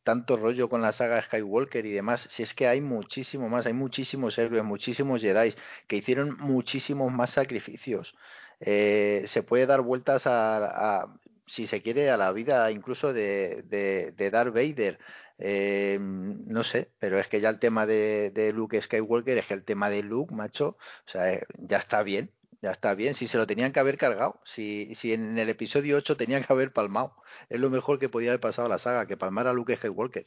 [0.04, 3.74] tanto rollo con la saga Skywalker y demás, si es que hay muchísimo más, hay
[3.74, 5.54] muchísimos héroes, muchísimos Jedi
[5.88, 8.16] que hicieron muchísimos más sacrificios.
[8.60, 11.08] Eh, se puede dar vueltas a,
[11.46, 14.98] si se quiere, a la vida incluso de, de, Darth Vader.
[15.38, 19.54] Eh, no sé, pero es que ya el tema de, de Luke Skywalker es que
[19.54, 22.32] el tema de Luke, macho, o sea, ya está bien,
[22.62, 25.98] ya está bien, si se lo tenían que haber cargado, si, si en el episodio
[25.98, 27.16] 8 tenían que haber palmado,
[27.50, 30.26] es lo mejor que podía haber pasado a la saga, que palmar a Luke Skywalker.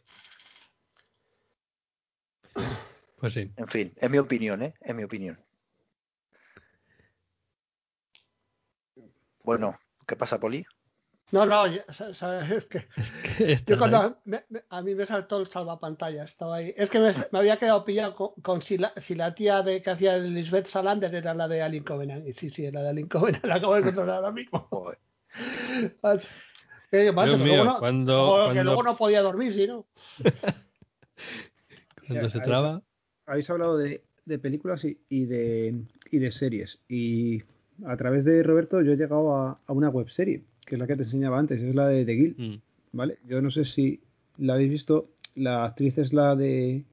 [3.18, 3.52] Pues sí.
[3.56, 4.74] En fin, es mi opinión, ¿eh?
[4.80, 5.38] Es mi opinión.
[9.42, 10.66] Bueno, ¿qué pasa, Poli?
[11.34, 11.64] No, no,
[12.12, 16.72] sabes es que, yo cuando me, me, a mí me saltó el salvapantalla, estaba ahí.
[16.76, 19.82] Es que me, me había quedado pillado con, con, si, la, si la tía de
[19.82, 22.24] que hacía Lisbeth Salander era la de Alien Covenant.
[22.24, 24.68] Y sí, sí, era de Alien Covenant, la acabo de encontrar ahora mismo.
[26.92, 28.62] Eh, macho, mío, no, cuando, que cuando...
[28.62, 29.86] luego no podía dormir, si no.
[32.06, 32.80] cuando se traba.
[33.26, 35.82] Habéis hablado de, de películas y, y, de,
[36.12, 36.78] y de series.
[36.88, 37.42] Y
[37.86, 40.96] a través de Roberto yo he llegado a, a una webserie que es la que
[40.96, 42.60] te enseñaba antes, es la de The Guild, mm.
[42.92, 43.18] ¿vale?
[43.28, 44.00] Yo no sé si
[44.38, 46.84] la habéis visto, la actriz es la de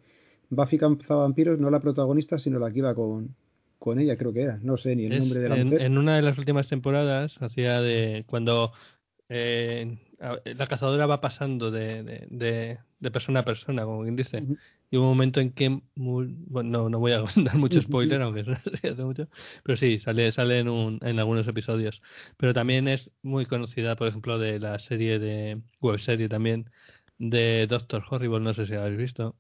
[0.50, 0.78] Buffy
[1.08, 3.36] Vampiros, no la protagonista, sino la que iba con,
[3.80, 5.82] con ella, creo que era, no sé ni el es, nombre de la en, mujer.
[5.82, 8.74] En una de las últimas temporadas hacía de cuando
[9.30, 14.38] eh, la cazadora va pasando de, de, de, de, persona a persona, como quien dice.
[14.38, 14.58] Uh -huh.
[14.92, 18.22] Y hubo un momento en que, muy, bueno, no, no voy a dar mucho spoiler,
[18.22, 19.28] aunque no sé hace mucho,
[19.64, 22.02] pero sí, sale, sale en, un, en algunos episodios.
[22.38, 26.70] Pero también es muy conocida, por ejemplo, de la serie de, webserie también,
[27.18, 29.38] de Doctor Horrible, no sé si la habéis visto.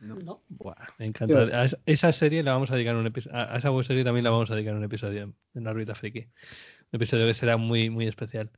[0.00, 0.16] No.
[0.16, 0.42] no.
[0.48, 1.62] Buah, me encanta.
[1.62, 4.50] A esa serie la vamos a dedicar un episodio, a esa webserie también la vamos
[4.50, 6.20] a dedicar un episodio en la órbita friki.
[6.20, 8.50] Un episodio que será muy, muy especial.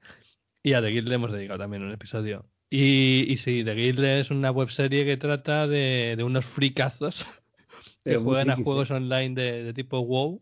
[0.63, 2.47] Y a The Guild le hemos dedicado también un episodio.
[2.75, 7.15] Y, y sí, The Guild es una webserie que trata de, de unos fricazos
[8.05, 10.41] que juegan a juegos online de, de, tipo WoW,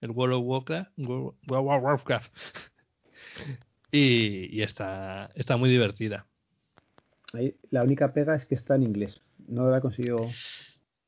[0.00, 2.32] el World of Warcraft, World of Warcraft.
[3.90, 6.24] y, y está, está muy divertida.
[7.32, 9.20] Ahí, la única pega es que está en inglés.
[9.48, 10.30] No la consigo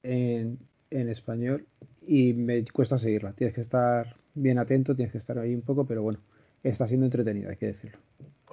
[0.02, 0.58] en,
[0.90, 1.68] en español
[2.04, 3.32] y me cuesta seguirla.
[3.34, 6.18] Tienes que estar bien atento, tienes que estar ahí un poco, pero bueno,
[6.64, 8.00] está siendo entretenida, hay que decirlo.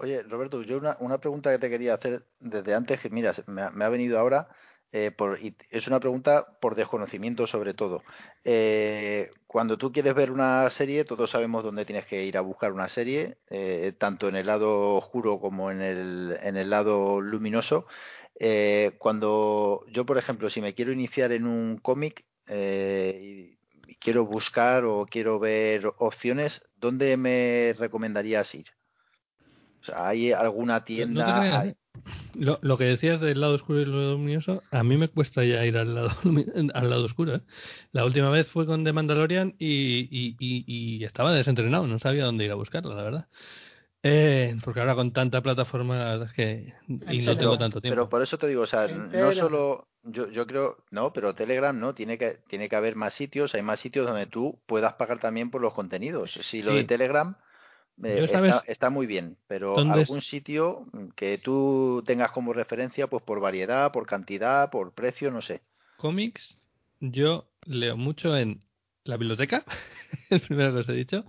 [0.01, 3.61] Oye, Roberto, yo una, una pregunta que te quería hacer desde antes, que mira, me
[3.61, 4.47] ha, venido ahora,
[4.91, 8.01] eh, por, y es una pregunta por desconocimiento sobre todo.
[8.43, 12.71] Eh, cuando tú quieres ver una serie, todos sabemos dónde tienes que ir a buscar
[12.71, 17.85] una serie, eh, tanto en el lado oscuro como en el, en el lado luminoso.
[18.97, 23.55] Cuando yo, por ejemplo, si me quiero iniciar en un cómic y
[23.99, 28.80] quiero buscar o quiero ver opciones, ¿dónde me recomendarías ir?
[29.81, 31.25] O sea, ¿hay alguna tienda?
[31.27, 31.75] No te creas, hay- ¿eh?
[32.35, 35.43] lo, lo que decías del lado oscuro y el lado luminoso, a mí me cuesta
[35.43, 36.09] ya ir al lado,
[36.73, 37.35] al lado oscuro.
[37.35, 37.41] ¿eh?
[37.91, 40.63] La última vez fue con The Mandalorian y, y, y,
[40.99, 43.27] y estaba desentrenado, no sabía dónde ir a buscarla, la verdad.
[44.03, 46.73] Eh, porque ahora con tanta plataforma, la verdad es que.
[47.13, 47.95] Y no tengo tanto tiempo.
[47.95, 51.77] Pero por eso te digo, o sea, no solo yo, yo creo, no, pero Telegram
[51.79, 55.19] no, tiene que tiene que haber más sitios, hay más sitios donde tú puedas pagar
[55.19, 56.31] también por los contenidos.
[56.41, 56.77] Si lo Sí.
[56.77, 57.35] de Telegram
[58.03, 59.85] eh, está, ¿sabes está muy bien, pero es?
[59.87, 60.85] algún sitio
[61.15, 65.61] que tú tengas como referencia, pues por variedad, por cantidad, por precio, no sé.
[65.95, 66.57] cómics,
[66.99, 68.63] yo leo mucho en
[69.03, 69.65] la biblioteca,
[70.29, 71.25] el primero que os he dicho.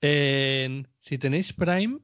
[0.00, 2.00] En- si tenéis Prime,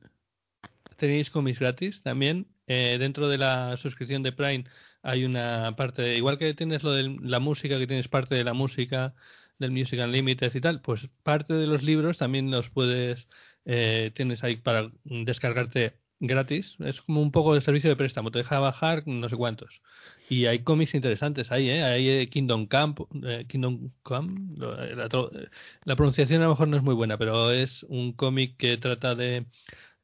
[0.96, 2.46] tenéis cómics gratis también.
[2.68, 4.64] Eh, dentro de la suscripción de Prime
[5.02, 8.54] hay una parte, igual que tienes lo de la música, que tienes parte de la
[8.54, 9.14] música,
[9.58, 13.28] del Music Unlimited y tal, pues parte de los libros también los puedes,
[13.66, 16.74] eh, tienes ahí para descargarte gratis.
[16.80, 19.80] Es como un poco de servicio de préstamo, te deja bajar no sé cuántos.
[20.28, 21.82] Y hay cómics interesantes ahí, ¿eh?
[21.84, 25.48] Hay eh, Kingdom Camp, eh, Kingdom Come, eh, eh,
[25.84, 29.14] la pronunciación a lo mejor no es muy buena, pero es un cómic que trata
[29.14, 29.46] de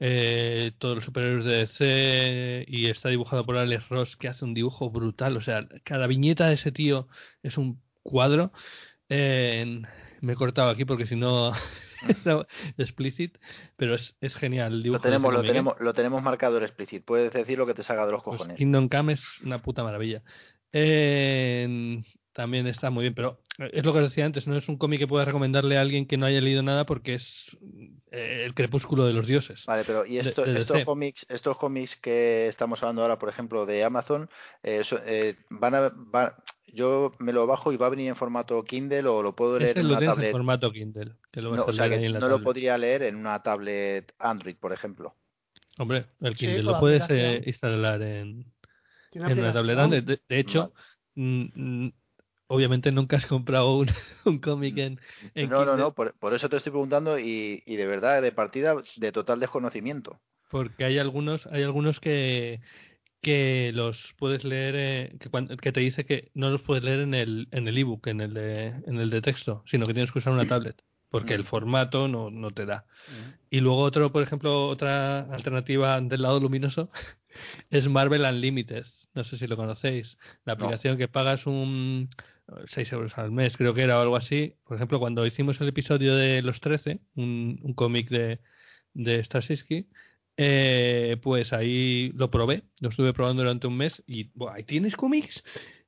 [0.00, 4.54] eh, todos los superhéroes de DC y está dibujado por Alex Ross, que hace un
[4.54, 5.36] dibujo brutal.
[5.36, 7.08] O sea, cada viñeta de ese tío
[7.42, 8.52] es un cuadro.
[9.08, 9.82] Eh,
[10.20, 11.52] me he cortado aquí porque si no
[12.78, 13.38] explicit,
[13.76, 14.98] pero es, es genial el dibujo.
[14.98, 17.04] Lo tenemos, lo tenemos, lo tenemos marcado explicit.
[17.04, 18.56] Puedes decir lo que te salga de los Pues cojones.
[18.56, 20.22] Kingdom Come es una puta maravilla.
[20.72, 22.02] Eh,
[22.32, 24.98] también está muy bien, pero es lo que os decía antes, no es un cómic
[25.00, 27.56] que pueda recomendarle a alguien que no haya leído nada porque es
[28.10, 29.64] eh, el crepúsculo de los dioses.
[29.66, 33.66] Vale, pero y esto- de estos cómics, estos cómics que estamos hablando ahora, por ejemplo,
[33.66, 34.28] de Amazon,
[34.62, 36.36] eh, so- eh, van a, va-
[36.66, 39.78] yo me lo bajo y va a venir en formato Kindle o lo puedo leer
[39.78, 40.32] en lo una tienes en tablet.
[40.32, 42.28] formato Kindle, que lo vas No, a o sea leer que ahí en la no
[42.28, 45.14] lo podría leer en una tablet Android, por ejemplo.
[45.78, 48.44] Hombre, el Kindle lo puedes eh, instalar en,
[49.12, 50.02] en una tablet Android.
[50.02, 50.72] De, de hecho,
[51.14, 51.92] Vale.
[52.58, 53.88] Mm, mm, obviamente nunca has comprado un,
[54.26, 55.00] un cómic en,
[55.34, 58.22] en No, no, Kindle no, por, por eso te estoy preguntando y, y de verdad,
[58.22, 60.20] de partida, de total desconocimiento.
[60.48, 62.60] porque hay algunos, hay algunos que,
[63.22, 67.14] que los puedes leer, eh, que, que te dice que no los puedes leer en
[67.14, 70.20] el en el ebook, en el de en el de texto, sino que tienes que
[70.20, 71.46] usar una tablet, porque el Mm.
[71.46, 72.86] formato no, no te da.
[73.50, 76.90] Y luego otro, por ejemplo, otra alternativa del lado luminoso
[77.70, 78.86] es Marvel Unlimited.
[79.14, 80.18] No sé si lo conocéis.
[80.44, 80.78] La No.
[80.78, 82.10] aplicación que pagas un
[82.68, 84.54] 6 euros al mes, creo que era o algo así.
[84.64, 88.40] Por ejemplo, cuando hicimos el episodio de Los 13, un, un cómic de,
[88.94, 89.24] de
[90.36, 92.64] eh, pues ahí lo probé.
[92.80, 95.42] Lo estuve probando durante un mes y buah, ahí tienes cómics.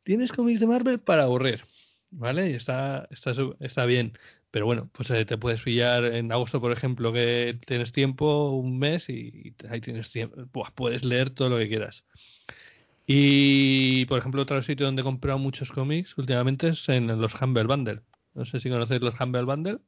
[0.05, 1.65] Tienes cómics de Marvel para aburrir.
[2.11, 2.51] ¿Vale?
[2.51, 4.13] Y está, está, está bien.
[4.51, 8.79] Pero bueno, pues eh, te puedes pillar en agosto, por ejemplo, que tienes tiempo, un
[8.79, 9.13] mes, y,
[9.49, 10.37] y ahí tienes tiempo.
[10.53, 12.05] Buah, puedes leer todo lo que quieras.
[13.07, 17.65] Y, por ejemplo, otro sitio donde he comprado muchos cómics últimamente es en los Humble
[17.65, 18.01] Bundle.
[18.35, 19.79] No sé si conocéis los Humble Bundle.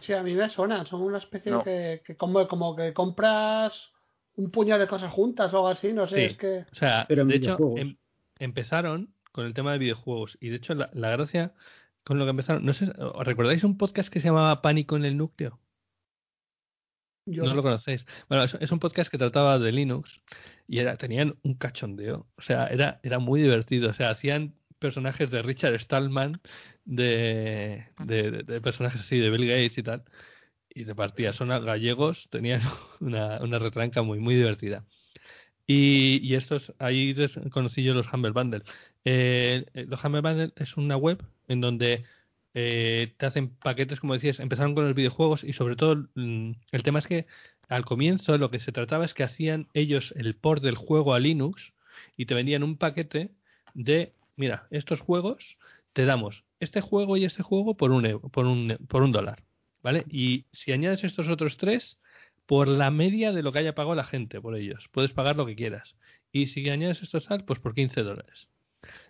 [0.00, 0.86] Sí, a mí me suenan.
[0.86, 1.58] Son una especie No.
[1.58, 3.72] de que, que como, como que compras
[4.36, 5.92] un puñado de cosas juntas o algo así.
[5.92, 6.22] No sé, Sí.
[6.22, 6.58] es que.
[6.72, 7.96] O sea, Pero de hecho, em-
[8.38, 10.38] empezaron con el tema de videojuegos.
[10.40, 11.52] Y de hecho, la, la gracia
[12.04, 12.64] con lo que empezaron.
[12.64, 15.58] No sé, ¿os recordáis un podcast que se llamaba Pánico en el Núcleo?
[17.24, 18.04] Yo no lo conocéis.
[18.28, 20.20] Bueno, es, es un podcast que trataba de Linux
[20.66, 22.28] y era, tenían un cachondeo.
[22.36, 23.90] O sea, era, era muy divertido.
[23.90, 26.40] O sea, hacían personajes de Richard Stallman,
[26.84, 30.04] de, de, de- de personajes así, de Bill Gates y tal.
[30.70, 32.62] Y de partida, son gallegos, tenían
[33.00, 34.86] una, una retranca muy, muy divertida.
[35.66, 37.14] Y, y estos, ahí
[37.50, 38.62] conocí yo los Humble Bundle.
[39.04, 42.04] Eh, eh, los Humble Bundle es una web en donde
[42.54, 46.82] eh, te hacen paquetes, como decías, empezaron con los videojuegos y sobre todo mm, el
[46.82, 47.26] tema es que
[47.68, 51.20] al comienzo lo que se trataba es que hacían ellos el port del juego a
[51.20, 51.72] Linux
[52.16, 53.30] y te vendían un paquete
[53.74, 55.56] de, mira, estos juegos
[55.92, 59.42] te damos este juego y este juego por un, por un, por un dólar,
[59.82, 60.04] ¿vale?
[60.08, 61.98] Y si añades estos otros tres,
[62.46, 65.44] por la media de lo que haya pagado la gente por ellos, puedes pagar lo
[65.44, 65.96] que quieras.
[66.30, 68.46] Y si añades estos tal, pues por 15 dólares.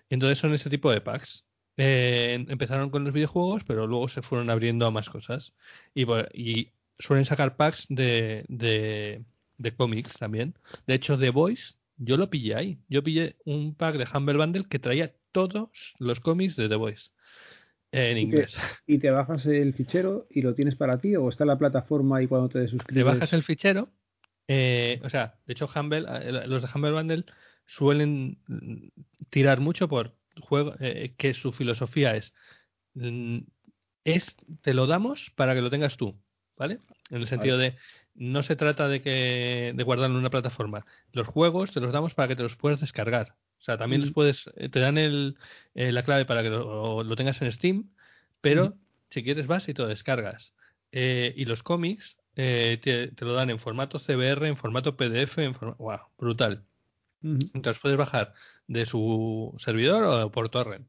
[0.08, 1.44] Entonces son ese tipo de packs.
[1.76, 5.52] Eh, empezaron con los videojuegos, pero luego se fueron abriendo a más cosas.
[5.94, 6.04] Y,
[6.34, 9.24] y suelen sacar packs de, de,
[9.58, 10.54] de cómics también.
[10.86, 12.78] De hecho, The Voice, yo lo pillé ahí.
[12.88, 17.10] Yo pillé un pack de Humble Bundle que traía todos los cómics de The Voice
[17.92, 18.54] en inglés.
[18.86, 22.22] ¿Y te bajas el fichero y lo tienes para ti o está en la plataforma
[22.22, 22.94] y cuando te suscribes?
[22.94, 23.88] Te bajas el fichero.
[24.48, 27.24] Eh, o sea, de hecho, Humble, eh, los de Humble Bundle
[27.66, 28.38] suelen
[29.30, 32.32] tirar mucho por juego eh, que su filosofía es
[32.94, 33.38] mm,
[34.04, 34.24] es
[34.62, 36.16] te lo damos para que lo tengas tú,
[36.56, 36.78] ¿vale?
[37.10, 37.76] En el sentido de
[38.14, 40.84] no se trata de que de guardarlo en una plataforma.
[41.12, 43.36] Los juegos te los damos para que te los puedas descargar.
[43.62, 45.36] O sea, también les puedes, eh, te dan el,
[45.74, 47.90] eh, la clave para que lo, tengas en Steam,
[48.40, 48.74] pero
[49.10, 50.52] si quieres vas y te lo descargas.
[50.90, 56.00] Eh, y los cómics te, lo dan en formato CBR, en formato PDF, en wow,
[56.18, 56.64] brutal.
[57.22, 58.34] Entonces puedes bajar
[58.66, 60.86] de su servidor o por torrent.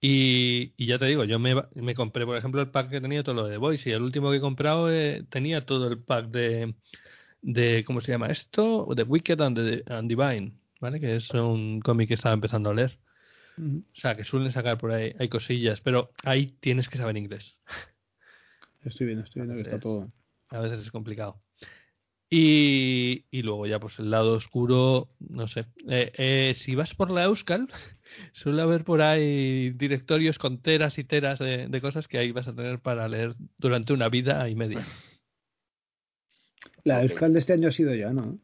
[0.00, 3.22] Y, y, ya te digo, yo me, me, compré, por ejemplo, el pack que tenía
[3.22, 4.88] todo lo de Voice y el último que he comprado
[5.28, 6.74] tenía todo el pack de,
[7.40, 8.88] de, ¿cómo se llama esto?
[8.96, 10.54] De Wicked and, and Divine.
[10.82, 10.98] ¿vale?
[11.00, 12.98] Que es un cómic que estaba empezando a leer.
[13.56, 17.56] O sea, que suelen sacar por ahí, hay cosillas, pero ahí tienes que saber inglés.
[18.84, 20.10] Estoy viendo, estoy viendo que está todo.
[20.48, 21.40] A veces es complicado.
[22.34, 25.66] Y, y, luego ya pues el lado oscuro, no sé.
[25.86, 27.68] Eh, eh, si vas por la Euskal,
[28.32, 32.48] suele haber por ahí directorios con teras y teras de, de, cosas que ahí vas
[32.48, 34.82] a tener para leer durante una vida y media.
[36.84, 38.38] La Euskal de este año ha sido ya, ¿no?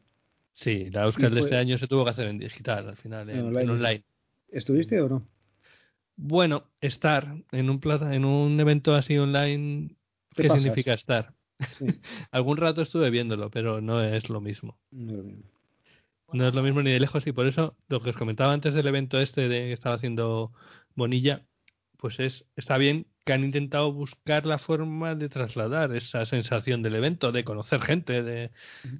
[0.53, 3.57] Sí, la Euskal de este año se tuvo que hacer en digital al final, en,
[3.71, 4.03] online.
[4.49, 5.27] ¿Estuviste o no?
[6.15, 9.95] Bueno, estar en un plaza, en un evento así online,
[10.35, 11.33] ¿qué, significa estar?
[12.31, 14.77] Algún rato estuve viéndolo, pero no es lo mismo.
[14.91, 15.43] No es lo mismo.
[16.31, 18.73] No es lo mismo ni de lejos y por eso lo que os comentaba antes
[18.73, 20.51] del evento este de que estaba haciendo
[20.95, 21.43] Bonilla,
[21.97, 26.95] pues es está bien que han intentado buscar la forma de trasladar esa sensación del
[26.95, 28.51] evento, de conocer gente, de,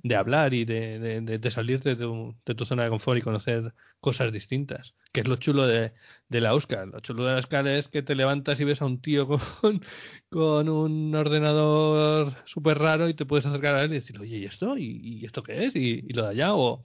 [0.04, 3.74] de hablar y de, de, salir de tu, de tu, zona de confort y conocer
[4.00, 4.94] cosas distintas.
[5.12, 5.94] Que es lo chulo de,
[6.30, 6.88] la Oscar.
[6.88, 9.42] Lo chulo de la Oscar es que te levantas y ves a un tío con,
[10.30, 14.46] con un ordenador súper raro y te puedes acercar a él y decir, oye, ¿y
[14.46, 14.78] esto?
[14.78, 15.76] ¿Y, esto qué es?
[15.76, 16.54] ¿Y, lo de allá?
[16.56, 16.84] O,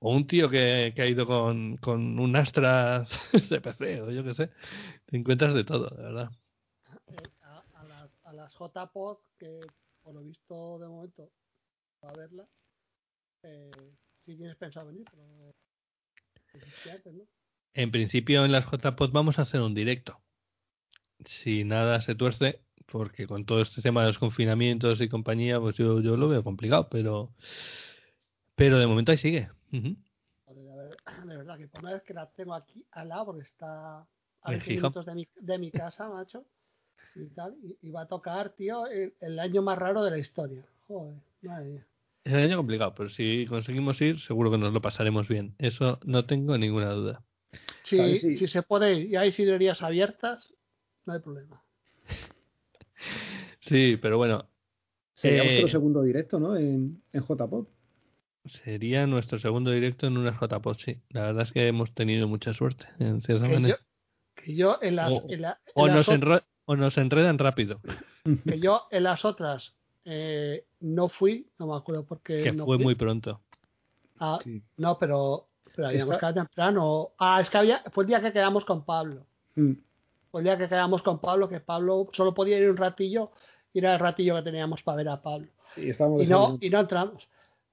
[0.00, 4.34] o un tío que, que ha ido con, con un Astra CPC o yo qué
[4.34, 4.50] sé.
[5.06, 6.30] Te encuentras de todo, de verdad.
[7.08, 9.60] Eh, a, las, a las JPod, que
[10.02, 11.30] por lo visto de momento
[12.04, 12.48] va a verla,
[13.42, 13.92] eh,
[14.24, 15.54] si tienes pensado venir, pero
[17.74, 20.20] En principio en las JPod vamos a hacer un directo.
[21.26, 25.76] Si nada se tuerce, porque con todo este tema de los confinamientos y compañía, pues
[25.76, 27.32] yo, yo lo veo complicado, pero
[28.56, 29.50] pero de momento ahí sigue.
[29.70, 34.50] de, verdad que por una vez que la tengo aquí al lado, porque está a
[34.50, 36.46] 20 minutos de mi, de mi casa, macho
[37.16, 40.64] y tal, y, va a tocar, tío, el, año más raro de la historia.
[40.86, 41.84] Joder, madre
[42.24, 45.54] Es un año complicado, pero si conseguimos ir, seguro que nos lo pasaremos bien.
[45.58, 47.22] Eso no tengo ninguna duda.
[47.84, 50.52] Sí, Si se puede y hay sidrerías abiertas,
[51.06, 51.62] no hay problema.
[53.60, 54.46] sí, pero bueno.
[55.14, 56.56] Sería nuestro eh, segundo directo, ¿no?
[56.56, 57.66] En, en JPod.
[58.64, 61.00] Sería nuestro segundo directo en una JPod, sí.
[61.10, 63.78] La verdad es que hemos tenido mucha suerte, en cierta manera.
[64.34, 65.12] que yo en las.
[65.74, 66.06] O, nos,
[66.66, 67.80] o nos enredan rápido.
[68.44, 69.72] Que yo en las otras
[70.04, 72.42] eh, no fui, no me acuerdo porque.
[72.42, 73.40] Que fue muy pronto.
[74.18, 74.38] Ah,
[74.76, 77.10] no, pero, pero habíamos quedado temprano.
[77.18, 79.26] Ah, es que había, fue el día que quedamos con Pablo.
[79.54, 79.72] Mm.
[80.30, 83.30] Fue el día que quedamos con Pablo, que Pablo solo podía ir un ratillo
[83.72, 85.48] y era el ratillo que teníamos para ver a Pablo.
[85.76, 87.28] y, no, y no entramos.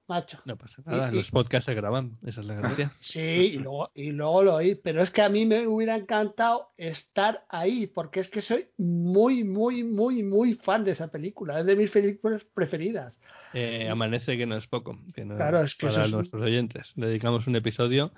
[0.06, 0.38] Macho.
[0.44, 2.92] No pasa nada, los podcasts se graban, esa es la gracia.
[3.00, 6.68] Sí, y luego, y luego lo oí, pero es que a mí me hubiera encantado
[6.76, 11.66] estar ahí, porque es que soy muy, muy, muy, muy fan de esa película, es
[11.66, 13.18] de mis películas preferidas.
[13.54, 16.92] Eh, amanece que no es poco, que no claro, es que para nuestros oyentes.
[16.96, 18.12] dedicamos un episodio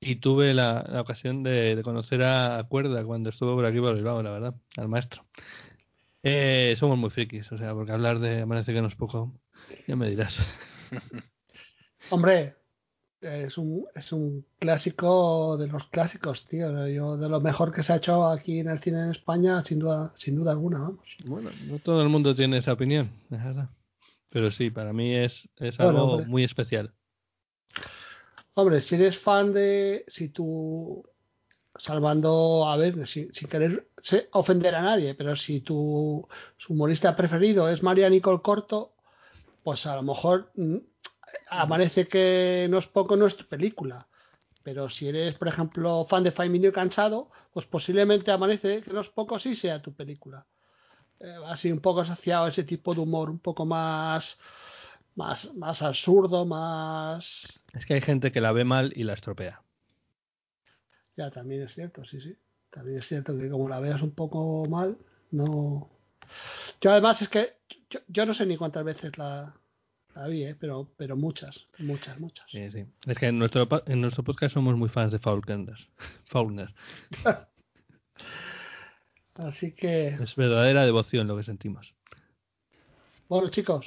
[0.00, 4.32] y tuve la, ocasión de, conocer a Cuerda cuando estuvo por aquí por Bilbao, la
[4.32, 5.24] verdad, al maestro.
[6.24, 9.32] Eh, somos muy frikis, o sea, porque hablar de Amanece que no es poco,
[9.86, 10.36] ya me dirás.
[12.10, 12.54] Hombre,
[13.20, 16.86] es un, es un clásico de los clásicos, tío.
[16.88, 19.78] Yo, de lo mejor que se ha hecho aquí en el cine en España, sin
[19.78, 21.06] duda, sin duda alguna, vamos.
[21.24, 23.70] Bueno, no todo el mundo tiene esa opinión, es verdad.
[24.30, 26.92] pero sí, para mí es, es algo muy especial.
[28.54, 30.04] Hombre, si eres fan de.
[30.08, 31.04] Si tú.
[31.80, 33.86] Salvando, a ver, sin, querer
[34.32, 36.26] ofender a nadie, pero si tu
[36.68, 38.94] humorista preferido es María Nicole Corto,
[39.68, 40.78] pues a lo mejor mm,
[41.50, 44.08] amanece que no es poco nuestra película.
[44.62, 49.02] Pero si eres, por ejemplo, fan de Five Minutes Cansado, pues posiblemente amanece que no
[49.02, 50.46] es poco sí sea tu película.
[51.20, 54.38] Eh, así un poco asociado a ese tipo de humor, un poco más,
[55.14, 59.60] más, más absurdo, más es que hay gente que la ve mal y la estropea.
[61.14, 62.34] Ya, también es cierto, sí, sí.
[62.70, 64.96] También es cierto que como la veas un poco mal,
[65.30, 65.90] no.
[66.80, 67.57] Yo además es que
[68.08, 69.54] yo, no sé ni cuántas veces la,
[70.14, 70.56] la vi, ¿eh?
[70.58, 72.46] pero, pero muchas, muchas, muchas.
[72.50, 72.84] Sí, sí.
[73.06, 75.76] Es que en nuestro, en nuestro podcast somos muy fans de Faulkner.
[76.26, 76.74] Faulkner.
[79.34, 80.08] Así que.
[80.08, 81.94] Es verdadera devoción lo que sentimos.
[83.28, 83.86] Bueno, chicos,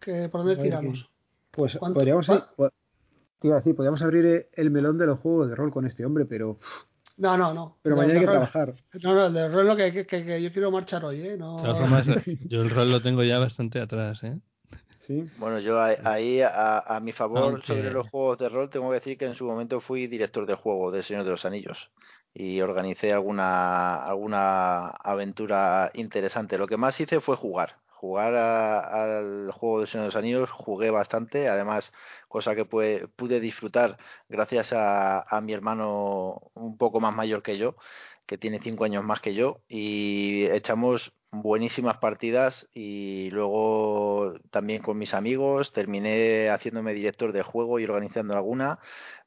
[0.00, 1.08] ¿por dónde tiramos?
[1.50, 6.24] Pues podríamos ir, podríamos abrir el melón de los juegos de rol con este hombre,
[6.26, 6.58] pero.
[7.16, 7.78] No, no, no.
[7.82, 8.74] Pero mañana hay que trabajar.
[9.02, 11.36] No, no, el de rol lo que, que, yo quiero marchar hoy, ¿eh?
[11.38, 11.62] No...
[12.48, 14.38] yo el rol lo tengo ya bastante atrás, ¿eh?
[15.06, 15.28] Sí.
[15.36, 19.26] Bueno, yo ahí a, mi favor sobre los juegos de rol tengo que decir que
[19.26, 21.90] en su momento fui director de juego de Señor de los Anillos
[22.32, 26.56] y organicé alguna alguna aventura interesante.
[26.56, 30.90] Lo que más hice fue jugar, jugar al juego de Señor de los Anillos jugué
[30.90, 31.92] bastante, además
[32.34, 33.96] cosa que pude disfrutar
[34.28, 37.76] gracias a, mi hermano un poco más mayor que yo,
[38.26, 44.98] que tiene cinco años más que yo, y echamos buenísimas partidas y luego también con
[44.98, 48.80] mis amigos terminé haciéndome director de juego y organizando alguna,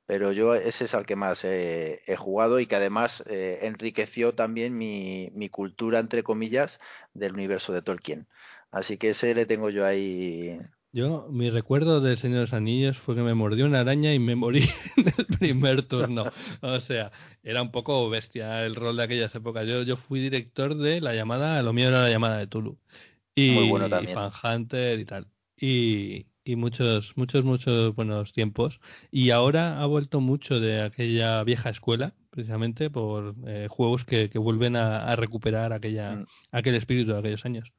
[0.05, 4.77] pero yo ese es al que más he jugado y que además eh, enriqueció también
[4.77, 6.81] mi, mi cultura, entre comillas,
[7.13, 8.27] del universo de Tolkien.
[8.69, 10.59] Así que ese le tengo yo ahí.
[10.97, 14.17] Yo, mi recuerdo del Señor de los Anillos fue que me mordió una araña y
[14.17, 14.63] me morí
[14.97, 16.23] en el primer turno.
[16.61, 17.11] O sea,
[17.43, 19.67] era un poco bestia el rol de aquellas épocas.
[19.67, 22.79] Yo, yo fui director de la llamada, lo mío era la llamada de Tulu.
[23.35, 24.09] Y, Muy bueno también.
[24.09, 25.27] y Fan Hunter y tal.
[25.55, 28.79] Y, y muchos, muchos, muchos buenos tiempos.
[29.11, 34.39] Y ahora ha vuelto mucho de aquella vieja escuela, precisamente por eh, juegos que, que
[34.39, 36.25] vuelven a, recuperar aquella, mm.
[36.53, 37.71] aquel espíritu de aquellos años.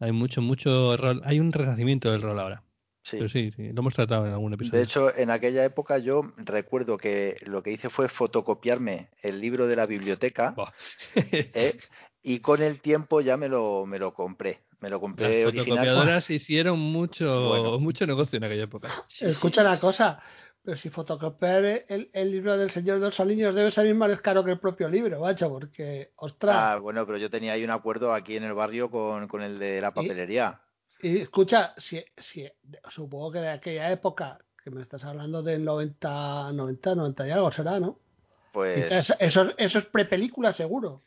[0.00, 1.22] Hay mucho, mucho rol.
[1.24, 2.62] Hay un renacimiento del rol ahora.
[3.02, 3.16] Sí.
[3.16, 4.78] Pero sí, sí, lo hemos tratado en algún episodio.
[4.78, 9.66] De hecho, en aquella época yo recuerdo que lo que hice fue fotocopiarme el libro
[9.66, 10.54] de la biblioteca
[11.14, 11.78] ¿eh?
[12.22, 14.60] y con el tiempo ya me lo, me lo compré.
[14.80, 18.90] Me lo compré Las fotocopiadoras hicieron mucho, mucho negocio en aquella época.
[19.20, 20.20] Escucha una cosa,
[20.62, 24.44] pero si fotocopiar el, el, libro del Señor de los Anillos debe salir más caro
[24.44, 26.56] que el propio libro, macho, porque, ostras.
[26.58, 29.58] Ah, bueno, pero yo tenía ahí un acuerdo aquí en el barrio con, con el
[29.58, 30.60] de la papelería.
[31.02, 32.46] Y, escucha, si, si,
[32.90, 37.50] supongo que de aquella época, que me estás hablando del 90, 90, 90 y algo
[37.52, 37.98] será, ¿no?
[38.52, 38.92] Pues.
[39.18, 41.02] Eso, eso es prepelícula, seguro.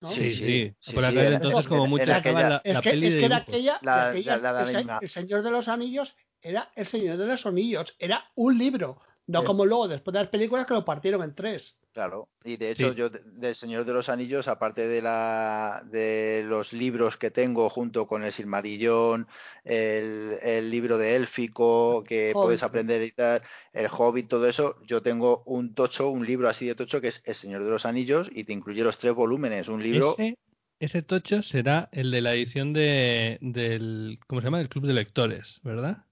[0.00, 0.12] ¿no?
[0.12, 0.72] Sí, sí.
[0.78, 4.34] sí, Por aquel entonces, como mucho la, es que, es que era aquella, la, aquella
[4.34, 9.00] el, el, Señor de los Anillos era El Señor de los Anillos, era un libro,
[9.26, 11.74] no como luego después de las películas que lo partieron en tres.
[11.92, 16.72] Claro, y de hecho yo del Señor de los Anillos, aparte de la de los
[16.72, 19.26] libros que tengo junto con el Silmarillón,
[19.64, 23.42] el, el libro de Élfico que puedes aprender y tal,
[23.72, 27.20] el Hobbit, todo eso, yo tengo un tocho, un libro así de tocho que es
[27.24, 30.38] El Señor de los Anillos y te incluye los tres volúmenes, un libro ese,
[30.78, 34.58] ese tocho será el de la edición de del ¿cómo se llama?
[34.58, 36.04] del club de lectores, ¿verdad?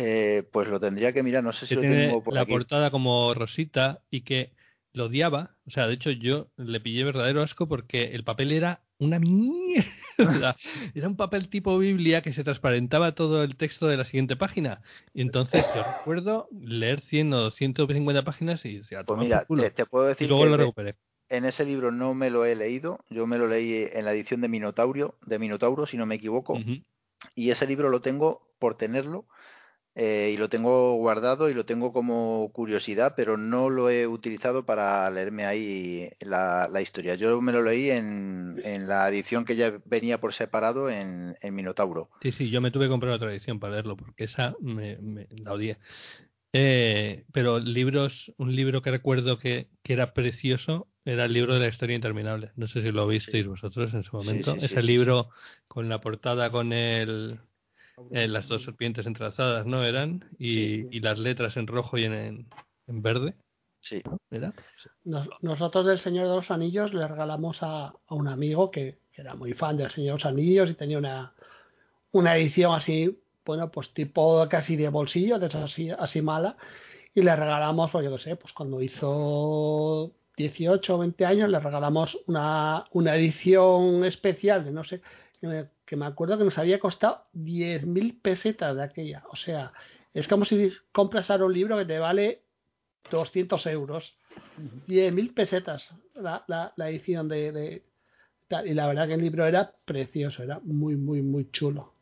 [0.00, 3.34] Eh, pues lo tendría que mirar, no sé si lo tengo por la portada como
[3.34, 4.52] rosita y que
[4.92, 5.56] lo odiaba.
[5.66, 9.86] O sea, de hecho yo le pillé verdadero asco porque el papel era una mierda.
[10.94, 14.82] Era un papel tipo Biblia que se transparentaba todo el texto de la siguiente página.
[15.14, 20.06] Y entonces yo recuerdo leer 100 o 150 páginas y se Pues mira, te, puedo
[20.06, 20.94] decir luego lo recuperé.
[21.28, 24.40] En ese libro no me lo he leído, yo me lo leí en la edición
[24.40, 26.58] de Minotauro, de Minotauro, si no me equivoco.
[27.34, 29.26] Y ese libro lo tengo por tenerlo
[30.00, 34.64] eh, y lo tengo guardado y lo tengo como curiosidad, pero no lo he utilizado
[34.64, 37.16] para leerme ahí la, la historia.
[37.16, 41.52] Yo me lo leí en, en, la edición que ya venía por separado en, en,
[41.52, 42.10] Minotauro.
[42.22, 45.26] Sí, sí, yo me tuve que comprar otra edición para leerlo, porque esa me, me
[45.30, 45.78] la odié.
[46.52, 51.60] Eh, pero libros, un libro que recuerdo que, que, era precioso era el libro de
[51.60, 52.52] la historia interminable.
[52.54, 54.54] No sé si lo visteis vosotros en su momento.
[54.54, 55.30] Ese libro
[55.66, 57.40] con la portada con el
[58.12, 59.84] eh, las dos serpientes entrelazadas, ¿no?
[59.84, 62.48] Eran, y, y, las letras en rojo y en,
[62.86, 63.34] en, verde.
[63.80, 64.02] Sí.
[64.30, 64.52] ¿Era?
[65.04, 69.34] nosotros del Señor de los Anillos le regalamos a, a un amigo que, que, era
[69.34, 71.32] muy fan del Señor de los Anillos y tenía una,
[72.10, 73.16] una edición así
[73.48, 76.58] bueno, pues tipo casi de bolsillo, de esas así, así mala,
[77.14, 81.58] y le regalamos, pues yo qué sé, pues cuando hizo 18 o 20 años, le
[81.58, 85.00] regalamos una, una edición especial de no sé,
[85.88, 89.24] que me, acuerdo que nos había costado 10.000 pesetas de aquella.
[89.30, 89.72] O sea,
[90.12, 92.42] es como si compras ahora un libro que te vale
[93.10, 94.14] 200 euros.
[94.86, 96.44] 10.000 pesetas la,
[96.76, 97.82] la, edición de, de,
[98.66, 101.92] Y la verdad que el libro era precioso, era muy, muy, muy chulo.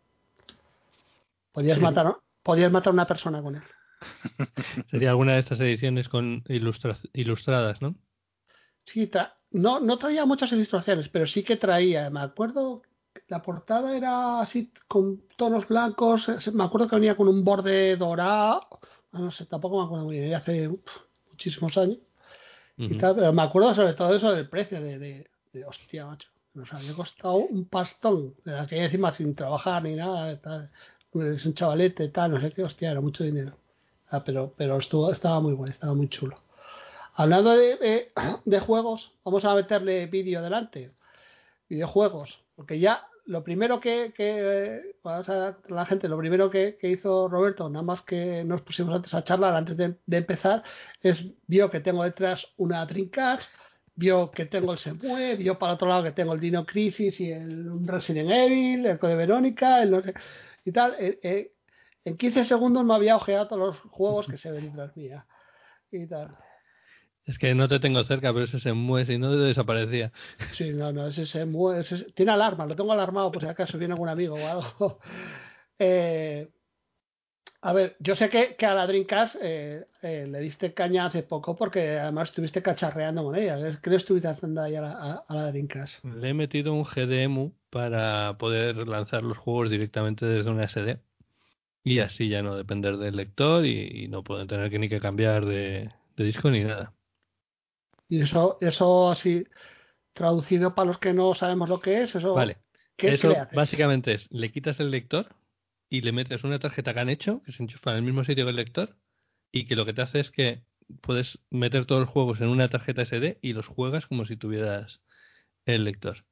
[1.52, 3.62] Podías, matar, podías matar a una persona con él.
[4.90, 7.94] Sería alguna de estas ediciones con ilustradas, ¿no?
[8.84, 9.10] Sí,
[9.52, 12.10] no, no traía muchas ilustraciones, pero sí que traía.
[12.10, 12.82] Me acuerdo,
[13.28, 16.28] la portada era así con tonos blancos.
[16.52, 18.66] Me acuerdo que venía con un borde dorado.
[19.12, 20.70] Ah, no sé, tampoco me acuerdo muy bien, hace
[21.30, 21.98] muchísimos años.
[22.76, 24.98] y tal, pero me acuerdo sobre todo eso del precio, de,
[25.52, 26.28] de, hostia, macho.
[26.54, 30.40] Nos había costado un pastón, de aquella encima sin trabajar ni nada.
[30.40, 30.70] Tal
[31.22, 33.56] es un chavalete, tal, no sé qué, hostia, era mucho dinero.
[34.08, 36.40] Ah, pero pero estuvo, estaba muy bueno, estaba muy chulo.
[37.14, 38.10] Hablando de,
[38.44, 40.92] de, juegos, vamos a meterle vídeo delante.
[41.68, 47.68] Videojuegos, porque ya lo primero que, que a la gente, lo primero que, hizo Roberto,
[47.68, 50.62] nada más que nos pusimos antes a charlar antes de, empezar,
[51.02, 53.48] es vio que tengo detrás una Dreamcast,
[53.94, 57.32] vio que tengo el Semue, vio para otro lado que tengo el Dino Crisis y
[57.32, 60.14] el Resident Evil, el Code Verónica, el
[60.64, 60.94] y tal.
[60.98, 61.52] Eh, eh,
[62.04, 65.26] en 15 segundos me había ojeado todos los juegos que se ven detrás mía.
[65.90, 66.36] Y tal.
[67.26, 70.12] Es que no te tengo cerca, pero ese se mueve, si no desaparecía.
[70.52, 71.84] Sí, no, no, ese se mueve.
[72.14, 75.00] tiene alarma, lo tengo alarmado por si acaso viene algún amigo o algo.
[75.78, 76.48] Eh,
[77.60, 81.54] a ver, yo sé que, a la Dreamcast eh, eh, le diste caña hace poco
[81.54, 83.58] porque además estuviste cacharreando con ella.
[83.82, 86.02] ¿Qué le estuviste haciendo ahí a la, a, la Dreamcast?
[86.02, 90.98] Le he metido un GDEMU para poder lanzar los juegos directamente desde una SD
[91.86, 95.46] y así ya no depender del lector y, no pueden tener que ni que cambiar
[95.46, 96.92] de, disco ni nada.
[98.08, 99.46] Y eso, eso así
[100.12, 102.34] traducido para los que no sabemos lo que es, eso.
[102.34, 102.58] Vale.
[102.96, 105.34] eso básicamente es, le quitas el lector
[105.88, 108.44] y le metes una tarjeta que han hecho, que se enchufa en el mismo sitio
[108.44, 108.96] que el lector,
[109.52, 110.64] y que lo que te hace es que
[111.00, 115.00] puedes meter todos los juegos en una tarjeta SD y los juegas como si tuvieras
[115.64, 116.24] el lector.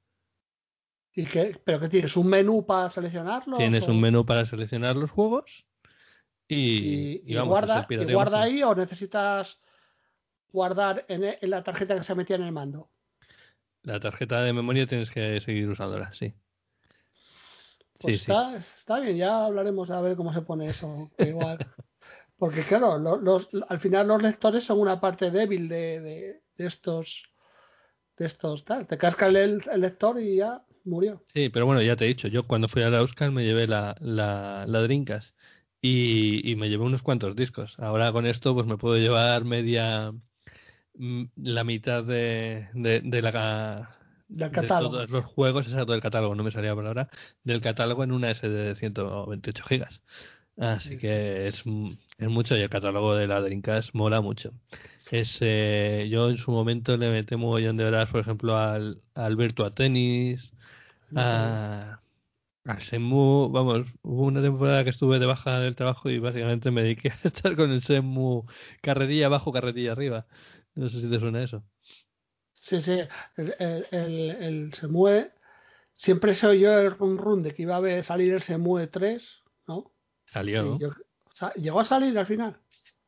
[1.15, 1.61] ¿Y qué?
[1.65, 2.17] ¿Pero qué tienes?
[2.17, 3.59] ¿Un menú para seleccionarlos?
[3.59, 5.67] Tienes un menú para seleccionar los juegos
[6.49, 9.61] y, y, guarda, y guarda ahí o necesitas
[10.55, 12.89] guardar en, en, la tarjeta que se metía en el mando.
[13.83, 16.33] La tarjeta de memoria tienes que seguir usándola, sí.
[17.99, 21.11] Pues está, está bien, ya hablaremos a ver cómo se pone eso.
[21.19, 21.59] Igual.
[22.39, 27.09] Porque claro, los, al final los lectores son una parte débil de, de, estos
[28.17, 28.87] de estos tal.
[28.87, 31.25] Te casca el, lector y ya murió.
[31.35, 33.67] Sí, pero bueno, ya te he dicho, yo cuando fui a la Euskal me llevé
[33.67, 35.35] la, la, la Drinkas
[35.81, 37.75] y, y me llevé unos cuantos discos.
[37.79, 40.13] Ahora con esto pues me puedo llevar media
[40.95, 43.97] la mitad de, de, de la
[44.29, 44.97] del catálogo.
[44.97, 47.09] todos los juegos, exacto, del catálogo, no me salía por ahora,
[47.43, 50.01] del catálogo en una SD de 128 gigas.
[50.57, 51.63] Así que es,
[52.19, 54.53] es mucho y el catálogo de la Dreamcast mola mucho.
[55.11, 59.03] Es, eh, yo en su momento le metí un mogollón de horas, por ejemplo, al,
[59.15, 60.53] al Virtua Tennis,
[61.15, 62.01] a,
[62.65, 66.83] al Semu, vamos, hubo una temporada que estuve de baja del trabajo y básicamente me
[66.83, 68.45] dediqué a estar con el Semu
[68.81, 70.27] carretilla abajo, carretilla arriba.
[70.75, 71.63] No sé si te suena eso.
[72.63, 72.99] Sí, sí,
[73.37, 75.31] el, el, el, Semue,
[75.95, 79.23] siempre se oyó el run run de que iba a salir el Semue 3,
[79.69, 79.93] ¿no?
[80.33, 80.79] Salió.
[81.57, 82.57] llegó a salir al final.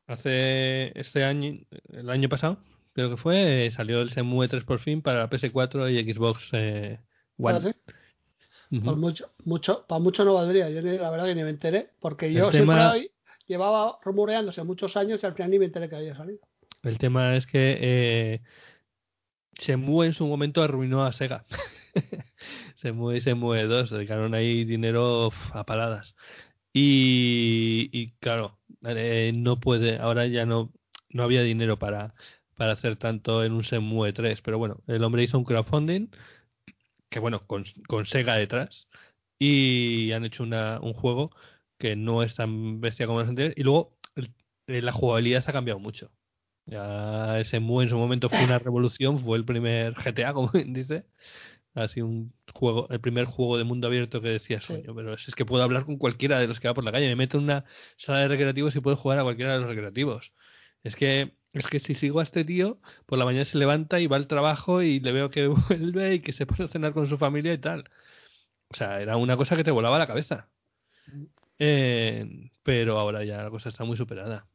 [0.07, 2.59] Hace este año, el año pasado,
[2.93, 7.01] creo que fue, salió el Semue 3 por fin para PS4 y Xbox eh,
[7.39, 7.59] One.
[7.59, 7.93] ¿Ah, sí?
[8.69, 10.69] Pues mucho, mucho, para mucho no valdría.
[10.71, 13.11] Yo la verdad que ni me enteré, porque yo siempre
[13.47, 16.41] llevaba rumoreándose muchos años y al final ni me enteré que había salido.
[16.83, 18.41] El tema es que eh,
[19.61, 21.45] Shenmue en su momento arruinó a Sega.
[22.83, 26.15] Shenmue y Shenmue 2 dedicaron ahí dinero a paladas.
[26.73, 30.73] Y, y claro, eh, no puede, ahora ya no,
[31.11, 32.15] no había dinero para,
[32.57, 36.09] para hacer tanto en un Shenmue 3, pero bueno, el hombre hizo un crowdfunding,
[37.11, 38.89] que bueno, con, con Sega detrás,
[39.39, 41.31] y han hecho una, un juego
[41.79, 43.97] que no es tan bestia como los anteriores, y luego
[44.67, 46.11] la jugabilidad se ha cambiado mucho.
[46.67, 51.05] Ya ese MU en su momento fue una revolución, fue el primer GTA, como dice.
[51.75, 55.45] Así un juego, el primer juego de mundo abierto que decía sueño, pero es, que
[55.45, 57.07] puedo hablar con cualquiera de los que va por la calle.
[57.09, 57.65] Me meto en una
[57.99, 60.33] sala de recreativos y puedo jugar a cualquiera de los recreativos.
[60.83, 64.07] Es que, es que si sigo a este tío, por la mañana se levanta y
[64.07, 67.09] va al trabajo y le veo que vuelve y que se pone a cenar con
[67.09, 67.85] su familia y tal.
[68.71, 70.49] O sea, era una cosa que te volaba la cabeza.
[71.59, 74.47] Eh, pero ahora ya la cosa está muy superada.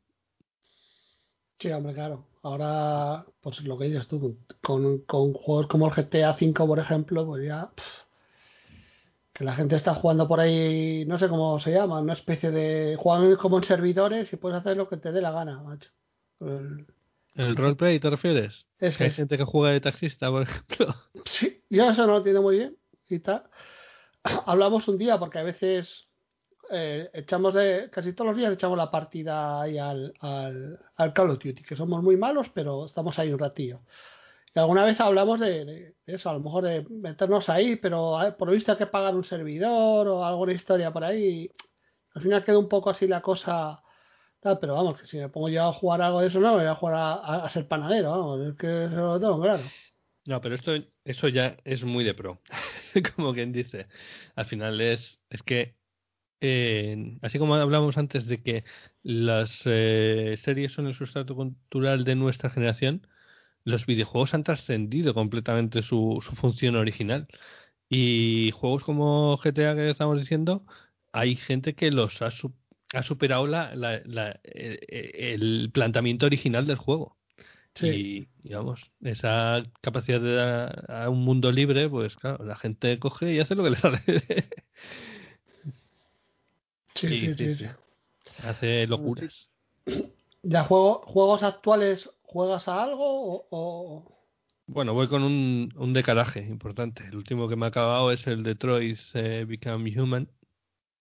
[1.62, 2.26] Sí, hombre, claro.
[2.42, 7.24] Ahora, pues lo que dices tú, con, con juegos como el GTA V, por ejemplo,
[7.26, 7.72] pues ya.
[9.32, 12.96] que la gente está jugando por ahí, no sé cómo se llama, una especie de.
[12.98, 15.92] juegan como en servidores y puedes hacer lo que te dé la gana, macho.
[16.40, 16.88] El,
[17.36, 18.66] ¿El roleplay te refieres?
[18.80, 20.96] Es, hay gente que juega de taxista, por ejemplo.
[21.26, 22.76] Sí, yo eso no lo entiendo muy bien
[23.08, 23.44] y tal.
[24.48, 26.08] Hablamos un día porque a veces
[26.72, 31.31] eh, echamos de, casi todos los días echamos la partida ahí al, al, al, Call
[31.31, 33.81] of Duty, que somos muy malos, pero estamos ahí un ratillo.
[34.53, 38.53] Y alguna vez hablamos de, eso, a lo mejor de meternos ahí, pero por lo
[38.53, 41.49] visto hay que pagar un servidor o alguna historia por ahí.
[42.14, 43.81] Al final queda un poco así la cosa.
[44.41, 46.65] pero vamos, que si me pongo yo a jugar algo de eso, no, me voy
[46.65, 49.64] a jugar a, ser panadero, vamos, es que eso lo tengo claro.
[50.26, 50.73] No, pero esto,
[51.06, 52.41] eso ya es muy de pro,
[53.15, 53.88] como quien dice.
[54.35, 55.76] Al final es, es que
[57.22, 58.64] así como hablábamos antes de que
[59.04, 63.08] las eh, series son el sustrato cultural de nuestra generación,
[63.64, 67.28] los videojuegos han trascendido completamente su, su, función original.
[67.90, 70.66] Y juegos como GTA que estamos diciendo,
[71.12, 72.32] hay gente que los ha,
[72.94, 77.18] ha superado la, la, e, el planteamiento original del juego.
[77.82, 83.34] Y, digamos, esa capacidad de dar a un mundo libre, pues claro, la gente coge
[83.34, 84.02] y hace lo que le sale.
[87.10, 87.65] Sí, sí, sí,
[88.44, 89.49] Hace locuras.
[90.44, 94.06] ¿Ya juego, juegos actuales juegas a algo o,
[94.68, 97.03] Bueno, voy con un, un, decalaje importante.
[97.03, 100.30] El último que me ha acabado es el Detroit eh, Become Human.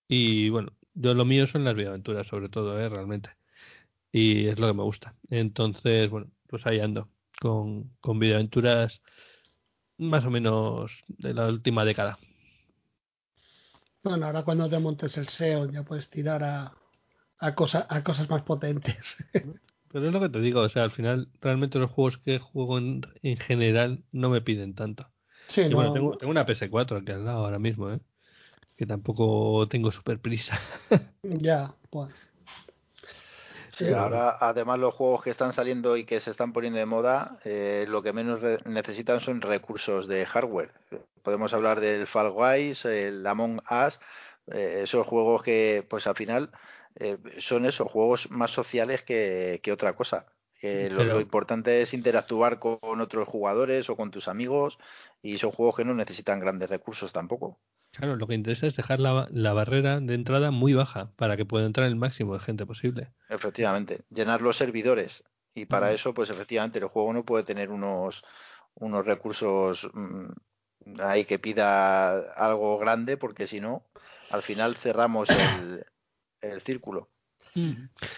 [0.09, 2.89] Y bueno, yo lo mío son las videoaventuras, sobre todo, ¿eh?
[2.89, 3.31] realmente.
[4.13, 5.15] Y es lo que me gusta.
[5.31, 7.09] Entonces, bueno, pues ahí ando.
[7.41, 9.01] Con, con videoaventuras
[9.97, 12.19] más o menos de la última década.
[14.03, 16.75] Bueno, ahora cuando te montes el SEO ya puedes tirar a,
[17.39, 19.17] a, cosa, a cosas más potentes.
[19.93, 22.79] Pero es lo que te digo, o sea, al final realmente los juegos que juego
[22.79, 25.09] en, en general no me piden tanto.
[25.49, 28.01] Sí, y bueno, tengo, tengo, una PS4 aquí al lado ahora mismo, ¿eh?
[28.77, 30.59] que tampoco tengo super prisa.
[31.23, 32.15] ya, bueno.
[33.81, 37.39] Sí, ahora, además, los juegos que están saliendo y que se están poniendo de moda,
[37.45, 40.73] eh, lo que menos necesitan son recursos de hardware.
[41.23, 43.99] Podemos hablar del Fall Guys, el Among Us,
[44.53, 46.51] eh, esos juegos que, pues al final,
[46.97, 50.27] eh, son esos juegos más sociales que, que otra cosa.
[50.63, 54.79] lo, lo, importante es interactuar con otros jugadores o con tus amigos
[55.23, 57.59] y son juegos que no necesitan grandes recursos tampoco.
[57.93, 61.45] Claro, lo que interesa es dejar la, la, barrera de entrada muy baja para que
[61.45, 63.09] pueda entrar el máximo de gente posible.
[63.29, 65.25] Efectivamente, llenar los servidores.
[65.55, 68.23] Y para eso, pues efectivamente, el juego no puede tener unos,
[68.75, 70.31] unos recursos mmm,
[71.01, 73.85] ahí que pida algo grande, porque si no,
[74.31, 75.85] al final cerramos el,
[76.41, 77.09] el círculo.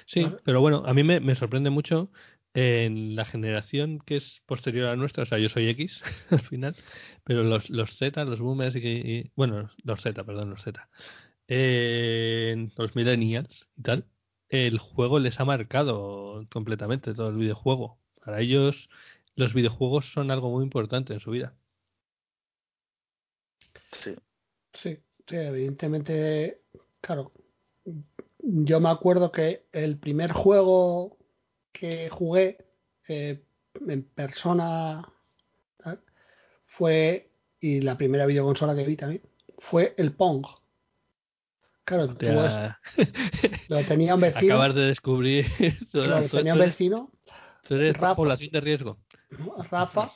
[0.06, 2.10] Sí, pero bueno, a mí me, me sorprende mucho
[2.54, 6.00] en la generación que es posterior a nuestra, o sea, yo soy X
[6.30, 6.76] al final,
[7.24, 10.88] pero los, los Z, los boomers y, bueno, los Z, perdón, los Z,
[11.48, 14.04] eh, los millennials y tal,
[14.48, 17.98] el juego les ha marcado completamente todo el videojuego.
[18.24, 18.88] Para ellos
[19.34, 21.54] los videojuegos son algo muy importante en su vida.
[24.04, 24.14] Sí.
[24.74, 24.98] Sí,
[25.28, 26.60] sí, evidentemente,
[27.00, 27.32] claro.
[28.38, 31.18] Yo me acuerdo que el primer juego
[31.72, 32.58] que jugué
[33.08, 33.42] eh,
[33.86, 35.08] en persona
[36.66, 37.30] fue,
[37.60, 39.22] y la primera videoconsola que vi también,
[39.58, 40.46] fue el Pong.
[41.84, 44.54] Claro, lo tenía un vecino.
[44.54, 45.46] Acabas de descubrir.
[45.92, 47.10] Lo tenía un vecino.
[47.66, 48.98] Tú eres Rafa, población de riesgo.
[49.70, 50.12] Rafa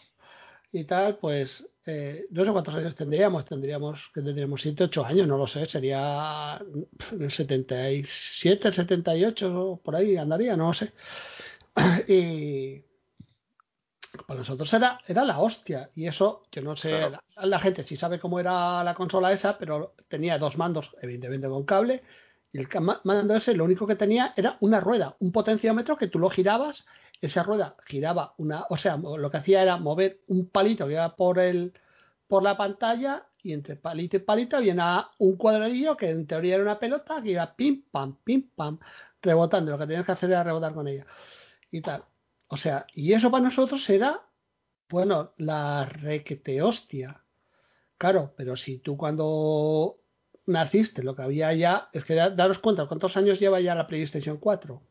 [0.76, 5.26] y tal, pues eh, no sé cuántos años tendríamos, tendríamos que tendríamos 7, 8 años,
[5.26, 6.60] no lo sé, sería
[7.12, 10.92] el 77, 78, por ahí andaría, no lo sé.
[12.08, 12.82] y
[14.26, 15.90] para nosotros era, era la hostia.
[15.94, 17.22] Y eso, yo no sé, claro.
[17.36, 21.48] la, la, gente sí sabe cómo era la consola esa, pero tenía dos mandos, evidentemente
[21.48, 22.02] con cable.
[22.52, 22.68] Y el
[23.04, 26.86] mando ese lo único que tenía era una rueda, un potenciómetro que tú lo girabas,
[27.20, 31.16] esa rueda giraba una, o sea, lo que hacía era mover un palito que iba
[31.16, 31.72] por el
[32.28, 36.64] por la pantalla y entre palito y palito había un cuadradillo que en teoría era
[36.64, 38.78] una pelota que iba pim pam, pim pam,
[39.22, 39.70] rebotando.
[39.70, 41.06] Lo que tenías que hacer era rebotar con ella
[41.70, 42.04] y tal.
[42.48, 44.20] O sea, y eso para nosotros era,
[44.88, 47.20] bueno, la requete hostia.
[47.98, 49.98] Claro, pero si tú cuando
[50.46, 54.38] naciste lo que había ya, es que daros cuenta, ¿cuántos años lleva ya la PlayStation
[54.38, 54.82] 4?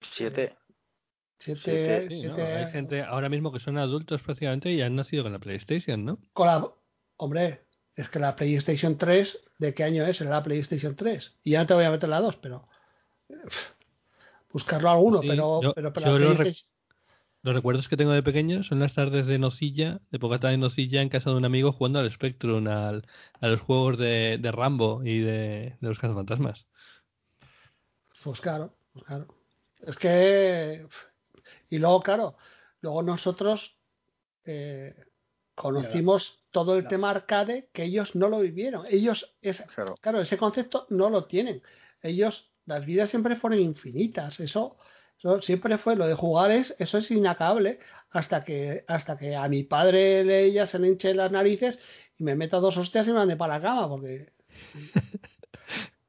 [0.00, 0.57] Siete.
[1.38, 2.36] Siete, siete, sí, siete...
[2.36, 2.58] ¿no?
[2.58, 6.18] Hay gente ahora mismo que son adultos prácticamente y han nacido con la PlayStation, ¿no?
[6.32, 6.68] Con la...
[7.16, 7.64] Hombre,
[7.96, 10.20] Es que la PlayStation 3, ¿de qué año es?
[10.20, 11.34] la PlayStation 3.
[11.44, 12.68] Y ya no te voy a meter la 2, pero.
[14.52, 15.60] Buscarlo alguno, pero,
[15.92, 20.52] pero, los, recuerdos que tengo de pequeño son las tardes de nocilla, de poca tarde
[20.52, 23.06] de nocilla en casa de un amigo jugando al Spectrum, al,
[23.40, 26.66] a los juegos de, de Rambo y de, de los cazafantasmas.
[28.22, 29.26] Pues claro, pues claro.
[29.80, 30.86] Es que.
[31.68, 32.36] Y luego, claro,
[32.80, 33.76] luego nosotros
[34.44, 34.94] eh,
[35.54, 38.86] conocimos todo el tema arcade que ellos no lo vivieron.
[38.88, 39.34] Ellos,
[40.00, 40.20] claro.
[40.20, 41.62] ese concepto no lo tienen.
[42.02, 44.40] Ellos, las vidas siempre fueron infinitas.
[44.40, 44.76] Eso,
[45.42, 47.80] siempre fue lo de jugar es, eso es inacabable
[48.10, 51.78] hasta que, hasta que a mi padre le, ella se le hinche las narices
[52.16, 54.32] y me meta dos hostias y me mande para la cama porque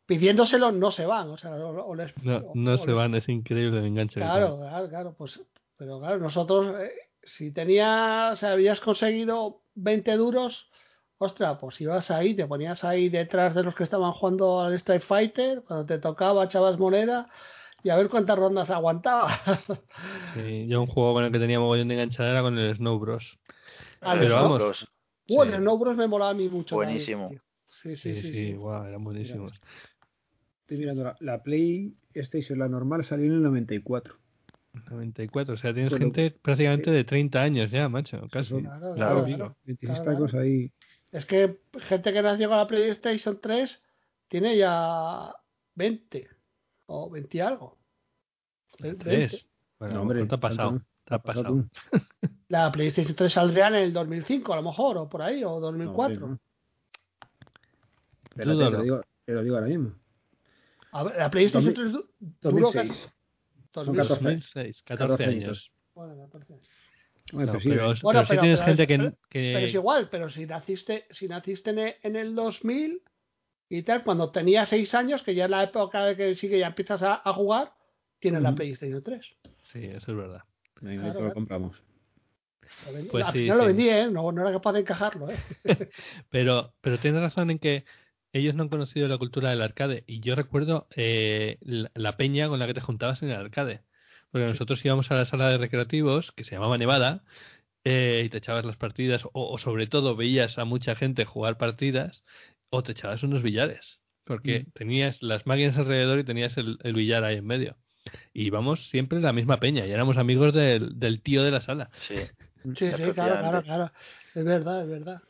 [0.09, 1.29] pidiéndoselo no se van.
[1.29, 4.19] O sea, no, se van, es increíble el enganche.
[4.19, 5.39] Claro, claro, claro, pues,
[5.77, 6.91] pero claro, nosotros, eh,
[7.23, 10.67] si tenías, o habías conseguido 20 duros,
[11.19, 15.03] ostras, pues ibas ahí, te ponías ahí detrás de los que estaban jugando al Street
[15.07, 17.29] Fighter, cuando te tocaba echabas moneda
[17.83, 19.39] y a ver cuántas rondas aguantaba.
[20.33, 22.99] Sí, yo un juego con el que tenía mogollón de enganchada era con el Snow
[22.99, 23.39] Bros.
[24.01, 24.87] Ah, Pero vamos.
[25.27, 26.75] Bueno, el Snow Bros me molaba a mí mucho.
[26.75, 27.29] Buenísimo.
[27.81, 29.59] sí, sí, sí, sí, eran buenísimos
[30.69, 34.15] estoy mirando la, PlayStation, la normal, salió en el 94.
[34.91, 38.61] 94, o sea, tienes gente prácticamente de 30 años ya, macho, casi.
[38.61, 39.25] Claro, claro,
[39.79, 40.71] claro, ahí.
[41.11, 43.81] Es que gente que nació con la PlayStation 3
[44.27, 45.33] tiene ya
[45.73, 46.27] 20
[46.85, 47.77] o 20 y algo.
[48.77, 49.47] 3.
[49.79, 50.81] Bueno, hombre, te ha pasado?
[51.03, 51.65] Te ha pasado.
[52.49, 56.39] La PlayStation 3 saldría en el 2005, a lo mejor, o por ahí, o 2004.
[58.35, 59.93] Pero te, lo digo, te lo digo ahora mismo.
[60.91, 63.09] A ver, la PlayStation 3 duró 2006.
[63.73, 65.71] 2006, 14 años.
[65.93, 66.69] Bueno, 14 años.
[67.31, 68.97] Bueno, no, pero, bueno, pero, pero, tienes gente que,
[69.29, 73.03] que, Pero es igual, pero si naciste, si naciste en el 2000
[73.69, 76.57] y tal, cuando tenías 6 años, que ya es la época de que sí que
[76.57, 77.71] ya empiezas a, a jugar,
[78.17, 78.49] tienes uh -huh.
[78.49, 79.35] la PlayStation 3.
[79.71, 80.41] Sí, eso es verdad.
[80.83, 81.79] Ahí claro, lo compramos.
[83.11, 83.45] Pues final sí.
[83.45, 84.07] lo vendí, ¿eh?
[84.09, 85.37] No, no era capaz de encajarlo, ¿eh?
[86.29, 87.85] pero, pero tienes razón en que
[88.33, 90.03] ellos no han conocido la cultura del arcade.
[90.07, 93.81] Y yo recuerdo eh, la, la, peña con la que te juntabas en el arcade.
[94.31, 94.53] Porque sí.
[94.53, 97.23] nosotros íbamos a la sala de recreativos, que se llamaba Nevada,
[97.83, 101.57] eh, y te echabas las partidas, o, o, sobre todo veías a mucha gente jugar
[101.57, 102.23] partidas,
[102.69, 103.99] o te echabas unos billares.
[104.25, 104.71] Porque mm.
[104.73, 107.77] tenías las máquinas alrededor y tenías el, el, billar ahí en medio.
[108.33, 111.89] Y íbamos siempre la misma peña, y éramos amigos del, del tío de la sala.
[112.07, 112.15] Sí,
[112.77, 113.91] sí, sí claro, claro, claro.
[114.35, 115.21] Es verdad, es verdad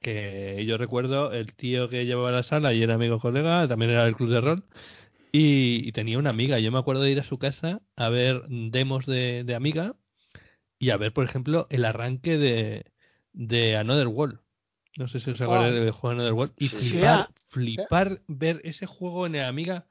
[0.00, 4.04] que yo recuerdo el tío que llevaba la sala y era amigo colega, también era
[4.04, 4.64] del club de rol,
[5.32, 6.58] y, y, tenía una amiga.
[6.58, 9.94] Yo me acuerdo de ir a su casa a ver demos de, de amiga
[10.78, 12.86] y a ver, por ejemplo, el arranque de,
[13.32, 14.40] de Another World.
[14.96, 15.84] No sé si os acordáis oh.
[15.84, 16.54] del juego Another World.
[16.56, 17.34] Y flipar, sí.
[17.48, 19.86] flipar ver ese juego en el amiga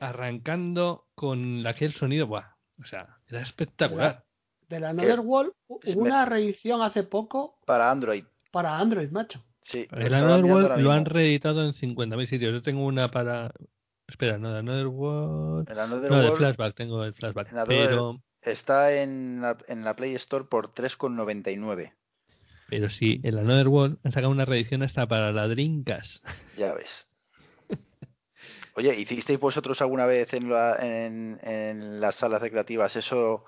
[0.00, 2.26] arrancando con aquel sonido.
[2.26, 4.24] Buah, o sea, era espectacular.
[4.68, 7.60] De la, de la Another World hubo una reedición hace poco.
[7.64, 8.24] Para Android
[8.54, 9.44] para Android, macho.
[9.62, 12.52] Sí, el Another World lo han reeditado en 50.000 sitios.
[12.52, 13.52] Yo tengo una para.
[14.06, 15.68] Espera, no, Another World.
[15.68, 16.30] El Another no, World...
[16.30, 17.66] de Flashback, tengo el Flashback.
[17.66, 18.22] Pero...
[18.42, 21.94] Está en la, en la Play Store por 3,99.
[22.68, 26.22] Pero sí, el Another World han sacado una reedición hasta para la Dreamcast.
[26.56, 27.08] Ya ves.
[28.76, 33.46] Oye, ¿hicisteis vosotros alguna vez en, la, en, en las salas recreativas eso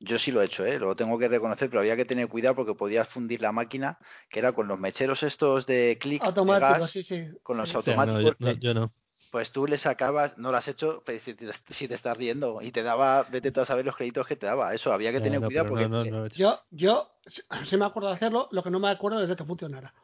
[0.00, 0.78] yo sí lo he hecho, ¿eh?
[0.78, 3.98] lo tengo que reconocer, pero había que tener cuidado porque podías fundir la máquina,
[4.28, 7.24] que era con los mecheros estos de clic automáticos, sí, sí.
[7.42, 7.76] con los sí.
[7.76, 8.20] automáticos.
[8.20, 8.92] O sea, no, yo, no, yo, no,
[9.30, 12.60] Pues tú le sacabas, no lo has hecho, pero si te, si te estás riendo
[12.62, 14.74] y te daba, vete tú a saber los créditos que te daba.
[14.74, 15.88] Eso había que tener no, cuidado porque.
[15.88, 17.10] No, yo, yo
[17.64, 19.94] sí me acuerdo de hacerlo, lo que no me acuerdo es de que funcionara.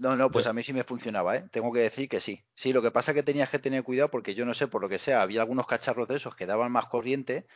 [0.00, 1.44] No, no, pues a mí sí me funcionaba, ¿eh?
[1.52, 2.42] Tengo que decir que sí.
[2.54, 4.80] Sí, lo que pasa es que tenías que tener cuidado porque yo no sé, por
[4.80, 7.46] lo que sea, había algunos cacharros de esos que daban más corriente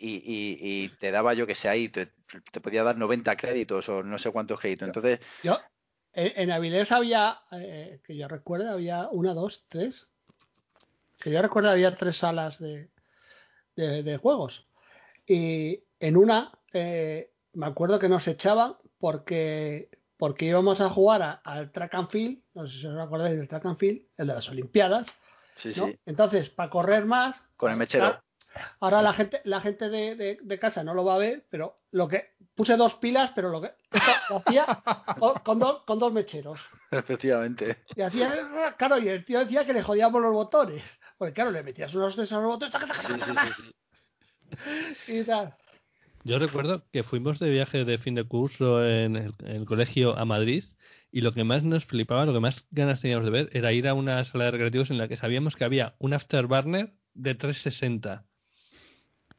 [0.00, 2.12] y, y, y, te daba yo que sé ahí, te,
[2.52, 4.88] te, podía dar 90 créditos o no sé cuántos créditos.
[4.88, 5.20] Entonces.
[5.42, 5.58] Yo,
[6.12, 10.08] en, Avilés había, eh, que yo recuerdo, había una, dos, tres.
[11.18, 12.88] Que yo recuerdo había tres salas de,
[13.76, 14.66] de, de juegos.
[15.26, 21.32] Y en una, eh, me acuerdo que nos echaban porque, porque íbamos a jugar a,
[21.44, 24.34] al track and field, no sé si os acordáis del track and field, el de
[24.34, 25.06] las Olimpiadas.
[25.56, 25.86] Sí, ¿no?
[25.86, 25.98] sí.
[26.06, 27.36] Entonces, para correr más.
[27.56, 28.22] Con el mechero.
[28.80, 31.78] Ahora la gente, la gente de, de, de, casa no lo va a ver, pero
[31.92, 33.72] lo que puse dos pilas, pero lo que
[34.30, 34.66] lo hacía
[35.18, 36.60] con, con, dos, con dos mecheros.
[36.90, 37.78] Efectivamente.
[37.94, 40.82] Y hacía, claro, y el tío decía que le jodíamos los botones.
[41.18, 42.74] Porque claro, le metías unos de esos botones.
[43.06, 43.32] Sí, sí,
[45.06, 45.54] sí, y tal.
[46.26, 50.18] Yo recuerdo que fuimos de viaje de fin de curso en el, en el colegio
[50.18, 50.64] a Madrid
[51.12, 53.86] Y lo que más nos flipaba, lo que más ganas teníamos de ver, era ir
[53.86, 58.25] a una sala de recreativos en la que sabíamos que había un afterburner de 360.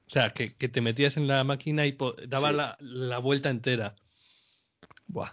[0.08, 1.98] O sea, que, que te metías en la máquina y
[2.28, 3.96] daba la, la, vuelta entera.
[5.08, 5.32] Buah.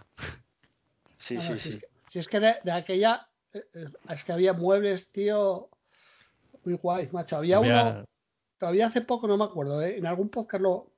[1.17, 1.79] Sí, sí, sí.
[2.11, 5.69] Si es que, de, de, aquella, eh, eh, es que había muebles, tío,
[6.65, 7.37] muy guay, macho.
[7.37, 8.05] Había, uno,
[8.57, 9.97] todavía hace poco, no me acuerdo, ¿eh?
[9.97, 10.91] en algún podcast lo,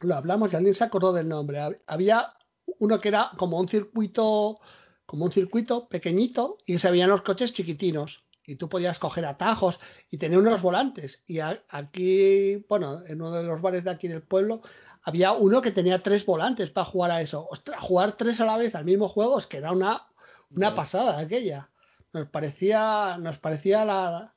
[0.00, 1.80] lo hablamos y alguien se acordó del nombre.
[1.86, 2.34] Había
[2.78, 4.60] uno que era como un circuito,
[5.06, 9.78] como un circuito pequeñito y se veían los coches chiquitinos y tú podías coger atajos
[10.10, 11.22] y tener unos volantes.
[11.26, 14.62] Y aquí, bueno, en uno de los bares de aquí del pueblo,
[15.02, 17.46] había uno que tenía tres volantes para jugar a eso.
[17.50, 20.02] Ostras, jugar tres a la vez al mismo juego es que era una,
[20.50, 21.68] una pasada aquella.
[22.12, 24.34] Nos parecía, nos parecía la,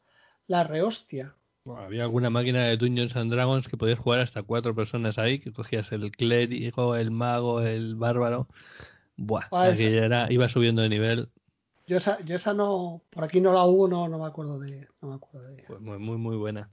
[0.48, 1.36] la rehostia.
[1.65, 5.52] había alguna máquina de Dungeons and Dragons que podías jugar hasta cuatro personas ahí, que
[5.52, 8.48] cogías el clérigo, el mago, el bárbaro.
[9.18, 11.30] Buah, ah, era, iba subiendo de nivel
[11.88, 14.88] yo esa, yo esa no, por aquí no la hubo, no, no me acuerdo de,
[15.02, 16.70] no me acuerdo de Pues muy, muy, muy buena.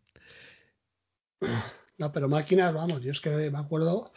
[1.99, 4.13] No, pero máquinas, vamos, yo es que me acuerdo.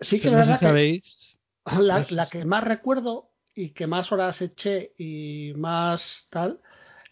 [0.00, 1.38] Sí que la sabéis.
[1.64, 6.60] La, la, que más recuerdo y que más horas eché y más tal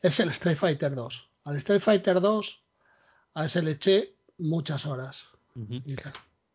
[0.02, 1.30] es el Street Fighter 2.
[1.44, 2.62] Al Street Fighter 2
[3.34, 5.16] a ese le eché muchas horas.
[5.54, 6.12] y tal.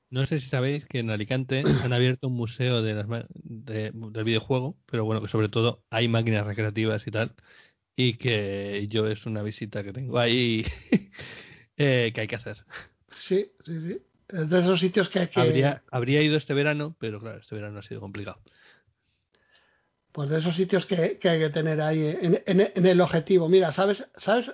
[0.10, 4.77] No sé si sabéis que en Alicante han abierto un museo de las, del videojuego,
[4.86, 7.34] pero bueno, que sobre todo hay máquinas recreativas y tal,
[7.95, 10.65] y que yo es una visita que tengo ahí
[11.77, 12.65] eh, que hay que hacer.
[13.15, 14.02] Sí, sí, sí.
[14.27, 15.40] Es de esos sitios que hay que...
[15.40, 18.41] Habría, habría ido este verano, pero claro, este verano ha sido complicado.
[20.11, 23.49] Pues de esos sitios que, hay que tener ahí en, en, el objetivo.
[23.49, 24.03] Mira, ¿sabes?
[24.18, 24.52] ¿sabes?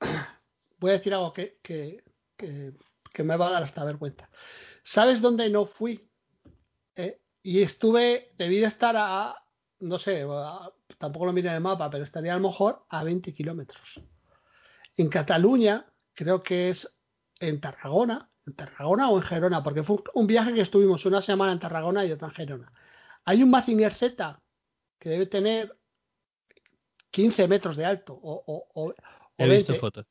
[0.78, 2.02] Voy a decir algo que, que,
[2.36, 2.72] que
[3.22, 4.28] me va a dar hasta vergüenza.
[4.82, 6.08] ¿Sabes dónde no fui?
[6.94, 9.34] Eh, y estuve, debí de estar a,
[9.80, 10.24] no sé,
[10.98, 14.00] tampoco lo miré en el mapa, pero estaría a lo mejor a 20 kilómetros.
[14.96, 16.88] En Cataluña, creo que es
[17.40, 21.52] en Tarragona, en Tarragona o en Gerona, porque fue un viaje que estuvimos una semana
[21.52, 22.72] en Tarragona y otra en Gerona.
[23.24, 24.40] Hay un Mazinger Z
[24.98, 25.76] que debe tener
[27.10, 28.94] 15 metros de alto o, o, o,
[29.38, 30.06] He visto fotos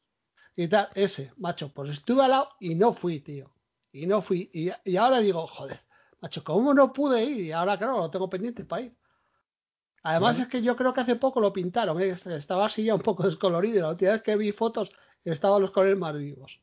[0.55, 3.51] y tal, ese, macho, pues estuve al lado y no fui, tío.
[3.91, 4.49] Y no fui.
[4.53, 5.81] Y, y ahora digo, joder,
[6.21, 7.45] macho, ¿cómo no pude ir?
[7.45, 8.95] Y ahora, claro, lo tengo pendiente para ir.
[10.05, 12.15] Además es que yo creo que hace poco lo pintaron, ¿eh?
[12.25, 13.81] estaba así ya un poco descolorido.
[13.81, 14.91] La última vez que vi fotos
[15.23, 16.59] estaban los colores más vivos.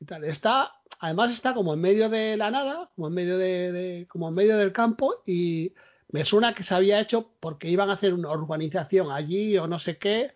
[0.00, 0.24] Y tal.
[0.24, 4.34] Está, además está como en medio de la nada, como en medio de, como en
[4.34, 5.74] medio del campo y
[6.08, 9.78] me suena que se había hecho porque iban a hacer una urbanización allí o no
[9.78, 10.32] sé qué,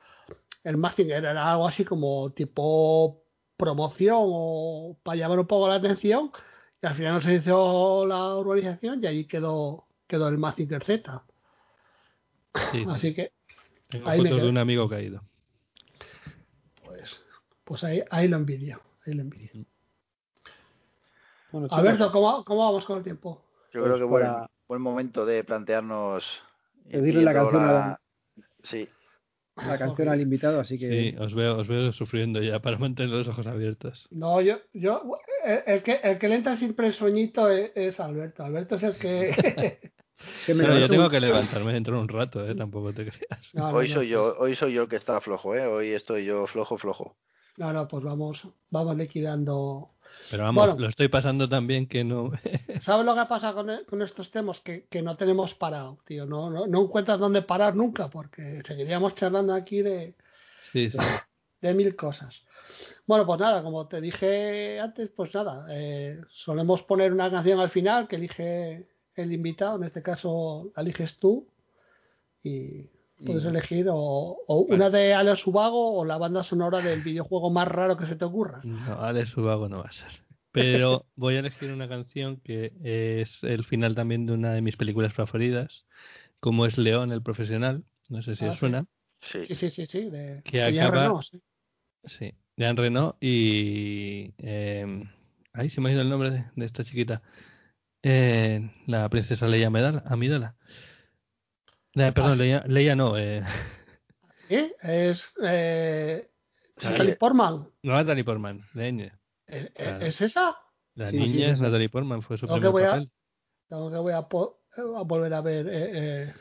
[0.65, 3.23] el Mazinger era algo así como tipo
[3.57, 6.31] promoción o para llamar un poco la atención
[6.81, 11.23] y al final no se hizo la urbanización y allí quedó quedó el Mazinger Z.
[12.89, 13.33] Así que
[13.89, 15.23] Tengo ahí fotos de un amigo que ido.
[16.85, 17.17] Pues,
[17.65, 19.65] pues ahí, ahí lo envidio, ahí lo envidio.
[21.53, 23.43] Bueno, Alberto, ¿cómo, ¿cómo, vamos con el tiempo?
[23.73, 26.25] Yo creo que pues buen, buen momento de plantearnos
[26.91, 27.97] pedirle la canción
[28.63, 28.89] Sí,
[29.67, 30.91] la canción al invitado, así que.
[30.91, 34.07] Sí, os veo, os veo sufriendo ya para mantener los ojos abiertos.
[34.11, 35.03] No, yo, yo,
[35.67, 38.45] el, que, el que le entra siempre el sueñito es, Alberto.
[38.45, 39.79] Alberto es el que.
[40.49, 42.55] yo tengo que levantarme dentro de un rato, ¿eh?
[42.55, 43.55] tampoco te creas.
[43.73, 45.67] hoy soy yo, hoy soy yo el que está flojo, ¿eh?
[45.67, 47.17] Hoy estoy yo flojo, flojo.
[47.57, 48.41] No, no, pues vamos,
[48.71, 49.91] vamos liquidando
[50.31, 52.33] pero vamos, lo estoy pasando también que no.
[52.81, 54.61] ¿Sabes lo que pasa con, e, con estos temas?
[54.61, 56.27] Que, que, no tenemos parado, tío.
[56.27, 60.15] No, no, no, encuentras dónde parar nunca, porque seguiríamos charlando aquí de,
[60.73, 62.35] de, mil cosas.
[63.07, 67.71] Bueno, pues nada, como te dije antes, pues nada, eh, solemos poner una canción al
[67.71, 71.49] final que elige el invitado, en este caso la eliges tú,
[72.43, 72.87] y
[73.25, 74.37] puedes elegir o,
[74.69, 78.25] una de Alex Subago o la banda sonora del videojuego más raro que se te
[78.25, 78.61] ocurra.
[78.65, 80.29] No, Alex Subago no va a ser.
[80.53, 84.77] Pero voy a elegir una canción que es el final también de una de mis
[84.77, 85.87] películas preferidas,
[86.41, 87.85] como es León el profesional.
[88.09, 88.87] No sé si ah, os suena.
[89.21, 90.11] Sí, sí, sí, sí.
[90.11, 91.21] De, que acaba,
[92.05, 92.33] sí.
[92.57, 94.33] de Anne Renault y.
[94.39, 95.05] Eh,
[95.53, 97.23] ay, se me ha ido el nombre de, esta chiquita.
[98.03, 100.57] Eh, la princesa Leia Amidala.
[102.13, 103.17] Perdón, Leia, Leia, no.
[103.17, 103.43] Eh.
[104.49, 105.25] Es.
[105.43, 106.29] Eh,
[106.83, 107.69] Natalie Portman.
[107.83, 109.13] No, Natalie Portman, de
[109.47, 110.57] ¿Es, esa?
[110.95, 113.11] La niña es Natalie Portman, fue su primer papel.
[113.69, 116.35] tengo que voy a, volver a ver eh, eh,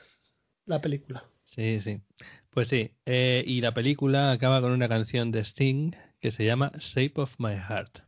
[0.65, 1.23] la película.
[1.43, 2.01] Sí, sí.
[2.49, 6.71] Pues sí, eh, y la película acaba con una canción de Sting que se llama
[6.79, 7.99] Shape of My Heart.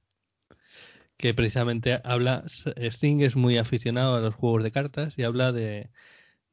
[1.18, 2.46] Que precisamente habla,
[2.76, 5.90] Sting es muy aficionado a los juegos de cartas y habla de,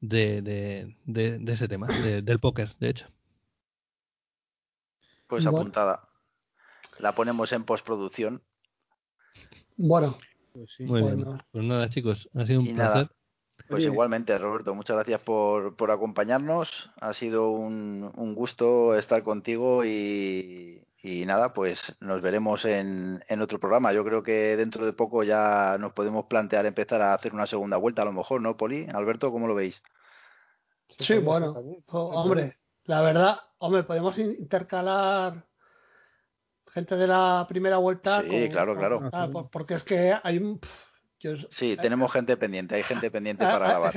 [0.00, 3.06] de, de, de, ese tema, del póker, de hecho.
[5.26, 6.08] Pues apuntada.
[6.98, 8.42] La ponemos en postproducción.
[9.76, 10.18] Bueno.
[10.52, 11.24] Pues Muy bien.
[11.50, 13.10] Pues nada, chicos, ha sido un placer.
[13.68, 16.90] Pues igualmente, Roberto, muchas gracias por, por acompañarnos.
[17.00, 23.40] Ha sido un, un gusto estar contigo y, y nada, pues nos veremos en, en,
[23.40, 23.92] otro programa.
[23.92, 27.76] Yo creo que dentro de poco ya nos podemos plantear empezar a hacer una segunda
[27.76, 28.88] vuelta, a lo mejor, ¿no, Poli?
[28.92, 29.84] Alberto, ¿cómo lo veis?
[30.98, 31.54] Sí, bueno,
[31.92, 32.56] hombre,
[32.86, 35.44] la verdad, hombre, podemos intercalar
[36.72, 38.22] gente de la primera vuelta.
[38.28, 39.48] Sí, claro, claro.
[39.52, 40.60] porque es que hay un...
[41.50, 43.94] sí, tenemos gente pendiente, hay gente pendiente para grabar.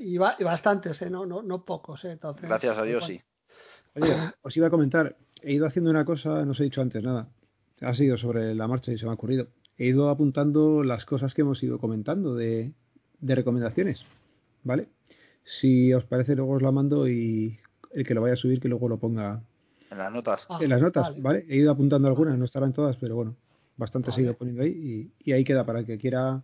[0.00, 1.08] y, bastantes, ¿eh?
[1.08, 2.04] no, no, no pocos.
[2.04, 2.18] ¿eh?
[2.42, 3.22] Gracias a Dios, sí.
[3.96, 7.02] Oye, os iba a comentar, he ido haciendo una cosa, no os he dicho antes
[7.02, 7.28] nada,
[7.80, 9.48] ha sido sobre la marcha y se me ha ocurrido.
[9.76, 12.72] He ido apuntando las cosas que hemos ido comentando de,
[13.20, 14.00] de recomendaciones,
[14.62, 14.88] ¿vale?
[15.60, 17.58] Si os parece, luego os la mando y
[17.92, 19.42] el que lo vaya a subir, que luego lo ponga
[19.90, 20.46] en las notas.
[20.60, 21.44] en las notas, vale.
[21.48, 23.36] He ido apuntando algunas, no estarán todas, pero bueno,
[23.76, 26.42] bastante he ido poniendo ahí y, y, ahí queda para el que quiera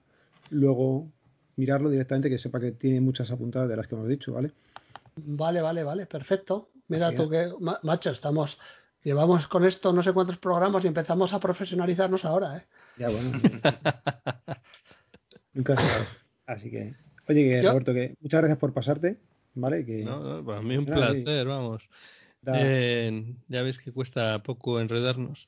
[0.50, 1.08] luego
[1.56, 4.52] mirarlo directamente, que sepa que tiene muchas apuntadas de las que hemos dicho, ¿vale?
[5.16, 6.68] Vale, vale, vale, perfecto.
[6.88, 7.48] Mira tú que,
[7.82, 8.58] macho, estamos
[9.02, 12.66] Llevamos con esto no sé cuántos programas y empezamos a profesionalizarnos ahora, ¿eh?
[12.98, 13.32] Ya, bueno.
[15.54, 15.82] Nunca se
[16.46, 16.94] Así que,
[17.28, 19.18] oye, que, Roberto, que muchas gracias por pasarte,
[19.54, 19.86] ¿vale?
[19.86, 21.82] Que, no, para mí un placer, vamos.
[22.46, 25.46] Eh, ya veis que cuesta poco enredarnos.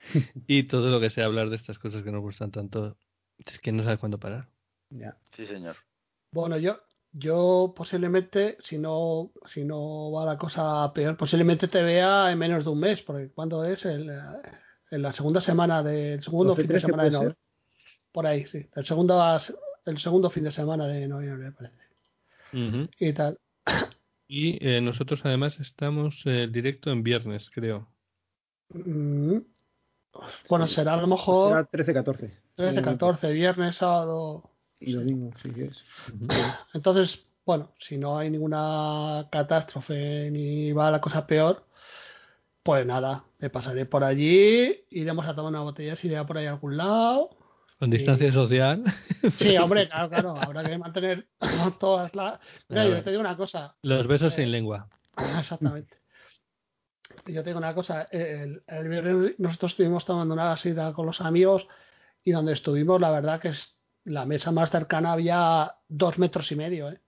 [0.46, 2.96] y todo lo que sea hablar de estas cosas que nos gustan tanto,
[3.38, 4.48] es que no sabes cuándo parar.
[4.90, 5.16] Ya.
[5.34, 5.76] Sí, señor.
[6.32, 6.78] Bueno, yo
[7.12, 12.64] yo posiblemente, si no, si no va la cosa peor, posiblemente te vea en menos
[12.64, 14.10] de un mes, porque cuando es el,
[14.90, 17.38] en la segunda semana del segundo fin de semana de noviembre.
[18.12, 18.66] Por ahí, sí.
[18.74, 19.40] El segundo,
[19.86, 21.82] el segundo fin de semana de noviembre, me parece.
[22.98, 23.38] Y tal.
[24.34, 27.86] Y eh, nosotros además estamos eh, directo en viernes, creo.
[28.70, 29.40] Mm.
[30.48, 31.68] Bueno, será a lo mejor.
[31.70, 32.30] Será 13-14.
[32.56, 34.51] 13-14, viernes, sábado.
[34.84, 35.84] Y domingo, sí que es.
[36.74, 41.64] Entonces, bueno, si no hay ninguna catástrofe ni va la cosa peor,
[42.62, 46.46] pues nada, me pasaré por allí, iremos a tomar una botella si iré por ahí
[46.46, 47.30] a algún lado.
[47.78, 48.84] Con distancia social.
[49.38, 51.26] Sí, hombre, claro, claro, habrá que mantener
[51.80, 52.38] todas las...
[52.68, 53.74] Mira, yo te digo una cosa.
[53.82, 54.88] Los besos sin lengua.
[55.40, 55.96] Exactamente.
[57.26, 61.20] Yo te digo una cosa, el, el viernes nosotros estuvimos tomando una sidra con los
[61.20, 61.66] amigos
[62.24, 66.56] y donde estuvimos, la verdad que es la mesa más cercana había dos metros y
[66.56, 67.00] medio, ¿eh?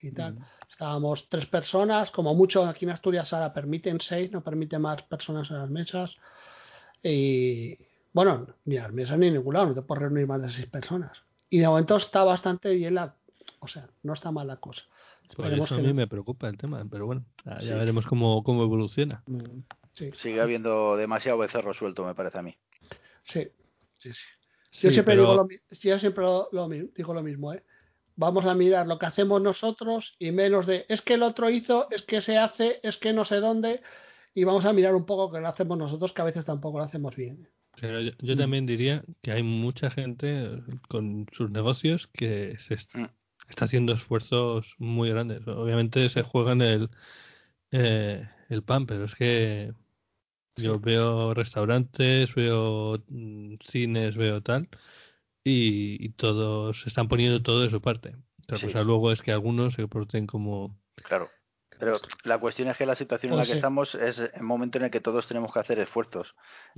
[0.00, 0.34] Y tal.
[0.34, 0.44] Mm.
[0.70, 5.48] Estábamos tres personas, como mucho aquí en Asturias ahora permiten seis, no permite más personas
[5.50, 6.10] en las mesas.
[7.02, 7.78] Y
[8.12, 10.66] bueno, ni las mesas ni en ningún lado, no te puedes reunir más de seis
[10.66, 11.16] personas.
[11.48, 13.14] Y de momento está bastante bien la,
[13.60, 14.82] o sea, no está mal la cosa.
[15.36, 17.24] Por eso a mí me preocupa el tema, pero bueno,
[17.60, 19.22] ya veremos cómo, cómo evoluciona.
[19.26, 19.60] Mm.
[20.14, 22.56] Sigue habiendo demasiado becerro suelto, me parece a mí.
[23.26, 23.48] Sí,
[23.98, 24.33] sí, sí
[24.80, 27.62] yo, siempre digo lo, yo siempre lo, digo lo mismo, ¿eh?
[28.16, 31.88] Vamos a mirar lo que hacemos nosotros y menos de es que el otro hizo,
[31.90, 33.82] es que se hace, es que no sé dónde,
[34.34, 36.84] y vamos a mirar un poco que lo hacemos nosotros, que a veces tampoco lo
[36.84, 37.48] hacemos bien.
[37.80, 43.08] Pero yo, también diría que hay mucha gente con sus negocios que se mm.
[43.48, 45.46] está haciendo esfuerzos muy grandes.
[45.48, 46.90] Obviamente se juegan el,
[47.72, 49.72] eh, el pan, pero es que
[50.56, 54.68] yo veo restaurantes, veo mm, cines, veo tal,
[55.44, 58.16] y, todos están poniendo todo de su parte.
[58.44, 60.76] Otra cosa luego es que algunos se porten como...
[60.96, 61.30] Claro.
[61.78, 64.78] Pero la cuestión es que la situación en la pues que estamos es el momento
[64.78, 66.34] en el que todos tenemos que hacer esfuerzos.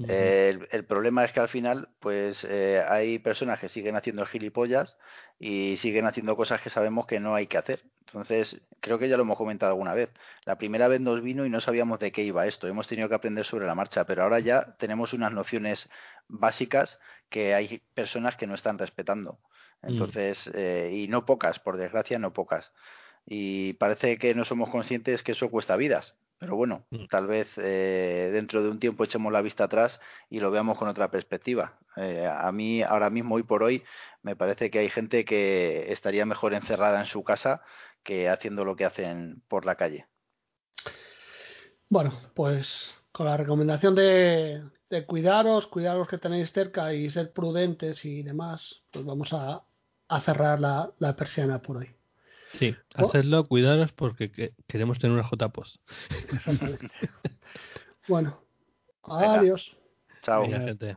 [0.09, 4.97] Eh, el, problema es que al final, pues eh, hay personas que siguen haciendo gilipollas
[5.39, 7.83] y siguen haciendo cosas que sabemos que no hay que hacer.
[8.07, 10.11] Entonces, creo que ya lo hemos comentado alguna vez.
[10.45, 12.69] La primera vez nos vino y no sabíamos de qué iba esto.
[12.69, 15.89] Hemos tenido que aprender sobre la marcha, pero ahora ya tenemos unas nociones
[16.29, 19.39] básicas que hay personas que no están respetando.
[19.83, 19.89] Mm.
[19.89, 22.73] Entonces, eh, y no pocas, por desgracia, no pocas
[23.27, 26.15] y parece que no somos conscientes que eso cuesta vidas.
[26.39, 27.07] Pero bueno, mm.
[27.07, 30.87] tal vez eh, dentro de un tiempo echemos la vista atrás y lo veamos con
[30.87, 31.79] otra perspectiva.
[31.97, 33.83] Eh, a mí, ahora mismo, hoy por hoy,
[34.23, 37.63] me parece que hay gente que estaría mejor encerrada en su casa
[38.07, 40.07] que haciendo lo que hacen por la calle.
[41.91, 42.67] Bueno, pues
[43.13, 44.63] con la recomendación de,
[45.07, 49.63] cuidaros, cuidaros que tenéis cerca y ser prudentes y demás, pues vamos a,
[50.23, 51.97] cerrar la persiana por hoy.
[52.59, 55.81] Sí, hacedlo, cuidaros porque queremos tener una JPOS.
[58.09, 58.41] bueno,
[59.03, 59.77] adiós.
[60.23, 60.47] Chao.
[60.49, 60.97] gente.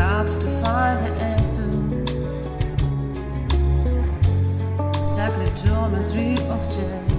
[0.00, 1.70] starts to find the answer.
[5.10, 7.09] Exactly two or three of chess.